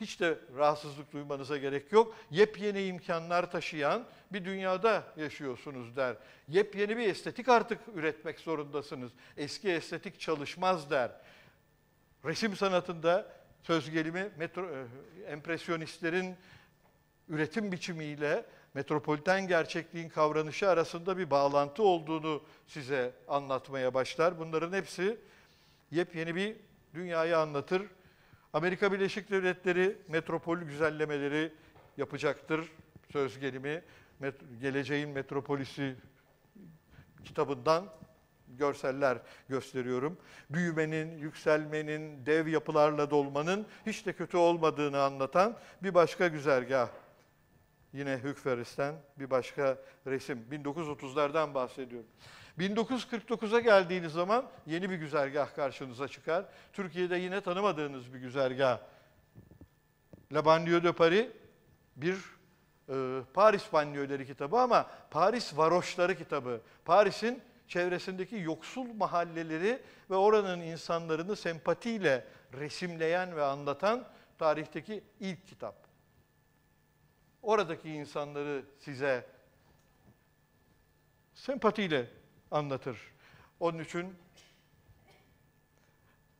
hiç 0.00 0.20
de 0.20 0.38
rahatsızlık 0.56 1.12
duymanıza 1.12 1.56
gerek 1.56 1.92
yok. 1.92 2.16
Yepyeni 2.30 2.82
imkanlar 2.82 3.50
taşıyan 3.50 4.04
bir 4.32 4.44
dünyada 4.44 5.02
yaşıyorsunuz 5.16 5.96
der. 5.96 6.16
Yepyeni 6.48 6.96
bir 6.96 7.08
estetik 7.08 7.48
artık 7.48 7.78
üretmek 7.94 8.40
zorundasınız. 8.40 9.12
Eski 9.36 9.68
estetik 9.68 10.20
çalışmaz 10.20 10.90
der. 10.90 11.10
Resim 12.24 12.56
sanatında 12.56 13.32
söz 13.62 13.90
gelimi 13.90 14.30
metro, 14.38 14.68
e, 14.70 14.86
empresyonistlerin 15.26 16.36
üretim 17.28 17.72
biçimiyle 17.72 18.44
metropoliten 18.76 19.48
gerçekliğin 19.48 20.08
kavranışı 20.08 20.68
arasında 20.68 21.18
bir 21.18 21.30
bağlantı 21.30 21.82
olduğunu 21.82 22.42
size 22.66 23.12
anlatmaya 23.28 23.94
başlar. 23.94 24.38
Bunların 24.38 24.72
hepsi 24.72 25.18
yepyeni 25.90 26.34
bir 26.34 26.56
dünyayı 26.94 27.38
anlatır. 27.38 27.82
Amerika 28.52 28.92
Birleşik 28.92 29.30
Devletleri 29.30 29.96
metropol 30.08 30.58
güzellemeleri 30.58 31.52
yapacaktır. 31.96 32.72
Söz 33.12 33.38
gelimi 33.38 33.82
Met 34.20 34.34
Geleceğin 34.60 35.08
Metropolisi 35.08 35.94
kitabından 37.24 37.86
görseller 38.48 39.18
gösteriyorum. 39.48 40.18
Büyümenin, 40.50 41.18
yükselmenin, 41.18 42.26
dev 42.26 42.46
yapılarla 42.46 43.10
dolmanın 43.10 43.66
hiç 43.86 44.06
de 44.06 44.12
kötü 44.12 44.36
olmadığını 44.36 45.02
anlatan 45.02 45.56
bir 45.82 45.94
başka 45.94 46.28
güzergah 46.28 46.88
Yine 47.96 48.16
Hükferis'ten 48.16 48.94
bir 49.18 49.30
başka 49.30 49.78
resim. 50.06 50.46
1930'lardan 50.50 51.54
bahsediyorum. 51.54 52.08
1949'a 52.58 53.60
geldiğiniz 53.60 54.12
zaman 54.12 54.46
yeni 54.66 54.90
bir 54.90 54.96
güzergah 54.96 55.54
karşınıza 55.54 56.08
çıkar. 56.08 56.44
Türkiye'de 56.72 57.16
yine 57.16 57.40
tanımadığınız 57.40 58.14
bir 58.14 58.18
güzergah. 58.18 58.78
La 60.32 60.44
Banlieue 60.44 60.84
de 60.84 60.92
Paris 60.92 61.26
bir 61.96 62.16
e, 62.88 63.20
Paris 63.34 63.72
banliyöleri 63.72 64.26
kitabı 64.26 64.58
ama 64.58 64.90
Paris 65.10 65.56
varoşları 65.56 66.16
kitabı. 66.16 66.60
Paris'in 66.84 67.42
çevresindeki 67.68 68.36
yoksul 68.36 68.86
mahalleleri 68.94 69.82
ve 70.10 70.14
oranın 70.14 70.60
insanlarını 70.60 71.36
sempatiyle 71.36 72.24
resimleyen 72.52 73.36
ve 73.36 73.44
anlatan 73.44 74.04
tarihteki 74.38 75.04
ilk 75.20 75.46
kitap 75.46 75.85
oradaki 77.46 77.90
insanları 77.90 78.64
size 78.78 79.26
sempatiyle 81.34 82.06
anlatır. 82.50 82.98
Onun 83.60 83.78
için 83.78 84.14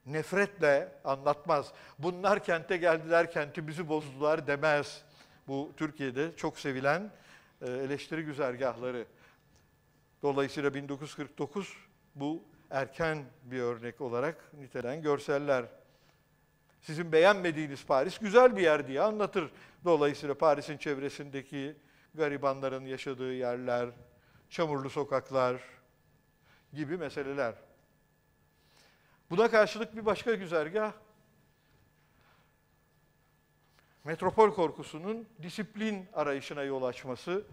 nefretle 0.06 0.92
anlatmaz. 1.04 1.72
Bunlar 1.98 2.44
kente 2.44 2.76
geldiler, 2.76 3.32
kentimizi 3.32 3.88
bozdular 3.88 4.46
demez. 4.46 5.02
Bu 5.48 5.72
Türkiye'de 5.76 6.36
çok 6.36 6.58
sevilen 6.58 7.10
e, 7.62 7.66
eleştiri 7.66 8.22
güzergahları. 8.24 9.06
Dolayısıyla 10.22 10.74
1949 10.74 11.76
bu 12.14 12.44
erken 12.70 13.24
bir 13.42 13.60
örnek 13.60 14.00
olarak 14.00 14.52
nitelen 14.54 15.02
görseller. 15.02 15.64
Sizin 16.86 17.12
beğenmediğiniz 17.12 17.86
Paris 17.86 18.18
güzel 18.18 18.56
bir 18.56 18.62
yer 18.62 18.88
diye 18.88 19.00
anlatır. 19.00 19.50
Dolayısıyla 19.84 20.34
Paris'in 20.34 20.76
çevresindeki 20.76 21.76
garibanların 22.14 22.84
yaşadığı 22.84 23.32
yerler, 23.32 23.88
çamurlu 24.50 24.90
sokaklar 24.90 25.60
gibi 26.72 26.96
meseleler. 26.96 27.54
Buna 29.30 29.50
karşılık 29.50 29.96
bir 29.96 30.06
başka 30.06 30.34
güzergah, 30.34 30.92
metropol 34.04 34.50
korkusunun 34.50 35.28
disiplin 35.42 36.06
arayışına 36.12 36.62
yol 36.62 36.82
açması. 36.82 37.44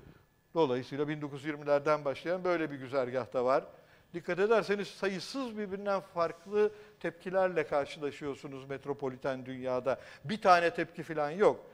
Dolayısıyla 0.54 1.06
1920'lerden 1.06 2.06
başlayan 2.06 2.44
böyle 2.44 2.72
bir 2.72 2.76
güzergah 2.76 3.34
da 3.34 3.46
var. 3.46 3.66
Dikkat 4.14 4.40
ederseniz 4.40 4.88
sayısız 4.88 5.58
birbirinden 5.58 6.00
farklı 6.00 6.72
tepkilerle 7.04 7.68
karşılaşıyorsunuz 7.68 8.70
metropoliten 8.70 9.45
dünyada. 9.45 9.99
Bir 10.24 10.41
tane 10.41 10.74
tepki 10.74 11.04
falan 11.04 11.30
yok. 11.30 11.66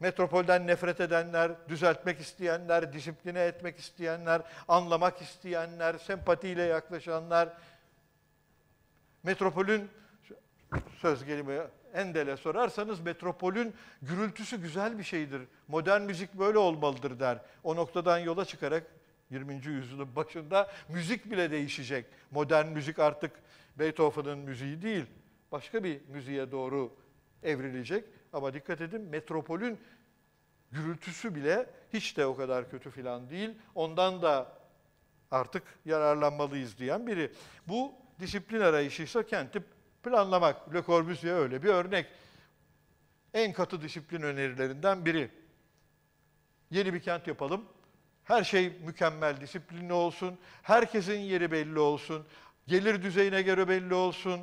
Metropolden 0.00 0.66
nefret 0.66 1.00
edenler, 1.00 1.52
düzeltmek 1.68 2.20
isteyenler, 2.20 2.92
disipline 2.92 3.44
etmek 3.44 3.78
isteyenler, 3.78 4.42
anlamak 4.68 5.22
isteyenler, 5.22 5.98
sempatiyle 5.98 6.62
yaklaşanlar, 6.62 7.48
metropolün 9.22 9.88
söz 11.00 11.24
gelimi 11.24 11.60
Endel'e 11.94 12.36
sorarsanız 12.36 13.00
metropolün 13.00 13.74
gürültüsü 14.02 14.62
güzel 14.62 14.98
bir 14.98 15.04
şeydir. 15.04 15.42
Modern 15.68 16.02
müzik 16.02 16.34
böyle 16.34 16.58
olmalıdır 16.58 17.20
der. 17.20 17.38
O 17.64 17.76
noktadan 17.76 18.18
yola 18.18 18.44
çıkarak 18.44 18.82
20. 19.30 19.54
yüzyılın 19.54 20.16
başında 20.16 20.70
müzik 20.88 21.30
bile 21.30 21.50
değişecek. 21.50 22.06
Modern 22.30 22.66
müzik 22.66 22.98
artık 22.98 23.32
Beethoven'ın 23.78 24.38
müziği 24.38 24.82
değil, 24.82 25.06
başka 25.52 25.84
bir 25.84 26.00
müziğe 26.08 26.50
doğru 26.52 26.96
evrilecek. 27.42 28.04
Ama 28.32 28.54
dikkat 28.54 28.80
edin 28.80 29.00
metropolün 29.00 29.78
gürültüsü 30.72 31.34
bile 31.34 31.66
hiç 31.92 32.16
de 32.16 32.26
o 32.26 32.36
kadar 32.36 32.70
kötü 32.70 32.90
filan 32.90 33.30
değil. 33.30 33.50
Ondan 33.74 34.22
da 34.22 34.58
artık 35.30 35.62
yararlanmalıyız 35.84 36.78
diyen 36.78 37.06
biri. 37.06 37.32
Bu 37.68 37.92
disiplin 38.20 38.60
arayışıysa 38.60 39.26
kenti 39.26 39.62
planlamak. 40.02 40.74
Le 40.74 40.82
Corbusier 40.82 41.34
öyle 41.34 41.62
bir 41.62 41.68
örnek. 41.68 42.06
En 43.34 43.52
katı 43.52 43.82
disiplin 43.82 44.22
önerilerinden 44.22 45.04
biri. 45.04 45.30
Yeni 46.70 46.94
bir 46.94 47.00
kent 47.00 47.26
yapalım. 47.26 47.64
Her 48.24 48.44
şey 48.44 48.78
mükemmel, 48.84 49.40
disiplinli 49.40 49.92
olsun. 49.92 50.38
Herkesin 50.62 51.18
yeri 51.18 51.52
belli 51.52 51.78
olsun. 51.78 52.26
Gelir 52.68 53.02
düzeyine 53.02 53.42
göre 53.42 53.68
belli 53.68 53.94
olsun. 53.94 54.40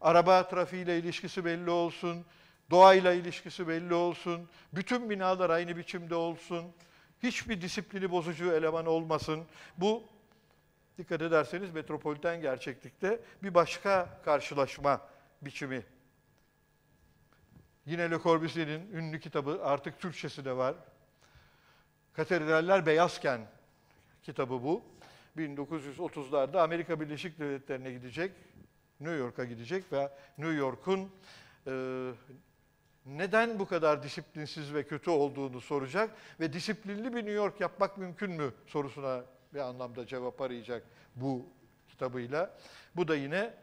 Araba 0.00 0.48
trafiğiyle 0.48 0.98
ilişkisi 0.98 1.44
belli 1.44 1.70
olsun. 1.70 2.24
Doğayla 2.70 3.12
ilişkisi 3.12 3.68
belli 3.68 3.94
olsun. 3.94 4.48
Bütün 4.72 5.10
binalar 5.10 5.50
aynı 5.50 5.76
biçimde 5.76 6.14
olsun. 6.14 6.72
Hiçbir 7.22 7.60
disiplini 7.60 8.10
bozucu 8.10 8.52
eleman 8.52 8.86
olmasın. 8.86 9.44
Bu 9.78 10.02
dikkat 10.98 11.22
ederseniz 11.22 11.70
metropoliten 11.70 12.40
gerçeklikte 12.40 13.20
bir 13.42 13.54
başka 13.54 14.20
karşılaşma 14.24 15.00
biçimi. 15.42 15.82
Yine 17.86 18.10
Le 18.10 18.18
Corbusier'in 18.18 18.92
ünlü 18.92 19.20
kitabı 19.20 19.60
artık 19.64 20.00
Türkçesi 20.00 20.44
de 20.44 20.56
var. 20.56 20.74
Katedraller 22.12 22.86
Beyazken 22.86 23.40
kitabı 24.22 24.52
bu. 24.52 24.93
1930'larda 25.36 26.60
Amerika 26.60 27.00
Birleşik 27.00 27.38
Devletleri'ne 27.38 27.92
gidecek, 27.92 28.32
New 29.00 29.16
York'a 29.16 29.44
gidecek 29.44 29.92
ve 29.92 30.10
New 30.38 30.54
York'un 30.54 31.10
e, 31.66 32.10
neden 33.06 33.58
bu 33.58 33.66
kadar 33.66 34.02
disiplinsiz 34.02 34.74
ve 34.74 34.86
kötü 34.86 35.10
olduğunu 35.10 35.60
soracak 35.60 36.10
ve 36.40 36.52
disiplinli 36.52 37.12
bir 37.12 37.18
New 37.18 37.32
York 37.32 37.60
yapmak 37.60 37.98
mümkün 37.98 38.30
mü 38.30 38.52
sorusuna 38.66 39.24
bir 39.54 39.58
anlamda 39.58 40.06
cevap 40.06 40.40
arayacak 40.40 40.82
bu 41.16 41.46
kitabıyla. 41.88 42.58
Bu 42.96 43.08
da 43.08 43.16
yine 43.16 43.54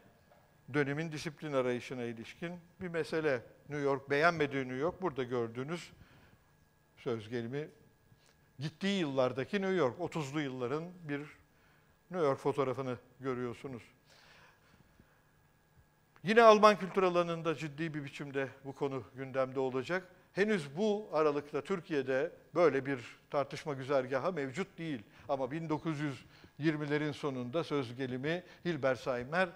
dönemin 0.74 1.12
disiplin 1.12 1.52
arayışına 1.52 2.04
ilişkin 2.04 2.52
bir 2.80 2.88
mesele. 2.88 3.42
New 3.68 3.84
York, 3.84 4.10
beğenmediği 4.10 4.62
New 4.62 4.76
York 4.76 5.02
burada 5.02 5.22
gördüğünüz 5.22 5.92
söz 6.96 7.28
gelimi 7.28 7.68
gittiği 8.58 9.00
yıllardaki 9.00 9.56
New 9.62 9.74
York, 9.74 9.98
30'lu 9.98 10.40
yılların 10.40 10.84
bir 11.08 11.41
New 12.12 12.26
York 12.26 12.38
fotoğrafını 12.38 12.96
görüyorsunuz. 13.20 13.82
Yine 16.22 16.42
Alman 16.42 16.78
kültür 16.78 17.02
alanında 17.02 17.54
ciddi 17.54 17.94
bir 17.94 18.04
biçimde 18.04 18.48
bu 18.64 18.72
konu 18.72 19.02
gündemde 19.16 19.60
olacak. 19.60 20.08
Henüz 20.32 20.76
bu 20.76 21.08
aralıkta 21.12 21.60
Türkiye'de 21.60 22.32
böyle 22.54 22.86
bir 22.86 23.00
tartışma 23.30 23.74
güzergahı 23.74 24.32
mevcut 24.32 24.78
değil. 24.78 25.02
Ama 25.28 25.44
1920'lerin 25.44 27.12
sonunda 27.12 27.64
söz 27.64 27.96
gelimi 27.96 28.42
Hilberseimer 28.64 29.48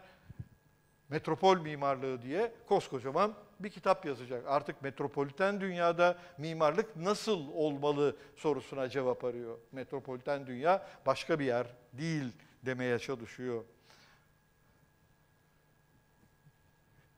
Metropol 1.08 1.56
Mimarlığı 1.56 2.22
diye 2.22 2.52
koskocaman 2.68 3.34
bir 3.60 3.70
kitap 3.70 4.06
yazacak. 4.06 4.44
Artık 4.46 4.82
metropoliten 4.82 5.60
dünyada 5.60 6.18
mimarlık 6.38 6.96
nasıl 6.96 7.48
olmalı 7.52 8.16
sorusuna 8.36 8.88
cevap 8.88 9.24
arıyor. 9.24 9.58
Metropoliten 9.72 10.46
dünya 10.46 10.86
başka 11.06 11.38
bir 11.38 11.44
yer 11.44 11.66
değil 11.92 12.32
demeye 12.62 12.98
çalışıyor. 12.98 13.64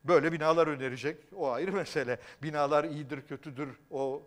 Böyle 0.05 0.33
binalar 0.33 0.67
önerecek. 0.67 1.17
O 1.37 1.51
ayrı 1.51 1.73
mesele. 1.73 2.19
Binalar 2.43 2.85
iyidir, 2.85 3.23
kötüdür. 3.23 3.69
O 3.91 4.23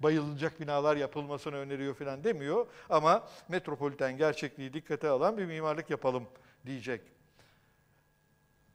bayılacak 0.00 0.60
binalar 0.60 0.96
yapılmasını 0.96 1.56
öneriyor 1.56 1.94
falan 1.94 2.24
demiyor. 2.24 2.66
Ama 2.88 3.28
metropoliten 3.48 4.16
gerçekliği 4.16 4.72
dikkate 4.72 5.08
alan 5.08 5.38
bir 5.38 5.46
mimarlık 5.46 5.90
yapalım 5.90 6.28
diyecek. 6.66 7.00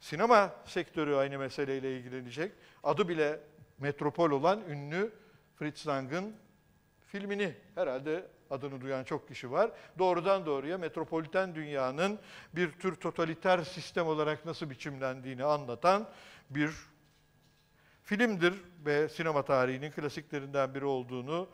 Sinema 0.02 0.56
sektörü 0.66 1.16
aynı 1.16 1.38
meseleyle 1.38 1.97
ilgilenecek. 1.97 2.52
Adı 2.84 3.08
bile 3.08 3.39
metropol 3.78 4.32
olan 4.32 4.62
ünlü 4.70 5.14
Fritz 5.56 5.88
Lang'ın 5.88 6.36
filmini 7.08 7.56
herhalde 7.76 8.28
adını 8.49 8.82
duyan 8.82 9.04
çok 9.04 9.28
kişi 9.28 9.52
var. 9.52 9.72
Doğrudan 9.99 10.45
doğruya 10.45 10.78
metropoliten 10.78 11.56
dünyanın 11.56 12.20
bir 12.56 12.72
tür 12.72 12.95
totaliter 12.95 13.64
sistem 13.64 14.08
olarak 14.08 14.45
nasıl 14.45 14.70
biçimlendiğini 14.70 15.43
anlatan 15.43 16.10
bir 16.49 16.72
filmdir 18.04 18.54
ve 18.86 19.10
sinema 19.10 19.45
tarihinin 19.45 19.91
klasiklerinden 19.91 20.76
biri 20.76 20.86
olduğunu 20.86 21.49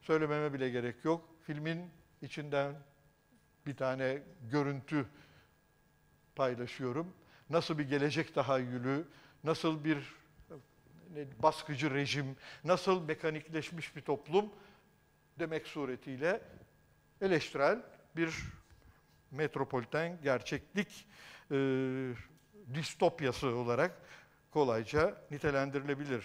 söylememe 0.00 0.52
bile 0.52 0.70
gerek 0.70 1.04
yok. 1.04 1.28
Filmin 1.42 1.90
içinden 2.22 2.74
bir 3.66 3.76
tane 3.76 4.22
görüntü 4.50 5.06
paylaşıyorum. 6.36 7.14
Nasıl 7.50 7.78
bir 7.78 7.88
gelecek 7.88 8.34
tahayyülü, 8.34 9.04
nasıl 9.44 9.84
bir 9.84 9.98
baskıcı 11.42 11.94
rejim, 11.94 12.36
nasıl 12.64 13.02
mekanikleşmiş 13.02 13.96
bir 13.96 14.00
toplum 14.00 14.52
demek 15.38 15.66
suretiyle 15.66 16.40
eleştirel 17.20 17.82
bir 18.16 18.34
metropoliten 19.30 20.18
gerçeklik 20.22 21.06
e, 21.50 21.56
distopyası 22.74 23.46
olarak 23.46 24.00
kolayca 24.50 25.14
nitelendirilebilir. 25.30 26.24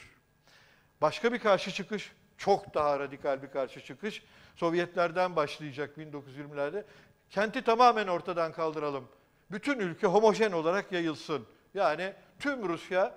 Başka 1.02 1.34
bir 1.34 1.40
karşı 1.40 1.72
çıkış, 1.72 2.12
çok 2.38 2.74
daha 2.74 3.00
radikal 3.00 3.44
bir 3.44 3.52
karşı 3.52 3.82
çıkış, 3.82 4.24
Sovyetlerden 4.60 5.36
başlayacak 5.36 5.98
1920'lerde. 5.98 6.84
Kenti 7.30 7.62
tamamen 7.62 8.08
ortadan 8.08 8.52
kaldıralım. 8.52 9.08
Bütün 9.52 9.80
ülke 9.80 10.08
homojen 10.08 10.52
olarak 10.52 10.92
yayılsın. 10.92 11.46
Yani 11.74 12.14
tüm 12.40 12.70
Rusya, 12.70 13.16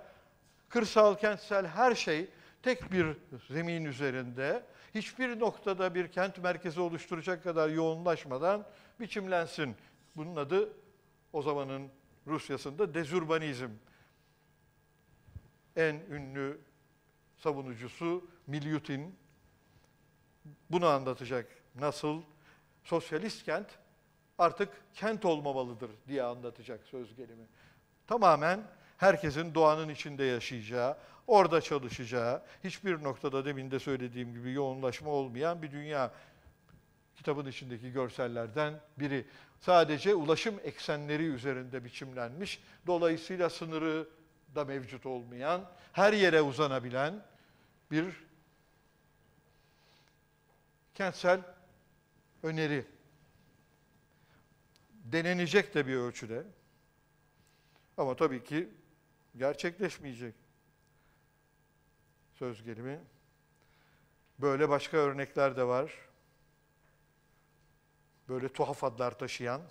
kırsal, 0.68 1.14
kentsel 1.14 1.66
her 1.66 1.94
şey 1.94 2.30
tek 2.62 2.92
bir 2.92 3.16
zemin 3.48 3.84
üzerinde 3.84 4.62
hiçbir 4.94 5.40
noktada 5.40 5.94
bir 5.94 6.08
kent 6.08 6.38
merkezi 6.38 6.80
oluşturacak 6.80 7.42
kadar 7.42 7.68
yoğunlaşmadan 7.68 8.66
biçimlensin. 9.00 9.76
Bunun 10.16 10.36
adı 10.36 10.72
o 11.32 11.42
zamanın 11.42 11.88
Rusya'sında 12.26 12.94
dezurbanizm. 12.94 13.70
En 15.76 15.94
ünlü 16.10 16.60
savunucusu 17.36 18.24
Milyutin 18.46 19.16
bunu 20.70 20.86
anlatacak. 20.86 21.46
Nasıl 21.74 22.22
sosyalist 22.84 23.44
kent 23.44 23.78
artık 24.38 24.68
kent 24.94 25.24
olmamalıdır 25.24 25.90
diye 26.08 26.22
anlatacak 26.22 26.80
söz 26.84 27.16
gelimi. 27.16 27.46
Tamamen 28.06 28.60
herkesin 28.98 29.54
doğanın 29.54 29.88
içinde 29.88 30.24
yaşayacağı, 30.24 30.96
orada 31.26 31.60
çalışacağı, 31.60 32.42
hiçbir 32.64 33.02
noktada 33.02 33.44
demin 33.44 33.70
de 33.70 33.78
söylediğim 33.78 34.32
gibi 34.34 34.52
yoğunlaşma 34.52 35.10
olmayan 35.10 35.62
bir 35.62 35.70
dünya 35.72 36.10
kitabın 37.16 37.46
içindeki 37.46 37.92
görsellerden 37.92 38.80
biri. 38.98 39.26
Sadece 39.60 40.14
ulaşım 40.14 40.54
eksenleri 40.64 41.24
üzerinde 41.24 41.84
biçimlenmiş, 41.84 42.62
dolayısıyla 42.86 43.50
sınırı 43.50 44.08
da 44.54 44.64
mevcut 44.64 45.06
olmayan, 45.06 45.64
her 45.92 46.12
yere 46.12 46.42
uzanabilen 46.42 47.22
bir 47.90 48.24
kentsel 50.94 51.40
öneri. 52.42 52.84
Denenecek 55.12 55.74
de 55.74 55.86
bir 55.86 55.96
ölçüde. 55.96 56.44
Ama 57.96 58.16
tabii 58.16 58.44
ki 58.44 58.68
gerçekleşmeyecek 59.36 60.34
söz 62.34 62.62
gelimi. 62.64 63.00
Böyle 64.38 64.68
başka 64.68 64.96
örnekler 64.96 65.56
de 65.56 65.64
var. 65.64 65.92
Böyle 68.28 68.48
tuhaf 68.48 68.84
adlar 68.84 69.18
taşıyan, 69.18 69.62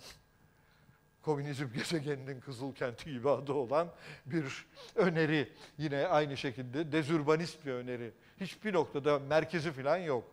komünizm 1.22 1.72
gezegeninin 1.74 2.40
kızıl 2.40 2.74
kenti 2.74 3.12
gibi 3.12 3.30
adı 3.30 3.52
olan 3.52 3.92
bir 4.26 4.66
öneri. 4.96 5.52
Yine 5.78 6.06
aynı 6.06 6.36
şekilde 6.36 6.92
dezurbanist 6.92 7.66
bir 7.66 7.72
öneri. 7.72 8.12
Hiçbir 8.40 8.72
noktada 8.72 9.18
merkezi 9.18 9.72
falan 9.72 9.96
yok. 9.96 10.24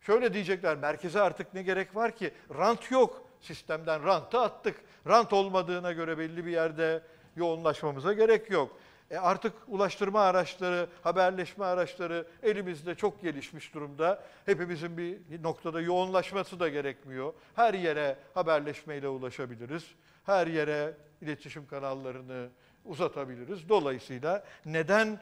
Şöyle 0.00 0.34
diyecekler, 0.34 0.76
merkeze 0.76 1.20
artık 1.20 1.54
ne 1.54 1.62
gerek 1.62 1.96
var 1.96 2.16
ki? 2.16 2.34
Rant 2.58 2.90
yok. 2.90 3.23
Sistemden 3.40 4.04
rantı 4.04 4.40
attık. 4.40 4.80
Rant 5.06 5.32
olmadığına 5.32 5.92
göre 5.92 6.18
belli 6.18 6.46
bir 6.46 6.50
yerde 6.52 7.02
yoğunlaşmamıza 7.36 8.12
gerek 8.12 8.50
yok. 8.50 8.76
E 9.10 9.16
artık 9.16 9.52
ulaştırma 9.68 10.20
araçları, 10.20 10.88
haberleşme 11.02 11.64
araçları 11.64 12.26
elimizde 12.42 12.94
çok 12.94 13.22
gelişmiş 13.22 13.74
durumda. 13.74 14.22
Hepimizin 14.46 14.96
bir 14.96 15.42
noktada 15.42 15.80
yoğunlaşması 15.80 16.60
da 16.60 16.68
gerekmiyor. 16.68 17.32
Her 17.56 17.74
yere 17.74 18.16
haberleşmeyle 18.34 19.08
ulaşabiliriz. 19.08 19.84
Her 20.26 20.46
yere 20.46 20.94
iletişim 21.22 21.66
kanallarını 21.66 22.48
uzatabiliriz. 22.84 23.68
Dolayısıyla 23.68 24.44
neden 24.64 25.20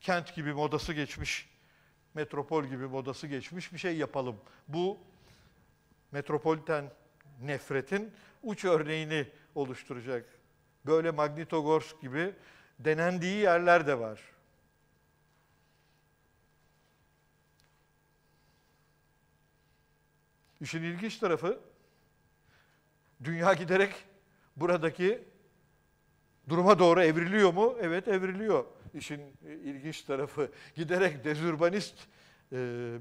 kent 0.00 0.34
gibi 0.34 0.52
modası 0.52 0.92
geçmiş, 0.92 1.48
metropol 2.14 2.64
gibi 2.64 2.86
modası 2.86 3.26
geçmiş 3.26 3.72
bir 3.72 3.78
şey 3.78 3.96
yapalım? 3.96 4.36
Bu 4.68 4.98
metropoliten 6.12 6.84
nefretin 7.42 8.12
uç 8.42 8.64
örneğini 8.64 9.26
oluşturacak. 9.54 10.24
Böyle 10.86 11.10
Magnitogorsk 11.10 12.00
gibi 12.00 12.34
denendiği 12.78 13.36
yerler 13.36 13.86
de 13.86 13.98
var. 13.98 14.20
İşin 20.60 20.82
ilginç 20.82 21.18
tarafı 21.18 21.60
dünya 23.24 23.52
giderek 23.52 23.94
buradaki 24.56 25.24
duruma 26.48 26.78
doğru 26.78 27.02
evriliyor 27.02 27.52
mu? 27.52 27.76
Evet 27.80 28.08
evriliyor. 28.08 28.64
İşin 28.94 29.20
ilginç 29.64 30.02
tarafı 30.02 30.50
giderek 30.74 31.24
dezürbanist 31.24 31.94
e, 32.52 32.56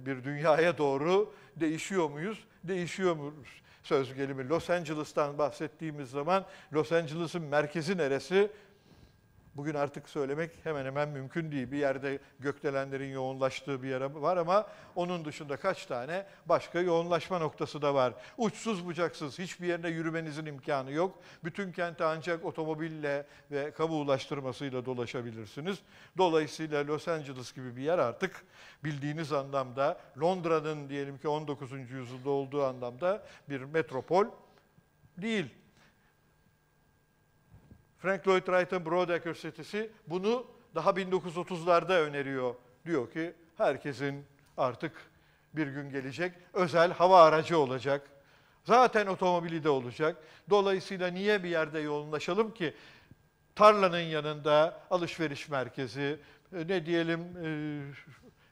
bir 0.05 0.23
dünyaya 0.23 0.77
doğru 0.77 1.33
değişiyor 1.55 2.09
muyuz? 2.09 2.45
Değişiyor 2.63 3.15
muyuz? 3.15 3.61
Söz 3.85 4.13
gelimi 4.13 4.49
Los 4.49 4.69
Angeles'tan 4.69 5.37
bahsettiğimiz 5.37 6.09
zaman 6.09 6.45
Los 6.73 6.91
Angeles'ın 6.91 7.41
merkezi 7.41 7.97
neresi? 7.97 8.51
Bugün 9.55 9.73
artık 9.73 10.09
söylemek 10.09 10.51
hemen 10.63 10.85
hemen 10.85 11.09
mümkün 11.09 11.51
değil. 11.51 11.71
Bir 11.71 11.77
yerde 11.77 12.19
gökdelenlerin 12.39 13.09
yoğunlaştığı 13.09 13.83
bir 13.83 13.89
yer 13.89 14.01
var 14.01 14.37
ama 14.37 14.67
onun 14.95 15.25
dışında 15.25 15.57
kaç 15.57 15.85
tane 15.85 16.25
başka 16.45 16.79
yoğunlaşma 16.79 17.39
noktası 17.39 17.81
da 17.81 17.93
var. 17.93 18.13
Uçsuz 18.37 18.85
bucaksız 18.85 19.39
hiçbir 19.39 19.67
yerine 19.67 19.89
yürümenizin 19.89 20.45
imkanı 20.45 20.91
yok. 20.91 21.19
Bütün 21.43 21.71
kente 21.71 22.05
ancak 22.05 22.45
otomobille 22.45 23.25
ve 23.51 23.71
kamu 23.71 23.95
ulaştırmasıyla 23.95 24.85
dolaşabilirsiniz. 24.85 25.79
Dolayısıyla 26.17 26.87
Los 26.87 27.07
Angeles 27.07 27.53
gibi 27.53 27.75
bir 27.75 27.81
yer 27.81 27.99
artık 27.99 28.45
bildiğiniz 28.83 29.33
anlamda 29.33 29.99
Londra'nın 30.21 30.89
diyelim 30.89 31.17
ki 31.17 31.27
19. 31.27 31.71
yüzyılda 31.71 32.29
olduğu 32.29 32.63
anlamda 32.63 33.23
bir 33.49 33.61
metropol 33.61 34.25
değil. 35.17 35.64
Frank 37.99 38.27
Lloyd 38.27 38.45
Wright'ın 38.45 38.85
Broadacre 38.85 39.33
City'si 39.33 39.89
bunu 40.07 40.45
daha 40.75 40.89
1930'larda 40.89 41.99
öneriyor. 41.99 42.55
Diyor 42.85 43.11
ki 43.11 43.33
herkesin 43.57 44.25
artık 44.57 44.91
bir 45.53 45.67
gün 45.67 45.89
gelecek 45.89 46.31
özel 46.53 46.91
hava 46.91 47.23
aracı 47.23 47.59
olacak. 47.59 48.09
Zaten 48.63 49.07
otomobili 49.07 49.63
de 49.63 49.69
olacak. 49.69 50.17
Dolayısıyla 50.49 51.07
niye 51.07 51.43
bir 51.43 51.49
yerde 51.49 51.79
yoğunlaşalım 51.79 52.53
ki? 52.53 52.73
Tarlanın 53.55 53.99
yanında 53.99 54.81
alışveriş 54.91 55.49
merkezi, 55.49 56.19
e, 56.53 56.67
ne 56.67 56.85
diyelim 56.85 57.21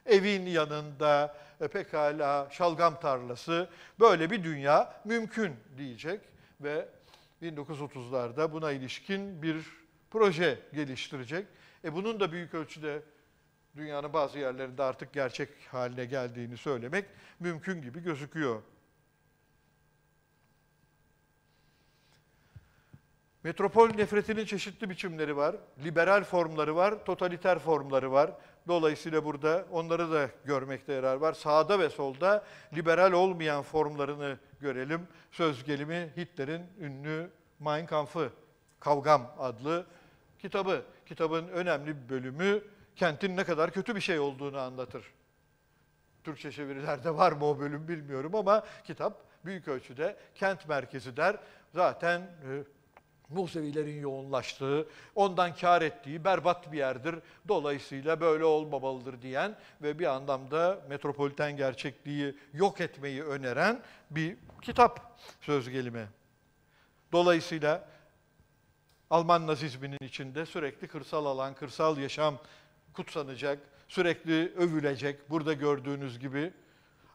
e, 0.06 0.16
evin 0.16 0.46
yanında 0.46 1.36
e, 1.60 1.68
pekala 1.68 2.48
şalgam 2.50 3.00
tarlası 3.00 3.68
böyle 4.00 4.30
bir 4.30 4.44
dünya 4.44 4.94
mümkün 5.04 5.56
diyecek 5.76 6.20
ve 6.60 6.88
1930'larda 7.44 8.52
buna 8.52 8.72
ilişkin 8.72 9.42
bir 9.42 9.66
proje 10.10 10.58
geliştirecek. 10.74 11.46
E 11.84 11.94
bunun 11.94 12.20
da 12.20 12.32
büyük 12.32 12.54
ölçüde 12.54 13.02
dünyanın 13.76 14.12
bazı 14.12 14.38
yerlerinde 14.38 14.82
artık 14.82 15.12
gerçek 15.12 15.48
haline 15.70 16.04
geldiğini 16.04 16.56
söylemek 16.56 17.04
mümkün 17.40 17.82
gibi 17.82 18.02
gözüküyor. 18.02 18.62
Metropol 23.44 23.88
nefretinin 23.88 24.44
çeşitli 24.44 24.90
biçimleri 24.90 25.36
var. 25.36 25.56
Liberal 25.84 26.24
formları 26.24 26.76
var, 26.76 27.04
totaliter 27.04 27.58
formları 27.58 28.12
var. 28.12 28.32
Dolayısıyla 28.68 29.24
burada 29.24 29.64
onları 29.70 30.12
da 30.12 30.28
görmekte 30.44 30.92
yarar 30.92 31.16
var. 31.16 31.32
Sağda 31.32 31.78
ve 31.78 31.90
solda 31.90 32.44
liberal 32.74 33.12
olmayan 33.12 33.62
formlarını 33.62 34.38
görelim. 34.60 35.08
Söz 35.32 35.64
gelimi 35.64 36.12
Hitler'in 36.16 36.62
ünlü 36.80 37.30
Mein 37.60 37.86
Kampf'ı, 37.86 38.30
Kavgam 38.80 39.34
adlı 39.38 39.86
kitabı. 40.38 40.82
Kitabın 41.06 41.48
önemli 41.48 41.96
bir 41.96 42.08
bölümü 42.08 42.62
kentin 42.96 43.36
ne 43.36 43.44
kadar 43.44 43.70
kötü 43.70 43.94
bir 43.94 44.00
şey 44.00 44.18
olduğunu 44.18 44.58
anlatır. 44.58 45.12
Türkçe 46.24 46.52
çevirilerde 46.52 47.14
var 47.14 47.32
mı 47.32 47.44
o 47.46 47.58
bölüm 47.58 47.88
bilmiyorum 47.88 48.34
ama 48.34 48.64
kitap 48.84 49.22
büyük 49.44 49.68
ölçüde 49.68 50.16
kent 50.34 50.68
merkezi 50.68 51.16
der. 51.16 51.36
Zaten 51.74 52.22
Musevilerin 53.30 54.00
yoğunlaştığı, 54.00 54.86
ondan 55.14 55.54
kar 55.54 55.82
ettiği 55.82 56.24
berbat 56.24 56.72
bir 56.72 56.78
yerdir. 56.78 57.14
Dolayısıyla 57.48 58.20
böyle 58.20 58.44
olmamalıdır 58.44 59.22
diyen 59.22 59.56
ve 59.82 59.98
bir 59.98 60.06
anlamda 60.06 60.80
metropoliten 60.88 61.56
gerçekliği 61.56 62.36
yok 62.52 62.80
etmeyi 62.80 63.22
öneren 63.24 63.80
bir 64.10 64.36
kitap 64.62 65.18
söz 65.40 65.68
gelimi. 65.68 66.06
Dolayısıyla 67.12 67.88
Alman 69.10 69.46
nazizminin 69.46 69.98
içinde 70.00 70.46
sürekli 70.46 70.88
kırsal 70.88 71.26
alan, 71.26 71.54
kırsal 71.54 71.98
yaşam 71.98 72.38
kutsanacak, 72.92 73.58
sürekli 73.88 74.52
övülecek. 74.56 75.30
Burada 75.30 75.52
gördüğünüz 75.52 76.18
gibi 76.18 76.52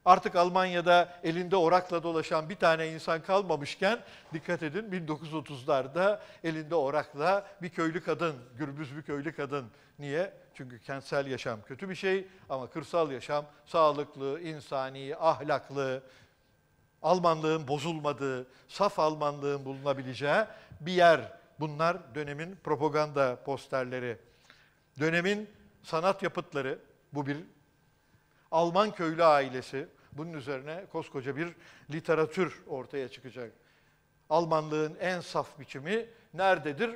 Artık 0.06 0.36
Almanya'da 0.36 1.20
elinde 1.24 1.56
orakla 1.56 2.04
dolaşan 2.04 2.50
bir 2.50 2.56
tane 2.56 2.88
insan 2.88 3.22
kalmamışken 3.22 4.00
dikkat 4.34 4.64
edin 4.64 5.08
1930'larda 5.08 6.20
elinde 6.44 6.76
orakla 6.76 7.48
bir 7.62 7.70
köylü 7.70 8.04
kadın, 8.04 8.36
gürbüz 8.58 8.98
bir 8.98 9.02
köylü 9.02 9.36
kadın. 9.36 9.66
Niye? 10.00 10.34
Çünkü 10.54 10.80
kentsel 10.80 11.28
yaşam 11.28 11.62
kötü 11.62 11.90
bir 11.90 11.96
şey 11.96 12.28
ama 12.50 12.70
kırsal 12.70 13.12
yaşam 13.12 13.46
sağlıklı, 13.66 14.42
insani, 14.42 15.16
ahlaklı, 15.20 16.04
Almanlığın 17.02 17.68
bozulmadığı, 17.68 18.48
saf 18.68 19.00
Almanlığın 19.00 19.66
bulunabileceği 19.66 20.46
bir 20.82 20.92
yer. 20.92 21.32
Bunlar 21.60 22.16
dönemin 22.16 22.56
propaganda 22.64 23.44
posterleri. 23.46 24.18
Dönemin 25.00 25.50
sanat 25.84 26.24
yapıtları, 26.24 26.80
bu 27.14 27.28
bir 27.28 27.38
Alman 28.52 28.92
köylü 28.92 29.24
ailesi. 29.24 29.88
Bunun 30.14 30.34
üzerine 30.34 30.86
koskoca 30.92 31.36
bir 31.36 31.56
literatür 31.94 32.64
ortaya 32.68 33.10
çıkacak. 33.10 33.52
Almanlığın 34.30 34.98
en 35.00 35.20
saf 35.20 35.60
biçimi 35.60 36.06
nerededir? 36.34 36.90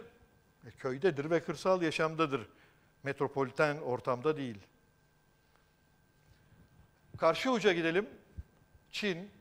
E, 0.65 0.71
köydedir 0.71 1.29
ve 1.29 1.43
kırsal 1.43 1.81
yaşamdadır. 1.81 2.47
Metropoliten 3.03 3.77
ortamda 3.77 4.37
değil. 4.37 4.57
Karşı 7.17 7.51
uca 7.51 7.73
gidelim. 7.73 8.09
Çin, 8.91 9.31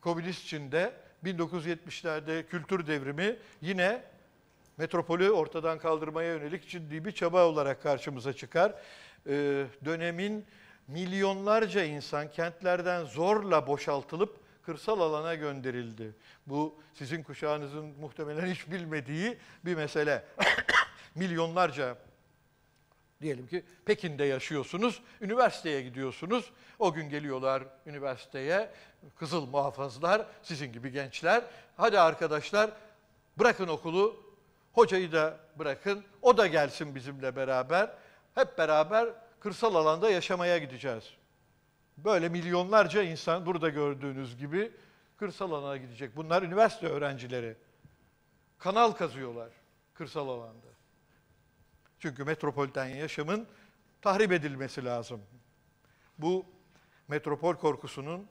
Komünist 0.00 0.46
Çin'de 0.46 0.92
1970'lerde 1.24 2.46
kültür 2.46 2.86
devrimi 2.86 3.36
yine 3.60 4.02
metropolü 4.76 5.30
ortadan 5.30 5.78
kaldırmaya 5.78 6.34
yönelik 6.34 6.68
ciddi 6.68 7.04
bir 7.04 7.12
çaba 7.12 7.46
olarak 7.46 7.82
karşımıza 7.82 8.32
çıkar. 8.32 8.74
Ee, 9.26 9.66
dönemin 9.84 10.46
milyonlarca 10.88 11.84
insan 11.84 12.30
kentlerden 12.30 13.04
zorla 13.04 13.66
boşaltılıp 13.66 14.40
kırsal 14.62 15.00
alana 15.00 15.34
gönderildi. 15.34 16.14
Bu 16.46 16.74
sizin 16.94 17.22
kuşağınızın 17.22 17.84
muhtemelen 17.84 18.46
hiç 18.46 18.70
bilmediği 18.70 19.38
bir 19.64 19.74
mesele. 19.74 20.24
milyonlarca 21.14 21.96
diyelim 23.22 23.46
ki 23.46 23.64
Pekin'de 23.84 24.24
yaşıyorsunuz, 24.24 25.02
üniversiteye 25.20 25.82
gidiyorsunuz. 25.82 26.50
O 26.78 26.92
gün 26.92 27.10
geliyorlar 27.10 27.62
üniversiteye, 27.86 28.70
kızıl 29.16 29.46
muhafızlar, 29.46 30.26
sizin 30.42 30.72
gibi 30.72 30.92
gençler. 30.92 31.44
Hadi 31.76 32.00
arkadaşlar 32.00 32.70
bırakın 33.38 33.68
okulu, 33.68 34.22
hocayı 34.72 35.12
da 35.12 35.36
bırakın, 35.58 36.04
o 36.22 36.36
da 36.36 36.46
gelsin 36.46 36.94
bizimle 36.94 37.36
beraber. 37.36 37.90
Hep 38.38 38.58
beraber 38.58 39.08
kırsal 39.40 39.74
alanda 39.74 40.10
yaşamaya 40.10 40.58
gideceğiz. 40.58 41.04
Böyle 41.96 42.28
milyonlarca 42.28 43.02
insan 43.02 43.46
burada 43.46 43.68
gördüğünüz 43.68 44.36
gibi 44.36 44.72
kırsal 45.16 45.52
alana 45.52 45.76
gidecek. 45.76 46.16
Bunlar 46.16 46.42
üniversite 46.42 46.86
öğrencileri. 46.86 47.56
Kanal 48.58 48.92
kazıyorlar 48.92 49.48
kırsal 49.94 50.28
alanda. 50.28 50.66
Çünkü 51.98 52.24
metropoliten 52.24 52.86
yaşamın 52.86 53.46
tahrip 54.02 54.32
edilmesi 54.32 54.84
lazım. 54.84 55.20
Bu 56.18 56.46
metropol 57.08 57.54
korkusunun 57.54 58.26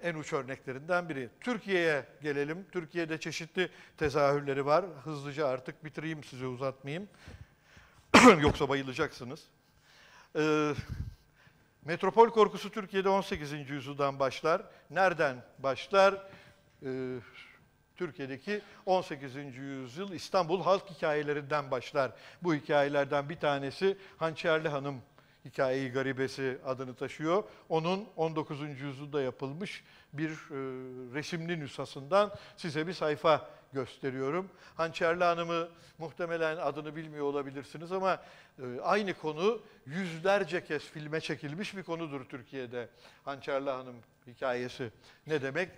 en 0.00 0.14
uç 0.14 0.32
örneklerinden 0.32 1.08
biri. 1.08 1.28
Türkiye'ye 1.40 2.06
gelelim. 2.22 2.66
Türkiye'de 2.72 3.20
çeşitli 3.20 3.70
tezahürleri 3.96 4.66
var. 4.66 4.84
Hızlıca 5.04 5.46
artık 5.46 5.84
bitireyim 5.84 6.24
size 6.24 6.46
uzatmayayım. 6.46 7.08
Yoksa 8.40 8.68
bayılacaksınız. 8.68 9.40
Ee, 10.36 10.74
metropol 11.84 12.30
korkusu 12.30 12.70
Türkiye'de 12.70 13.08
18. 13.08 13.70
yüzyıldan 13.70 14.18
başlar. 14.18 14.62
Nereden 14.90 15.36
başlar? 15.58 16.14
Ee, 16.82 17.18
Türkiye'deki 17.96 18.60
18. 18.86 19.36
yüzyıl 19.56 20.12
İstanbul 20.12 20.62
halk 20.62 20.90
hikayelerinden 20.90 21.70
başlar. 21.70 22.12
Bu 22.42 22.54
hikayelerden 22.54 23.28
bir 23.28 23.36
tanesi 23.36 23.98
Hançerli 24.16 24.68
Hanım 24.68 25.00
hikayeyi 25.44 25.92
garibesi 25.92 26.58
adını 26.64 26.94
taşıyor. 26.94 27.44
Onun 27.68 28.08
19. 28.16 28.60
yüzyılda 28.80 29.22
yapılmış 29.22 29.84
bir 30.12 30.30
e, 30.30 30.56
resimli 31.14 31.60
nüshasından 31.60 32.34
size 32.56 32.86
bir 32.86 32.92
sayfa 32.92 33.50
gösteriyorum. 33.72 34.50
Hançerli 34.76 35.24
Hanım'ı 35.24 35.68
muhtemelen 35.98 36.56
adını 36.56 36.96
bilmiyor 36.96 37.24
olabilirsiniz 37.24 37.92
ama 37.92 38.22
e, 38.58 38.80
aynı 38.82 39.14
konu 39.14 39.62
yüzlerce 39.86 40.64
kez 40.64 40.82
filme 40.82 41.20
çekilmiş 41.20 41.76
bir 41.76 41.82
konudur 41.82 42.24
Türkiye'de. 42.24 42.88
Hançerli 43.24 43.70
Hanım 43.70 43.96
hikayesi 44.26 44.90
ne 45.26 45.42
demek? 45.42 45.70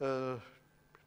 E, 0.00 0.34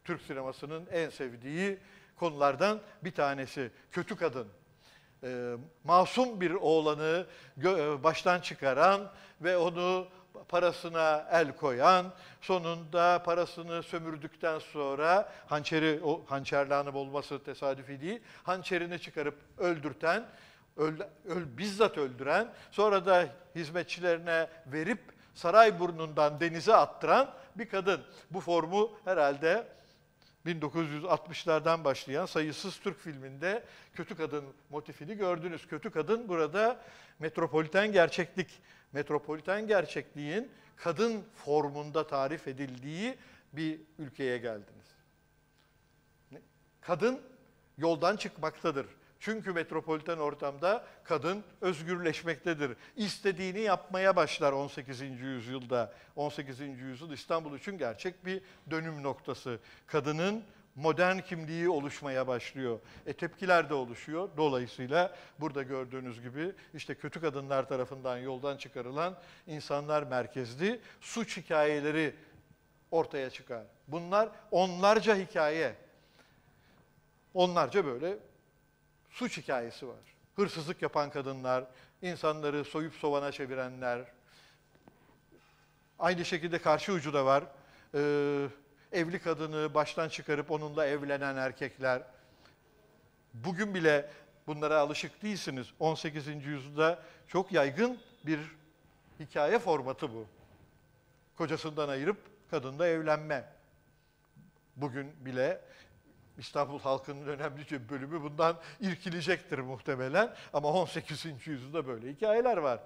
Türk 0.04 0.22
sinemasının 0.22 0.86
en 0.92 1.08
sevdiği 1.08 1.78
konulardan 2.16 2.80
bir 3.04 3.12
tanesi. 3.12 3.70
Kötü 3.90 4.16
kadın 4.16 4.48
e, 5.22 5.56
masum 5.84 6.40
bir 6.40 6.50
oğlanı 6.50 7.26
e, 7.64 8.02
baştan 8.02 8.40
çıkaran 8.40 9.10
ve 9.40 9.56
onu 9.56 10.06
parasına 10.48 11.26
el 11.32 11.56
koyan, 11.56 12.06
sonunda 12.40 13.22
parasını 13.22 13.82
sömürdükten 13.82 14.58
sonra 14.58 15.32
hançeri, 15.46 16.00
o 16.04 16.24
hançerli 16.26 16.74
hanım 16.74 16.96
olması 16.96 17.44
tesadüfi 17.44 18.00
değil, 18.00 18.20
hançerini 18.42 18.98
çıkarıp 18.98 19.34
öldürten, 19.58 20.24
öl, 20.76 20.94
öl, 21.28 21.58
bizzat 21.58 21.98
öldüren, 21.98 22.48
sonra 22.70 23.06
da 23.06 23.28
hizmetçilerine 23.54 24.48
verip 24.66 25.00
saray 25.34 25.80
burnundan 25.80 26.40
denize 26.40 26.74
attıran 26.74 27.30
bir 27.56 27.68
kadın. 27.68 28.00
Bu 28.30 28.40
formu 28.40 28.90
herhalde 29.04 29.66
1960'lardan 30.46 31.84
başlayan 31.84 32.26
sayısız 32.26 32.78
Türk 32.78 32.98
filminde 32.98 33.64
kötü 33.94 34.16
kadın 34.16 34.44
motifini 34.70 35.16
gördünüz. 35.16 35.66
Kötü 35.66 35.90
kadın 35.90 36.28
burada 36.28 36.80
metropoliten 37.18 37.92
gerçeklik, 37.92 38.48
metropoliten 38.92 39.66
gerçekliğin 39.66 40.50
kadın 40.76 41.24
formunda 41.34 42.06
tarif 42.06 42.48
edildiği 42.48 43.14
bir 43.52 43.80
ülkeye 43.98 44.38
geldiniz. 44.38 44.86
Kadın 46.80 47.20
yoldan 47.78 48.16
çıkmaktadır. 48.16 48.86
Çünkü 49.20 49.52
metropoliten 49.52 50.18
ortamda 50.18 50.84
kadın 51.04 51.44
özgürleşmektedir. 51.60 52.76
İstediğini 52.96 53.60
yapmaya 53.60 54.16
başlar 54.16 54.52
18. 54.52 55.00
yüzyılda. 55.00 55.94
18. 56.16 56.60
yüzyıl 56.60 57.12
İstanbul 57.12 57.58
için 57.58 57.78
gerçek 57.78 58.26
bir 58.26 58.42
dönüm 58.70 59.02
noktası. 59.02 59.58
Kadının 59.86 60.44
modern 60.76 61.18
kimliği 61.18 61.68
oluşmaya 61.68 62.26
başlıyor. 62.26 62.78
E 63.06 63.12
tepkiler 63.12 63.70
de 63.70 63.74
oluşuyor. 63.74 64.28
Dolayısıyla 64.36 65.16
burada 65.40 65.62
gördüğünüz 65.62 66.22
gibi 66.22 66.52
işte 66.74 66.94
kötü 66.94 67.20
kadınlar 67.20 67.68
tarafından 67.68 68.18
yoldan 68.18 68.56
çıkarılan 68.56 69.16
insanlar 69.46 70.02
merkezli 70.02 70.80
suç 71.00 71.36
hikayeleri 71.36 72.14
ortaya 72.90 73.30
çıkar. 73.30 73.64
Bunlar 73.88 74.28
onlarca 74.50 75.16
hikaye. 75.16 75.74
Onlarca 77.34 77.84
böyle 77.84 78.18
suç 79.16 79.36
hikayesi 79.38 79.88
var. 79.88 79.96
Hırsızlık 80.36 80.82
yapan 80.82 81.10
kadınlar, 81.10 81.64
insanları 82.02 82.64
soyup 82.64 82.94
sovana 82.94 83.32
çevirenler. 83.32 84.04
Aynı 85.98 86.24
şekilde 86.24 86.58
karşı 86.58 86.92
ucu 86.92 87.12
da 87.12 87.24
var. 87.24 87.44
Ee, 87.94 88.48
evli 88.92 89.18
kadını 89.18 89.74
baştan 89.74 90.08
çıkarıp 90.08 90.50
onunla 90.50 90.86
evlenen 90.86 91.36
erkekler. 91.36 92.02
Bugün 93.34 93.74
bile 93.74 94.10
bunlara 94.46 94.78
alışık 94.78 95.22
değilsiniz. 95.22 95.66
18. 95.80 96.26
yüzyılda 96.26 97.02
çok 97.28 97.52
yaygın 97.52 97.98
bir 98.26 98.40
hikaye 99.20 99.58
formatı 99.58 100.14
bu. 100.14 100.26
Kocasından 101.36 101.88
ayırıp 101.88 102.18
kadınla 102.50 102.86
evlenme. 102.88 103.44
Bugün 104.76 105.12
bile 105.24 105.60
İstanbul 106.38 106.80
halkının 106.80 107.26
önemli 107.26 107.70
bir 107.70 107.88
bölümü 107.88 108.22
bundan 108.22 108.56
irkilecektir 108.80 109.58
muhtemelen. 109.58 110.34
Ama 110.52 110.68
18. 110.72 111.26
yüzyılda 111.46 111.86
böyle 111.86 112.12
hikayeler 112.12 112.56
var. 112.56 112.80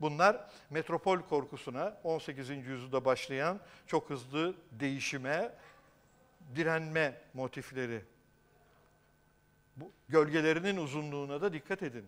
Bunlar 0.00 0.50
metropol 0.70 1.18
korkusuna 1.18 1.96
18. 2.04 2.50
yüzyılda 2.50 3.04
başlayan 3.04 3.60
çok 3.86 4.10
hızlı 4.10 4.54
değişime, 4.72 5.52
direnme 6.54 7.20
motifleri. 7.34 8.02
Bu 9.76 9.92
gölgelerinin 10.08 10.76
uzunluğuna 10.76 11.40
da 11.40 11.52
dikkat 11.52 11.82
edin. 11.82 12.06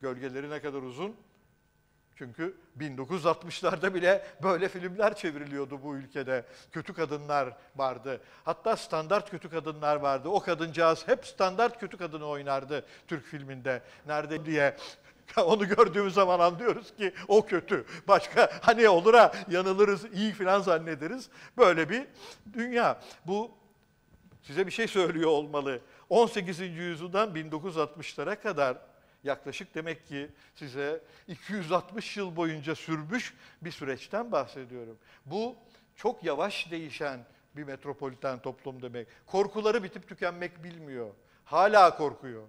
Gölgeleri 0.00 0.50
ne 0.50 0.60
kadar 0.60 0.82
uzun? 0.82 1.16
Çünkü 2.16 2.56
1960'larda 2.80 3.94
bile 3.94 4.24
böyle 4.42 4.68
filmler 4.68 5.14
çevriliyordu 5.14 5.82
bu 5.82 5.96
ülkede. 5.96 6.44
Kötü 6.72 6.94
kadınlar 6.94 7.56
vardı. 7.76 8.20
Hatta 8.44 8.76
standart 8.76 9.30
kötü 9.30 9.50
kadınlar 9.50 9.96
vardı. 9.96 10.28
O 10.28 10.40
kadıncağız 10.40 11.08
hep 11.08 11.26
standart 11.26 11.80
kötü 11.80 11.96
kadını 11.96 12.26
oynardı 12.26 12.86
Türk 13.08 13.24
filminde. 13.24 13.82
Nerede 14.06 14.46
diye 14.46 14.76
onu 15.36 15.68
gördüğümüz 15.68 16.14
zaman 16.14 16.40
anlıyoruz 16.40 16.96
ki 16.96 17.14
o 17.28 17.46
kötü. 17.46 17.84
Başka 18.08 18.50
hani 18.62 18.88
olur 18.88 19.14
ha 19.14 19.32
yanılırız, 19.48 20.04
iyi 20.12 20.32
falan 20.32 20.60
zannederiz. 20.60 21.28
Böyle 21.58 21.90
bir 21.90 22.06
dünya. 22.52 23.00
Bu 23.26 23.50
size 24.42 24.66
bir 24.66 24.72
şey 24.72 24.88
söylüyor 24.88 25.30
olmalı. 25.30 25.80
18. 26.08 26.60
yüzyıldan 26.60 27.34
1960'lara 27.34 28.40
kadar 28.40 28.76
yaklaşık 29.24 29.74
demek 29.74 30.06
ki 30.06 30.30
size 30.54 31.00
260 31.28 32.16
yıl 32.16 32.36
boyunca 32.36 32.74
sürmüş 32.74 33.34
bir 33.62 33.70
süreçten 33.70 34.32
bahsediyorum. 34.32 34.98
Bu 35.26 35.56
çok 35.96 36.24
yavaş 36.24 36.70
değişen 36.70 37.20
bir 37.56 37.64
metropoliten 37.64 38.38
toplum 38.38 38.82
demek. 38.82 39.08
Korkuları 39.26 39.82
bitip 39.82 40.08
tükenmek 40.08 40.64
bilmiyor. 40.64 41.10
Hala 41.44 41.96
korkuyor. 41.96 42.42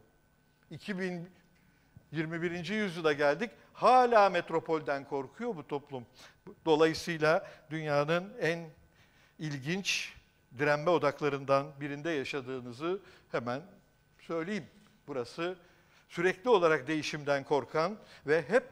2021. 0.71 2.69
yüzyıla 2.69 3.13
geldik. 3.13 3.51
Hala 3.73 4.29
metropolden 4.29 5.07
korkuyor 5.07 5.55
bu 5.55 5.67
toplum. 5.67 6.05
Dolayısıyla 6.65 7.49
dünyanın 7.69 8.33
en 8.39 8.69
ilginç 9.39 10.13
direnme 10.57 10.89
odaklarından 10.89 11.67
birinde 11.81 12.09
yaşadığınızı 12.11 13.01
hemen 13.31 13.61
söyleyeyim. 14.19 14.65
Burası 15.07 15.57
sürekli 16.15 16.49
olarak 16.49 16.87
değişimden 16.87 17.43
korkan 17.43 17.97
ve 18.27 18.41
hep 18.41 18.63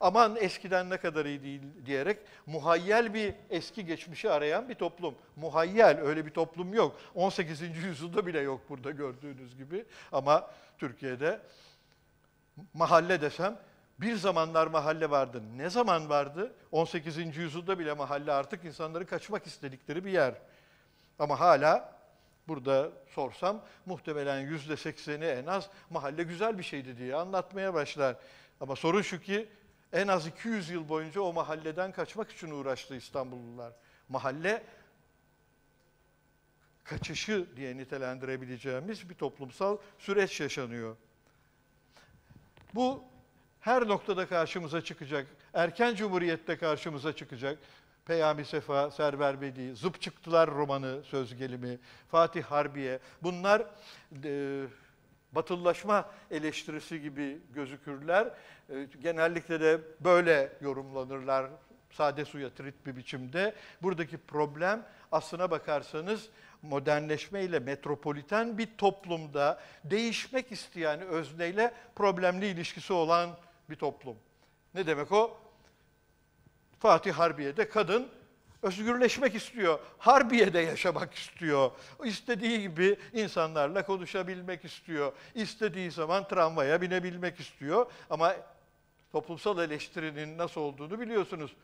aman 0.00 0.36
eskiden 0.36 0.90
ne 0.90 0.96
kadar 0.96 1.24
iyi 1.24 1.42
değil 1.42 1.62
diyerek 1.86 2.18
muhayyel 2.46 3.14
bir 3.14 3.34
eski 3.50 3.86
geçmişi 3.86 4.30
arayan 4.30 4.68
bir 4.68 4.74
toplum. 4.74 5.14
Muhayyel 5.36 6.00
öyle 6.00 6.26
bir 6.26 6.30
toplum 6.30 6.74
yok. 6.74 6.96
18. 7.14 7.60
yüzyılda 7.60 8.26
bile 8.26 8.40
yok 8.40 8.60
burada 8.68 8.90
gördüğünüz 8.90 9.56
gibi. 9.56 9.84
Ama 10.12 10.50
Türkiye'de 10.78 11.40
mahalle 12.74 13.20
desem 13.20 13.58
bir 14.00 14.16
zamanlar 14.16 14.66
mahalle 14.66 15.10
vardı. 15.10 15.42
Ne 15.56 15.70
zaman 15.70 16.08
vardı? 16.08 16.52
18. 16.72 17.36
yüzyılda 17.36 17.78
bile 17.78 17.92
mahalle 17.92 18.32
artık 18.32 18.64
insanların 18.64 19.04
kaçmak 19.04 19.46
istedikleri 19.46 20.04
bir 20.04 20.10
yer. 20.10 20.34
Ama 21.18 21.40
hala 21.40 21.95
burada 22.48 22.92
sorsam 23.08 23.64
muhtemelen 23.86 24.40
yüzde 24.40 24.76
sekseni 24.76 25.24
en 25.24 25.46
az 25.46 25.70
mahalle 25.90 26.22
güzel 26.22 26.58
bir 26.58 26.62
şeydi 26.62 26.98
diye 26.98 27.14
anlatmaya 27.14 27.74
başlar. 27.74 28.16
Ama 28.60 28.76
sorun 28.76 29.02
şu 29.02 29.20
ki 29.20 29.48
en 29.92 30.08
az 30.08 30.26
200 30.26 30.70
yıl 30.70 30.88
boyunca 30.88 31.20
o 31.20 31.32
mahalleden 31.32 31.92
kaçmak 31.92 32.30
için 32.30 32.50
uğraştı 32.50 32.96
İstanbullular. 32.96 33.72
Mahalle 34.08 34.62
kaçışı 36.84 37.46
diye 37.56 37.76
nitelendirebileceğimiz 37.76 39.08
bir 39.08 39.14
toplumsal 39.14 39.78
süreç 39.98 40.40
yaşanıyor. 40.40 40.96
Bu 42.74 43.04
her 43.60 43.88
noktada 43.88 44.28
karşımıza 44.28 44.80
çıkacak. 44.80 45.26
Erken 45.54 45.94
Cumhuriyet'te 45.94 46.58
karşımıza 46.58 47.16
çıkacak. 47.16 47.58
Peyami 48.06 48.44
Sefa, 48.44 48.90
Server 48.90 49.40
Bedi, 49.40 49.76
Zıp 49.76 50.00
Çıktılar 50.00 50.50
romanı 50.50 51.02
söz 51.04 51.36
gelimi, 51.36 51.78
Fatih 52.10 52.42
Harbiye. 52.42 52.98
Bunlar 53.22 53.62
e, 54.24 54.64
batıllaşma 55.32 56.10
eleştirisi 56.30 57.00
gibi 57.00 57.38
gözükürler. 57.54 58.26
E, 58.70 58.86
genellikle 59.00 59.60
de 59.60 59.80
böyle 60.00 60.52
yorumlanırlar 60.60 61.46
sade 61.90 62.24
suya 62.24 62.50
trit 62.50 62.86
bir 62.86 62.96
biçimde. 62.96 63.54
Buradaki 63.82 64.18
problem 64.18 64.86
aslına 65.12 65.50
bakarsanız 65.50 66.28
modernleşme 66.62 67.42
ile 67.42 67.58
metropoliten 67.58 68.58
bir 68.58 68.68
toplumda 68.78 69.60
değişmek 69.84 70.52
isteyen 70.52 71.00
özneyle 71.00 71.74
problemli 71.96 72.46
ilişkisi 72.46 72.92
olan 72.92 73.30
bir 73.70 73.76
toplum. 73.76 74.16
Ne 74.74 74.86
demek 74.86 75.12
o? 75.12 75.45
Fatih 76.78 77.12
Harbiye'de 77.12 77.68
kadın 77.68 78.08
özgürleşmek 78.62 79.34
istiyor. 79.34 79.78
Harbiye'de 79.98 80.58
yaşamak 80.58 81.14
istiyor. 81.14 81.70
İstediği 82.04 82.60
gibi 82.60 82.96
insanlarla 83.12 83.86
konuşabilmek 83.86 84.64
istiyor. 84.64 85.12
İstediği 85.34 85.90
zaman 85.90 86.28
tramvaya 86.28 86.80
binebilmek 86.80 87.40
istiyor. 87.40 87.86
Ama 88.10 88.36
toplumsal 89.12 89.58
eleştirinin 89.58 90.38
nasıl 90.38 90.60
olduğunu 90.60 91.00
biliyorsunuz. 91.00 91.56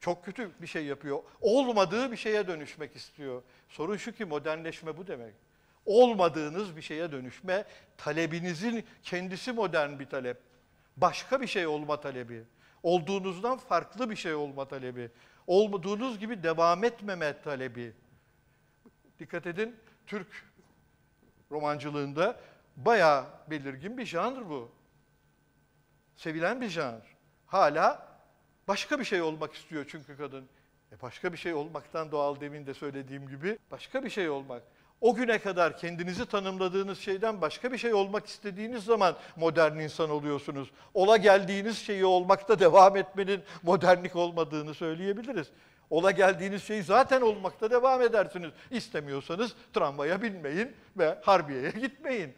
Çok 0.00 0.24
kötü 0.24 0.50
bir 0.60 0.66
şey 0.66 0.84
yapıyor. 0.84 1.18
Olmadığı 1.40 2.12
bir 2.12 2.16
şeye 2.16 2.48
dönüşmek 2.48 2.96
istiyor. 2.96 3.42
Sorun 3.68 3.96
şu 3.96 4.12
ki 4.12 4.24
modernleşme 4.24 4.96
bu 4.96 5.06
demek. 5.06 5.34
Olmadığınız 5.86 6.76
bir 6.76 6.82
şeye 6.82 7.12
dönüşme, 7.12 7.64
talebinizin 7.96 8.84
kendisi 9.02 9.52
modern 9.52 9.98
bir 9.98 10.06
talep. 10.06 10.36
Başka 10.96 11.40
bir 11.40 11.46
şey 11.46 11.66
olma 11.66 12.00
talebi. 12.00 12.44
Olduğunuzdan 12.82 13.58
farklı 13.58 14.10
bir 14.10 14.16
şey 14.16 14.34
olma 14.34 14.68
talebi. 14.68 15.10
Olmadığınız 15.46 16.18
gibi 16.18 16.42
devam 16.42 16.84
etmeme 16.84 17.42
talebi. 17.42 17.92
Dikkat 19.18 19.46
edin, 19.46 19.76
Türk 20.06 20.46
romancılığında 21.50 22.40
bayağı 22.76 23.24
belirgin 23.50 23.98
bir 23.98 24.06
janr 24.06 24.48
bu. 24.48 24.70
Sevilen 26.16 26.60
bir 26.60 26.68
janr. 26.68 27.16
Hala 27.46 28.08
başka 28.68 29.00
bir 29.00 29.04
şey 29.04 29.22
olmak 29.22 29.54
istiyor 29.54 29.86
çünkü 29.88 30.16
kadın. 30.16 30.48
E 30.92 31.02
başka 31.02 31.32
bir 31.32 31.38
şey 31.38 31.54
olmaktan 31.54 32.12
doğal 32.12 32.40
demin 32.40 32.66
de 32.66 32.74
söylediğim 32.74 33.28
gibi 33.28 33.58
başka 33.70 34.04
bir 34.04 34.10
şey 34.10 34.30
olmak. 34.30 34.62
O 35.00 35.14
güne 35.14 35.38
kadar 35.38 35.78
kendinizi 35.78 36.26
tanımladığınız 36.26 36.98
şeyden 36.98 37.40
başka 37.40 37.72
bir 37.72 37.78
şey 37.78 37.94
olmak 37.94 38.26
istediğiniz 38.26 38.84
zaman 38.84 39.16
modern 39.36 39.78
insan 39.78 40.10
oluyorsunuz. 40.10 40.70
Ola 40.94 41.16
geldiğiniz 41.16 41.78
şeyi 41.78 42.04
olmakta 42.04 42.58
devam 42.58 42.96
etmenin 42.96 43.42
modernlik 43.62 44.16
olmadığını 44.16 44.74
söyleyebiliriz. 44.74 45.46
Ola 45.90 46.10
geldiğiniz 46.10 46.62
şeyi 46.62 46.82
zaten 46.82 47.20
olmakta 47.20 47.70
devam 47.70 48.02
edersiniz. 48.02 48.50
İstemiyorsanız 48.70 49.54
tramvaya 49.72 50.22
binmeyin 50.22 50.72
ve 50.98 51.18
Harbiye'ye 51.22 51.70
gitmeyin. 51.70 52.34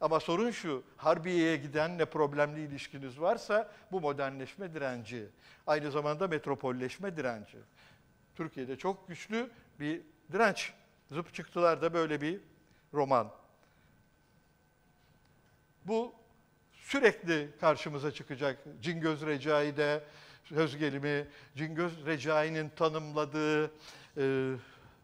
Ama 0.00 0.20
sorun 0.20 0.50
şu, 0.50 0.82
Harbiye'ye 0.96 1.56
gidenle 1.56 2.04
problemli 2.04 2.60
ilişkiniz 2.60 3.20
varsa 3.20 3.70
bu 3.92 4.00
modernleşme 4.00 4.74
direnci. 4.74 5.26
Aynı 5.66 5.90
zamanda 5.90 6.28
metropolleşme 6.28 7.16
direnci. 7.16 7.58
Türkiye'de 8.36 8.76
çok 8.76 9.08
güçlü 9.08 9.50
bir 9.80 10.00
direnç. 10.32 10.72
Zıp 11.10 11.34
çıktılar 11.34 11.82
da 11.82 11.94
böyle 11.94 12.20
bir 12.20 12.40
roman. 12.94 13.30
Bu 15.84 16.12
sürekli 16.72 17.48
karşımıza 17.60 18.10
çıkacak. 18.12 18.58
Cingöz 18.82 19.26
Recai'de 19.26 20.04
söz 20.44 20.76
gelimi, 20.76 21.26
Cingöz 21.56 22.06
Recai'nin 22.06 22.68
tanımladığı 22.68 23.70
e, 24.16 24.54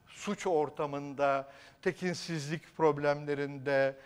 suç 0.07 0.47
ortamında, 0.47 1.53
tekinsizlik 1.83 2.77
problemlerinde, 2.77 3.97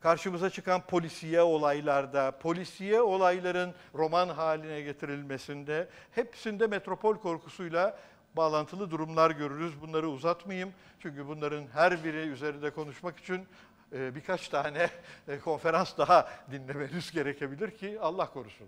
karşımıza 0.00 0.50
çıkan 0.50 0.86
polisiye 0.86 1.42
olaylarda, 1.42 2.38
polisiye 2.38 3.00
olayların 3.00 3.74
roman 3.94 4.28
haline 4.28 4.80
getirilmesinde, 4.80 5.88
hepsinde 6.10 6.66
metropol 6.66 7.16
korkusuyla 7.16 7.98
bağlantılı 8.36 8.90
durumlar 8.90 9.30
görürüz. 9.30 9.80
Bunları 9.80 10.08
uzatmayayım. 10.08 10.72
Çünkü 11.00 11.28
bunların 11.28 11.66
her 11.72 12.04
biri 12.04 12.16
üzerinde 12.16 12.70
konuşmak 12.70 13.18
için 13.18 13.46
e, 13.92 14.14
birkaç 14.14 14.48
tane 14.48 14.90
e, 15.28 15.38
konferans 15.38 15.98
daha 15.98 16.30
dinlemeniz 16.50 17.10
gerekebilir 17.10 17.70
ki 17.70 17.98
Allah 18.00 18.30
korusun. 18.30 18.66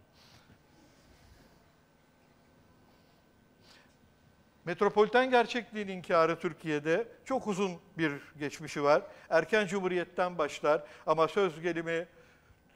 Metropoliten 4.65 5.31
gerçekliğin 5.31 5.89
inkarı 5.89 6.39
Türkiye'de 6.39 7.09
çok 7.25 7.47
uzun 7.47 7.73
bir 7.99 8.13
geçmişi 8.39 8.83
var. 8.83 9.03
Erken 9.31 9.67
Cumhuriyet'ten 9.67 10.39
başlar 10.39 10.83
ama 11.07 11.29
söz 11.29 11.61
gelimi 11.61 12.07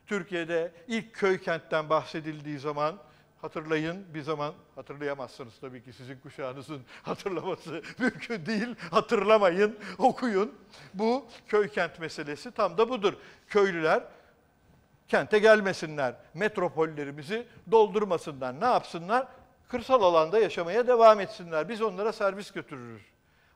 Türkiye'de 0.07 0.73
ilk 0.89 1.15
köy 1.15 1.41
kentten 1.41 1.91
bahsedildiği 1.91 2.59
zaman 2.59 2.99
hatırlayın 3.47 4.15
bir 4.15 4.23
zaman 4.23 4.55
hatırlayamazsınız 4.75 5.55
tabii 5.61 5.85
ki 5.85 5.93
sizin 5.93 6.19
kuşağınızın 6.19 6.83
hatırlaması 7.03 7.83
mümkün 7.99 8.47
değil. 8.47 8.75
Hatırlamayın, 8.91 9.79
okuyun. 9.99 10.55
Bu 10.95 11.25
köy 11.49 11.69
kent 11.69 11.99
meselesi 12.01 12.51
tam 12.51 12.79
da 12.79 12.89
budur. 12.89 13.15
Köylüler 13.49 14.03
kente 15.09 15.39
gelmesinler, 15.39 16.15
metropollerimizi 16.35 17.47
doldurmasınlar. 17.71 18.61
Ne 18.61 18.65
yapsınlar? 18.65 19.27
kırsal 19.69 20.03
alanda 20.03 20.39
yaşamaya 20.39 20.87
devam 20.87 21.21
etsinler. 21.21 21.69
Biz 21.69 21.83
onlara 21.83 22.13
servis 22.13 22.51
götürürüz. 22.51 23.03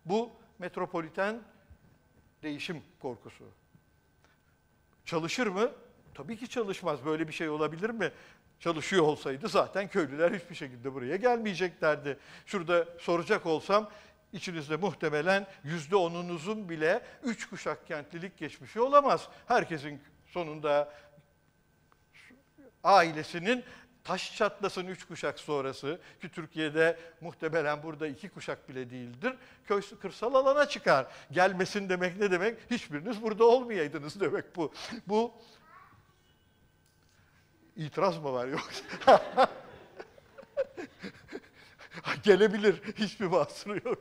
Bu 0.05 0.31
metropoliten 0.59 1.41
değişim 2.43 2.83
korkusu. 3.03 3.45
Çalışır 5.05 5.47
mı? 5.47 5.71
Tabii 6.15 6.37
ki 6.37 6.49
çalışmaz. 6.49 7.05
Böyle 7.05 7.29
bir 7.29 7.33
şey 7.33 7.49
olabilir 7.49 7.91
mi? 7.91 8.13
Çalışıyor 8.61 9.03
olsaydı 9.03 9.49
zaten 9.49 9.89
köylüler 9.89 10.33
hiçbir 10.33 10.55
şekilde 10.55 10.95
buraya 10.95 11.17
gelmeyeceklerdi. 11.17 12.19
Şurada 12.47 12.89
soracak 12.99 13.47
olsam 13.47 13.91
içinizde 14.33 14.77
muhtemelen 14.77 15.47
yüzde 15.65 15.97
onunuzun 15.97 16.69
bile 16.69 17.03
üç 17.23 17.49
kuşak 17.49 17.87
kentlilik 17.87 18.39
geçmişi 18.39 18.81
olamaz. 18.81 19.29
Herkesin 19.49 20.03
sonunda 20.27 20.93
ailesinin 22.85 23.65
taş 24.05 24.37
çatlasın 24.37 24.87
üç 24.87 25.05
kuşak 25.05 25.39
sonrası 25.39 26.01
ki 26.21 26.29
Türkiye'de 26.29 26.99
muhtemelen 27.21 27.83
burada 27.83 28.07
iki 28.07 28.29
kuşak 28.29 28.69
bile 28.69 28.91
değildir. 28.91 29.35
Köy 29.65 29.83
kırsal 30.03 30.35
alana 30.35 30.69
çıkar. 30.69 31.07
Gelmesin 31.31 31.89
demek 31.89 32.17
ne 32.21 32.31
demek? 32.31 32.59
Hiçbiriniz 32.71 33.23
burada 33.23 33.45
olmayaydınız 33.45 34.21
demek 34.21 34.57
bu. 34.57 34.73
Bu 35.07 35.33
itiraz 37.77 38.19
mı 38.19 38.33
var 38.33 38.47
yoksa? 38.47 38.83
Gelebilir. 42.23 42.83
Hiçbir 42.97 43.27
mahsuru 43.27 43.81
yok. 43.89 43.99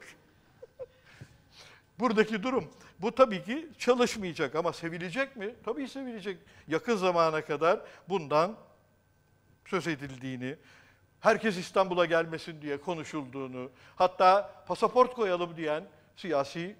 Buradaki 1.99 2.43
durum. 2.43 2.69
Bu 2.99 3.15
tabii 3.15 3.43
ki 3.43 3.69
çalışmayacak 3.77 4.55
ama 4.55 4.73
sevilecek 4.73 5.35
mi? 5.35 5.55
Tabii 5.65 5.87
sevilecek. 5.87 6.37
Yakın 6.67 6.95
zamana 6.95 7.45
kadar 7.45 7.81
bundan 8.09 8.55
söz 9.65 9.87
edildiğini, 9.87 10.55
herkes 11.19 11.57
İstanbul'a 11.57 12.05
gelmesin 12.05 12.61
diye 12.61 12.81
konuşulduğunu, 12.81 13.71
hatta 13.95 14.63
pasaport 14.67 15.13
koyalım 15.13 15.57
diyen 15.57 15.83
siyasi 16.15 16.75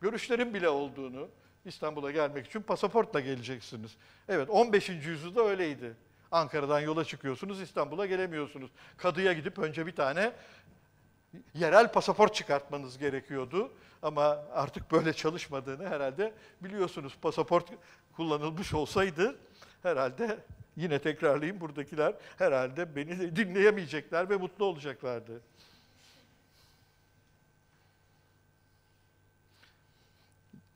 görüşlerin 0.00 0.54
bile 0.54 0.68
olduğunu, 0.68 1.28
İstanbul'a 1.64 2.10
gelmek 2.10 2.46
için 2.46 2.62
pasaportla 2.62 3.20
geleceksiniz. 3.20 3.96
Evet 4.28 4.50
15. 4.50 4.88
yüzyılda 4.88 5.42
öyleydi. 5.44 5.94
Ankara'dan 6.34 6.80
yola 6.80 7.04
çıkıyorsunuz, 7.04 7.60
İstanbul'a 7.60 8.06
gelemiyorsunuz. 8.06 8.70
Kadıya 8.96 9.32
gidip 9.32 9.58
önce 9.58 9.86
bir 9.86 9.96
tane 9.96 10.32
yerel 11.54 11.92
pasaport 11.92 12.34
çıkartmanız 12.34 12.98
gerekiyordu. 12.98 13.72
Ama 14.02 14.22
artık 14.52 14.92
böyle 14.92 15.12
çalışmadığını 15.12 15.88
herhalde 15.88 16.34
biliyorsunuz. 16.60 17.16
Pasaport 17.22 17.70
kullanılmış 18.16 18.74
olsaydı 18.74 19.38
herhalde 19.82 20.38
Yine 20.76 20.98
tekrarlayayım 20.98 21.60
buradakiler 21.60 22.14
herhalde 22.38 22.96
beni 22.96 23.36
dinleyemeyecekler 23.36 24.30
ve 24.30 24.36
mutlu 24.36 24.64
olacaklardı. 24.64 25.40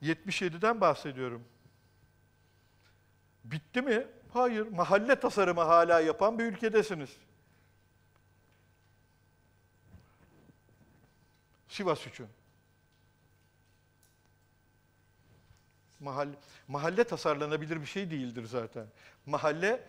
...77'den 0.02 0.80
bahsediyorum. 0.80 1.44
Bitti 3.44 3.82
mi? 3.82 4.06
Hayır. 4.32 4.66
Mahalle 4.66 5.20
tasarımı 5.20 5.60
hala 5.60 6.00
yapan 6.00 6.38
bir 6.38 6.44
ülkedesiniz. 6.44 7.10
Sivas 11.68 12.06
için. 12.06 12.26
Mahalle, 16.00 16.36
mahalle 16.68 17.04
tasarlanabilir 17.04 17.80
bir 17.80 17.86
şey 17.86 18.10
değildir 18.10 18.44
zaten. 18.44 18.86
Mahalle 19.26 19.84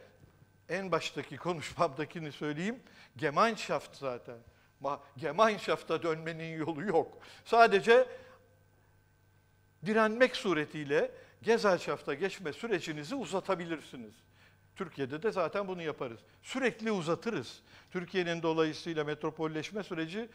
en 0.70 0.92
baştaki 0.92 1.38
konuşmamdakini 1.38 2.32
söyleyeyim. 2.32 2.80
Gemeinschaft 3.18 3.98
zaten. 3.98 4.38
Gemeinschaft'a 5.18 6.04
dönmenin 6.04 6.58
yolu 6.58 6.84
yok. 6.84 7.18
Sadece 7.46 8.08
direnmek 9.86 10.36
suretiyle 10.36 11.12
Gesellschaft'a 11.42 12.14
geçme 12.14 12.54
sürecinizi 12.54 13.16
uzatabilirsiniz. 13.16 14.14
Türkiye'de 14.80 15.24
de 15.24 15.32
zaten 15.32 15.68
bunu 15.68 15.82
yaparız. 15.82 16.20
Sürekli 16.44 16.92
uzatırız. 16.92 17.62
Türkiye'nin 17.92 18.44
dolayısıyla 18.44 19.04
metropolleşme 19.04 19.84
süreci 19.84 20.30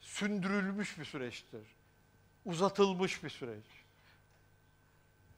sündürülmüş 0.00 0.98
bir 0.98 1.04
süreçtir. 1.04 1.66
Uzatılmış 2.44 3.24
bir 3.24 3.30
süreç. 3.30 3.64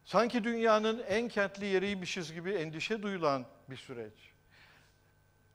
Sanki 0.04 0.44
dünyanın 0.44 1.02
en 1.08 1.28
kentli 1.28 1.66
yeriymişiz 1.66 2.32
gibi 2.32 2.52
endişe 2.52 3.02
duyulan 3.02 3.46
bir 3.70 3.76
süreç. 3.76 4.14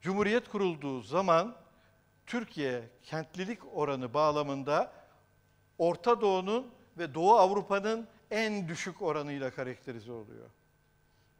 Cumhuriyet 0.02 0.50
kurulduğu 0.50 1.02
zaman 1.02 1.56
Türkiye 2.26 2.90
kentlilik 3.04 3.60
oranı 3.74 4.14
bağlamında 4.14 4.94
Orta 5.78 6.22
Doğu'nun 6.22 6.74
ve 6.98 7.14
Doğu 7.14 7.34
Avrupa'nın 7.34 8.08
en 8.32 8.68
düşük 8.68 9.02
oranıyla 9.02 9.52
karakterize 9.52 10.12
oluyor. 10.12 10.50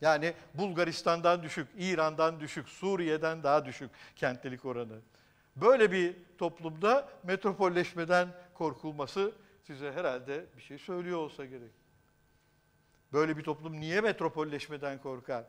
Yani 0.02 0.34
Bulgaristan'dan 0.54 1.44
düşük, 1.44 1.68
İran'dan 1.78 2.40
düşük, 2.40 2.70
Suriye'den 2.70 3.44
daha 3.44 3.66
düşük 3.66 3.90
kentlilik 4.16 4.66
oranı. 4.66 5.00
Böyle 5.56 5.92
bir 5.92 6.16
toplumda 6.38 7.10
metropolleşmeden 7.24 8.28
korkulması 8.54 9.32
size 9.64 9.92
herhalde 9.92 10.46
bir 10.58 10.62
şey 10.62 10.78
söylüyor 10.78 11.18
olsa 11.18 11.46
gerek. 11.46 11.72
Böyle 13.14 13.38
bir 13.38 13.44
toplum 13.44 13.80
niye 13.80 14.02
metropolleşmeden 14.02 15.02
korkar? 15.02 15.46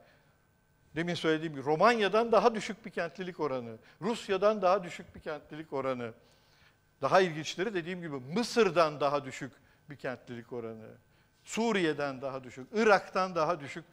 Demin 0.97 1.15
söylediğim 1.15 1.53
gibi 1.55 1.65
Romanya'dan 1.65 2.33
daha 2.33 2.55
düşük 2.55 2.87
bir 2.87 2.91
kentlilik 2.91 3.41
oranı, 3.41 3.79
Rusya'dan 4.01 4.63
daha 4.63 4.85
düşük 4.85 5.15
bir 5.15 5.21
kentlilik 5.21 5.73
oranı. 5.73 6.13
Daha 7.03 7.21
ilginçleri 7.21 7.75
dediğim 7.75 8.01
gibi 8.01 8.17
Mısır'dan 8.17 9.01
daha 9.01 9.25
düşük 9.25 9.53
bir 9.91 9.97
kentlilik 9.97 10.53
oranı. 10.53 10.89
Suriye'den 11.45 12.23
daha 12.23 12.45
düşük, 12.45 12.69
Irak'tan 12.75 13.35
daha 13.35 13.61
düşük 13.61 13.85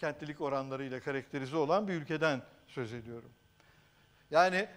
kentlilik 0.00 0.40
oranlarıyla 0.40 1.00
karakterize 1.00 1.56
olan 1.56 1.88
bir 1.88 1.94
ülkeden 1.94 2.42
söz 2.66 2.92
ediyorum. 2.92 3.30
Yani 4.30 4.68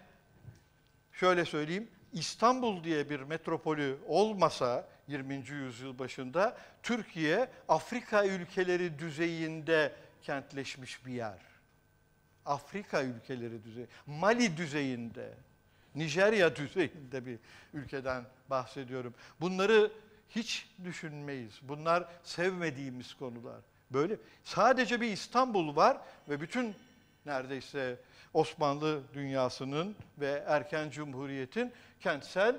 şöyle 1.12 1.45
söyleyeyim, 1.45 1.88
İstanbul 2.14 2.84
diye 2.84 3.10
bir 3.10 3.20
metropolü 3.20 3.98
olmasa 4.08 4.88
20. 5.08 5.34
yüzyıl 5.50 6.00
başında 6.00 6.58
Türkiye 6.84 7.50
Afrika 7.68 8.26
ülkeleri 8.26 9.00
düzeyinde 9.00 9.95
kentleşmiş 10.22 11.06
bir 11.06 11.14
yer. 11.14 11.40
Afrika 12.45 13.04
ülkeleri 13.04 13.64
düzeyi, 13.64 13.88
Mali 14.06 14.58
düzeyinde, 14.58 15.34
Nijerya 15.95 16.56
düzeyinde 16.56 17.26
bir 17.26 17.40
ülkeden 17.74 18.24
bahsediyorum. 18.50 19.14
Bunları 19.41 19.91
hiç 20.30 20.70
düşünmeyiz. 20.84 21.60
Bunlar 21.62 22.08
sevmediğimiz 22.24 23.14
konular. 23.14 23.62
Böyle 23.94 24.18
sadece 24.44 25.02
bir 25.02 25.11
İstanbul 25.11 25.76
var 25.76 25.98
ve 26.30 26.41
bütün 26.41 26.76
neredeyse 27.26 27.99
Osmanlı 28.34 29.02
dünyasının 29.14 29.95
ve 30.18 30.44
erken 30.48 30.90
cumhuriyetin 30.90 31.74
kentsel 31.99 32.56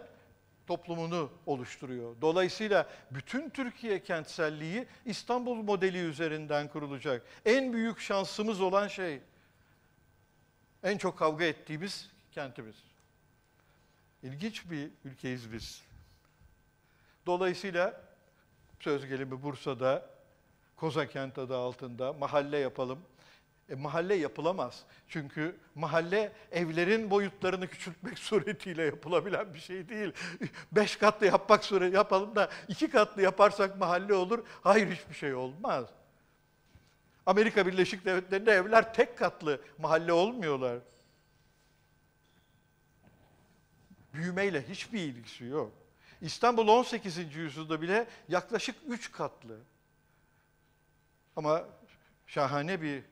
toplumunu 0.66 1.30
oluşturuyor. 1.46 2.16
Dolayısıyla 2.20 2.88
bütün 3.10 3.50
Türkiye 3.50 4.02
kentselliği 4.02 4.86
İstanbul 5.04 5.54
modeli 5.54 5.98
üzerinden 5.98 6.68
kurulacak. 6.68 7.22
En 7.44 7.72
büyük 7.72 8.00
şansımız 8.00 8.60
olan 8.60 8.88
şey 8.88 9.20
en 10.82 10.98
çok 10.98 11.18
kavga 11.18 11.44
ettiğimiz 11.44 12.10
kentimiz. 12.32 12.76
İlginç 14.22 14.70
bir 14.70 14.90
ülkeyiz 15.04 15.52
biz. 15.52 15.82
Dolayısıyla 17.26 18.00
söz 18.80 19.06
gelimi 19.06 19.42
Bursa'da 19.42 20.13
Kozakent 20.76 21.38
adı 21.38 21.56
altında 21.56 22.12
mahalle 22.12 22.58
yapalım. 22.58 22.98
E, 23.68 23.74
mahalle 23.74 24.14
yapılamaz. 24.14 24.84
Çünkü 25.08 25.56
mahalle 25.74 26.32
evlerin 26.52 27.10
boyutlarını 27.10 27.68
küçültmek 27.68 28.18
suretiyle 28.28 28.82
yapılabilen 28.82 29.54
bir 29.54 29.60
şey 29.60 29.88
değil. 29.88 30.12
Beş 30.72 30.96
katlı 30.96 31.26
yapmak 31.26 31.64
sureti 31.64 31.96
yapalım 31.96 32.36
da 32.36 32.50
iki 32.68 32.90
katlı 32.90 33.22
yaparsak 33.22 33.78
mahalle 33.78 34.14
olur. 34.14 34.44
Hayır 34.62 34.90
hiçbir 34.90 35.14
şey 35.14 35.34
olmaz. 35.34 35.86
Amerika 37.26 37.66
Birleşik 37.66 38.04
Devletleri'nde 38.04 38.52
evler 38.52 38.94
tek 38.94 39.18
katlı 39.18 39.60
mahalle 39.78 40.12
olmuyorlar. 40.12 40.78
Büyümeyle 44.14 44.68
hiçbir 44.68 45.00
ilgisi 45.00 45.44
yok. 45.44 45.72
İstanbul 46.20 46.68
18. 46.68 47.34
yüzyılda 47.34 47.82
bile 47.82 48.06
yaklaşık 48.28 48.76
üç 48.88 49.12
katlı. 49.12 49.58
Ama 51.36 51.64
şahane 52.26 52.82
bir 52.82 53.02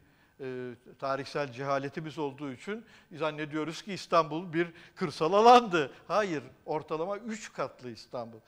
e, 0.41 0.75
tarihsel 0.99 1.53
cehaletimiz 1.53 2.19
olduğu 2.19 2.53
için 2.53 2.85
zannediyoruz 3.13 3.83
ki 3.83 3.93
İstanbul 3.93 4.53
bir 4.53 4.69
kırsal 4.95 5.33
alandı. 5.33 5.93
Hayır, 6.09 6.43
ortalama 6.67 7.17
üç 7.17 7.53
katlı 7.53 7.91
İstanbul. 7.91 8.39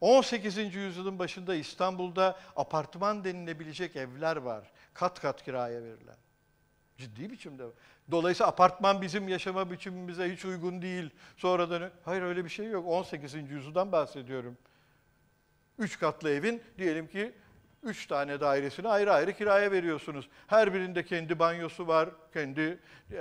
18. 0.00 0.74
yüzyılın 0.74 1.18
başında 1.18 1.54
İstanbul'da 1.54 2.38
apartman 2.56 3.24
denilebilecek 3.24 3.96
evler 3.96 4.36
var. 4.36 4.70
Kat 4.94 5.20
kat 5.20 5.44
kiraya 5.44 5.82
verilen. 5.82 6.16
Ciddi 6.98 7.30
biçimde. 7.30 7.64
Dolayısıyla 8.10 8.50
apartman 8.50 9.02
bizim 9.02 9.28
yaşama 9.28 9.70
biçimimize 9.70 10.32
hiç 10.32 10.44
uygun 10.44 10.82
değil. 10.82 11.10
Sonradan 11.36 11.90
hayır 12.04 12.22
öyle 12.22 12.44
bir 12.44 12.50
şey 12.50 12.66
yok. 12.66 12.86
18. 12.88 13.34
yüzyıldan 13.34 13.92
bahsediyorum. 13.92 14.58
Üç 15.78 15.98
katlı 15.98 16.30
evin 16.30 16.62
diyelim 16.78 17.08
ki 17.08 17.34
üç 17.84 18.06
tane 18.06 18.40
dairesini 18.40 18.88
ayrı 18.88 19.12
ayrı 19.12 19.32
kiraya 19.32 19.70
veriyorsunuz. 19.72 20.28
Her 20.46 20.74
birinde 20.74 21.04
kendi 21.04 21.38
banyosu 21.38 21.86
var, 21.86 22.10
kendi 22.32 22.78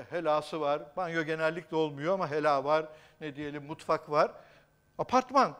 helası 0.10 0.62
var. 0.62 0.84
Banyo 0.98 1.24
genellikle 1.24 1.78
olmuyor 1.78 2.14
ama 2.14 2.32
hela 2.32 2.64
var, 2.64 2.86
ne 3.22 3.36
diyelim 3.36 3.66
mutfak 3.66 4.10
var. 4.10 4.32
Apartman. 4.98 5.58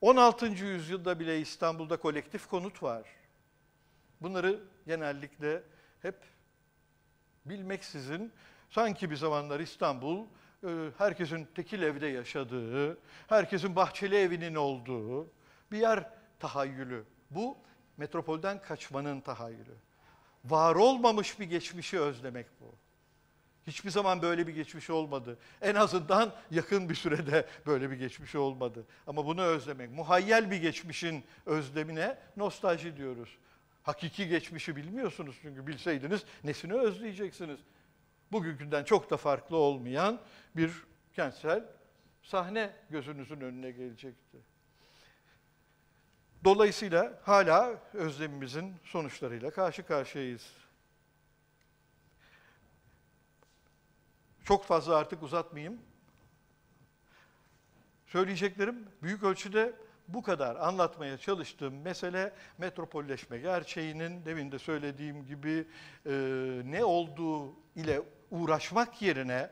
16. 0.00 0.46
yüzyılda 0.46 1.20
bile 1.20 1.40
İstanbul'da 1.40 1.96
kolektif 1.96 2.46
konut 2.46 2.82
var. 2.82 3.02
Bunları 4.20 4.60
genellikle 4.86 5.62
hep 6.02 6.16
bilmeksizin 7.46 8.32
sanki 8.70 9.10
bir 9.10 9.16
zamanlar 9.16 9.60
İstanbul 9.60 10.26
e, 10.64 10.68
herkesin 10.98 11.48
tekil 11.54 11.82
evde 11.82 12.06
yaşadığı, 12.06 12.98
herkesin 13.26 13.76
bahçeli 13.76 14.16
evinin 14.16 14.54
olduğu 14.54 15.30
bir 15.72 15.78
yer 15.78 16.10
tahayyülü. 16.38 17.04
Bu 17.34 17.56
metropolden 17.96 18.62
kaçmanın 18.62 19.20
tahayyülü. 19.20 19.74
Var 20.44 20.74
olmamış 20.74 21.40
bir 21.40 21.44
geçmişi 21.44 22.00
özlemek 22.00 22.46
bu. 22.60 22.74
Hiçbir 23.66 23.90
zaman 23.90 24.22
böyle 24.22 24.46
bir 24.46 24.54
geçmiş 24.54 24.90
olmadı. 24.90 25.38
En 25.62 25.74
azından 25.74 26.34
yakın 26.50 26.88
bir 26.88 26.94
sürede 26.94 27.48
böyle 27.66 27.90
bir 27.90 27.96
geçmiş 27.96 28.34
olmadı. 28.34 28.84
Ama 29.06 29.26
bunu 29.26 29.42
özlemek, 29.42 29.90
muhayyel 29.90 30.50
bir 30.50 30.56
geçmişin 30.56 31.24
özlemine 31.46 32.18
nostalji 32.36 32.96
diyoruz. 32.96 33.38
Hakiki 33.82 34.28
geçmişi 34.28 34.76
bilmiyorsunuz 34.76 35.36
çünkü 35.42 35.66
bilseydiniz 35.66 36.24
nesini 36.44 36.74
özleyeceksiniz. 36.74 37.60
Bugünkünden 38.32 38.84
çok 38.84 39.10
da 39.10 39.16
farklı 39.16 39.56
olmayan 39.56 40.20
bir 40.56 40.72
kentsel 41.12 41.64
sahne 42.22 42.72
gözünüzün 42.90 43.40
önüne 43.40 43.70
gelecekti. 43.70 44.53
Dolayısıyla 46.44 47.12
hala 47.22 47.74
özlemimizin 47.94 48.74
sonuçlarıyla 48.84 49.50
karşı 49.50 49.86
karşıyayız. 49.86 50.50
Çok 54.44 54.64
fazla 54.64 54.96
artık 54.96 55.22
uzatmayayım. 55.22 55.78
Söyleyeceklerim 58.06 58.88
büyük 59.02 59.22
ölçüde 59.22 59.72
bu 60.08 60.22
kadar 60.22 60.56
anlatmaya 60.56 61.18
çalıştığım 61.18 61.82
mesele 61.82 62.32
metropolleşme 62.58 63.38
gerçeğinin 63.38 64.24
demin 64.24 64.52
de 64.52 64.58
söylediğim 64.58 65.26
gibi 65.26 65.66
e, 66.06 66.12
ne 66.64 66.84
olduğu 66.84 67.52
ile 67.76 68.02
uğraşmak 68.30 69.02
yerine 69.02 69.50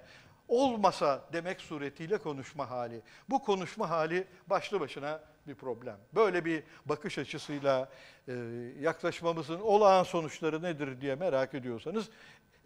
olmasa 0.49 1.25
demek 1.33 1.61
suretiyle 1.61 2.19
konuşma 2.19 2.71
hali. 2.71 3.03
Bu 3.31 3.43
konuşma 3.43 3.91
hali 3.91 4.27
başlı 4.47 4.81
başına 4.81 5.32
bir 5.47 5.55
problem. 5.55 5.97
Böyle 6.15 6.45
bir 6.45 6.63
bakış 6.87 7.19
açısıyla 7.19 7.89
e, 8.29 8.33
yaklaşmamızın 8.81 9.61
olağan 9.61 10.03
sonuçları 10.03 10.63
nedir 10.63 11.01
diye 11.01 11.15
merak 11.15 11.55
ediyorsanız 11.55 12.09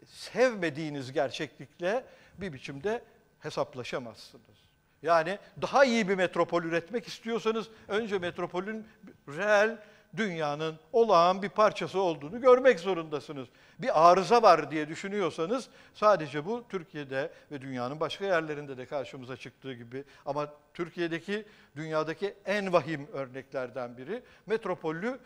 sevmediğiniz 0.07 1.13
gerçeklikle 1.13 2.05
bir 2.39 2.53
biçimde 2.53 3.03
hesaplaşamazsınız. 3.41 4.67
Yani 5.03 5.39
daha 5.63 5.85
iyi 5.85 6.09
bir 6.09 6.15
metropol 6.15 6.63
üretmek 6.63 7.09
istiyorsanız 7.09 7.69
önce 7.89 8.19
metropolün 8.19 8.87
reel 9.29 9.79
dünyanın 10.17 10.79
olağan 10.93 11.43
bir 11.43 11.49
parçası 11.49 12.01
olduğunu 12.01 12.41
görmek 12.41 12.81
zorundasınız. 12.81 13.49
Bir 13.79 14.11
arıza 14.11 14.43
var 14.43 14.71
diye 14.71 14.89
düşünüyorsanız 14.89 15.69
sadece 15.95 16.47
bu 16.47 16.65
Türkiye'de 16.69 17.33
ve 17.53 17.61
dünyanın 17.61 18.01
başka 18.01 18.25
yerlerinde 18.25 18.77
de 18.77 18.87
karşımıza 18.87 19.37
çıktığı 19.37 19.75
gibi 19.75 20.05
ama 20.27 20.49
Türkiye'deki 20.75 21.45
dünyadaki 21.77 22.35
en 22.45 22.73
vahim 22.73 23.09
örneklerden 23.13 23.97
biri 23.97 24.23
metropollü 24.47 25.19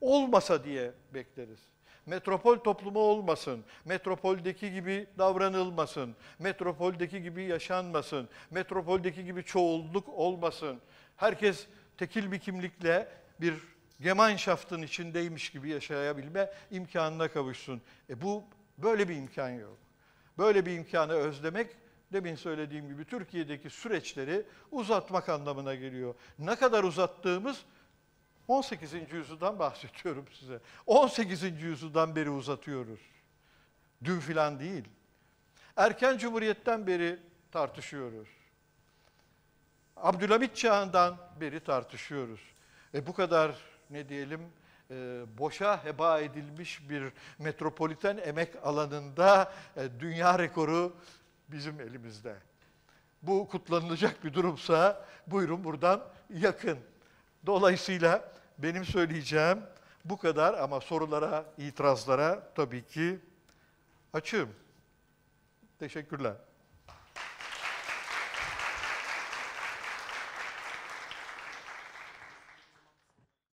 olmasa 0.00 0.64
diye 0.64 0.92
bekleriz. 1.14 1.58
Metropol 2.06 2.56
toplumu 2.56 2.98
olmasın. 2.98 3.64
Metropoldeki 3.84 4.72
gibi 4.72 5.06
davranılmasın. 5.18 6.16
Metropoldeki 6.38 7.22
gibi 7.22 7.44
yaşanmasın. 7.44 8.28
Metropoldeki 8.50 9.24
gibi 9.24 9.44
çoğulluk 9.44 10.08
olmasın. 10.08 10.80
Herkes 11.16 11.66
tekil 11.96 12.32
bir 12.32 12.38
kimlikle 12.38 13.08
bir 13.40 13.54
Gemeinschaft'ın 14.00 14.82
içindeymiş 14.82 15.50
gibi 15.50 15.68
yaşayabilme 15.68 16.50
imkanına 16.70 17.28
kavuşsun. 17.28 17.82
E 18.10 18.22
bu 18.22 18.44
böyle 18.78 19.08
bir 19.08 19.16
imkan 19.16 19.50
yok. 19.50 19.78
Böyle 20.38 20.66
bir 20.66 20.72
imkanı 20.72 21.12
özlemek 21.12 21.76
demin 22.12 22.34
söylediğim 22.34 22.88
gibi 22.88 23.04
Türkiye'deki 23.04 23.70
süreçleri 23.70 24.46
uzatmak 24.70 25.28
anlamına 25.28 25.74
geliyor. 25.74 26.14
Ne 26.38 26.56
kadar 26.56 26.84
uzattığımız 26.84 27.64
18. 28.48 28.92
yüzyıldan 29.12 29.58
bahsediyorum 29.58 30.26
size. 30.32 30.60
18. 30.86 31.42
yüzyıldan 31.42 32.16
beri 32.16 32.30
uzatıyoruz. 32.30 33.00
Dün 34.04 34.20
filan 34.20 34.60
değil. 34.60 34.84
Erken 35.76 36.18
Cumhuriyet'ten 36.18 36.86
beri 36.86 37.18
tartışıyoruz. 37.52 38.28
Abdülhamit 39.96 40.56
çağından 40.56 41.16
beri 41.40 41.60
tartışıyoruz. 41.60 42.40
E 42.94 43.06
bu 43.06 43.14
kadar 43.14 43.56
ne 43.90 44.08
diyelim 44.08 44.40
e, 44.90 45.24
boşa 45.38 45.84
heba 45.84 46.20
edilmiş 46.20 46.90
bir 46.90 47.12
metropoliten 47.38 48.16
emek 48.16 48.56
alanında 48.62 49.52
e, 49.76 49.88
dünya 50.00 50.38
rekoru 50.38 50.96
bizim 51.48 51.80
elimizde. 51.80 52.36
Bu 53.22 53.48
kutlanılacak 53.48 54.24
bir 54.24 54.34
durumsa 54.34 55.04
buyurun 55.26 55.64
buradan 55.64 56.04
yakın. 56.34 56.78
Dolayısıyla 57.46 58.32
benim 58.58 58.84
söyleyeceğim 58.84 59.58
bu 60.04 60.18
kadar 60.18 60.54
ama 60.54 60.80
sorulara, 60.80 61.44
itirazlara 61.58 62.52
tabii 62.54 62.86
ki 62.86 63.18
açığım. 64.12 64.48
Teşekkürler. 65.78 66.34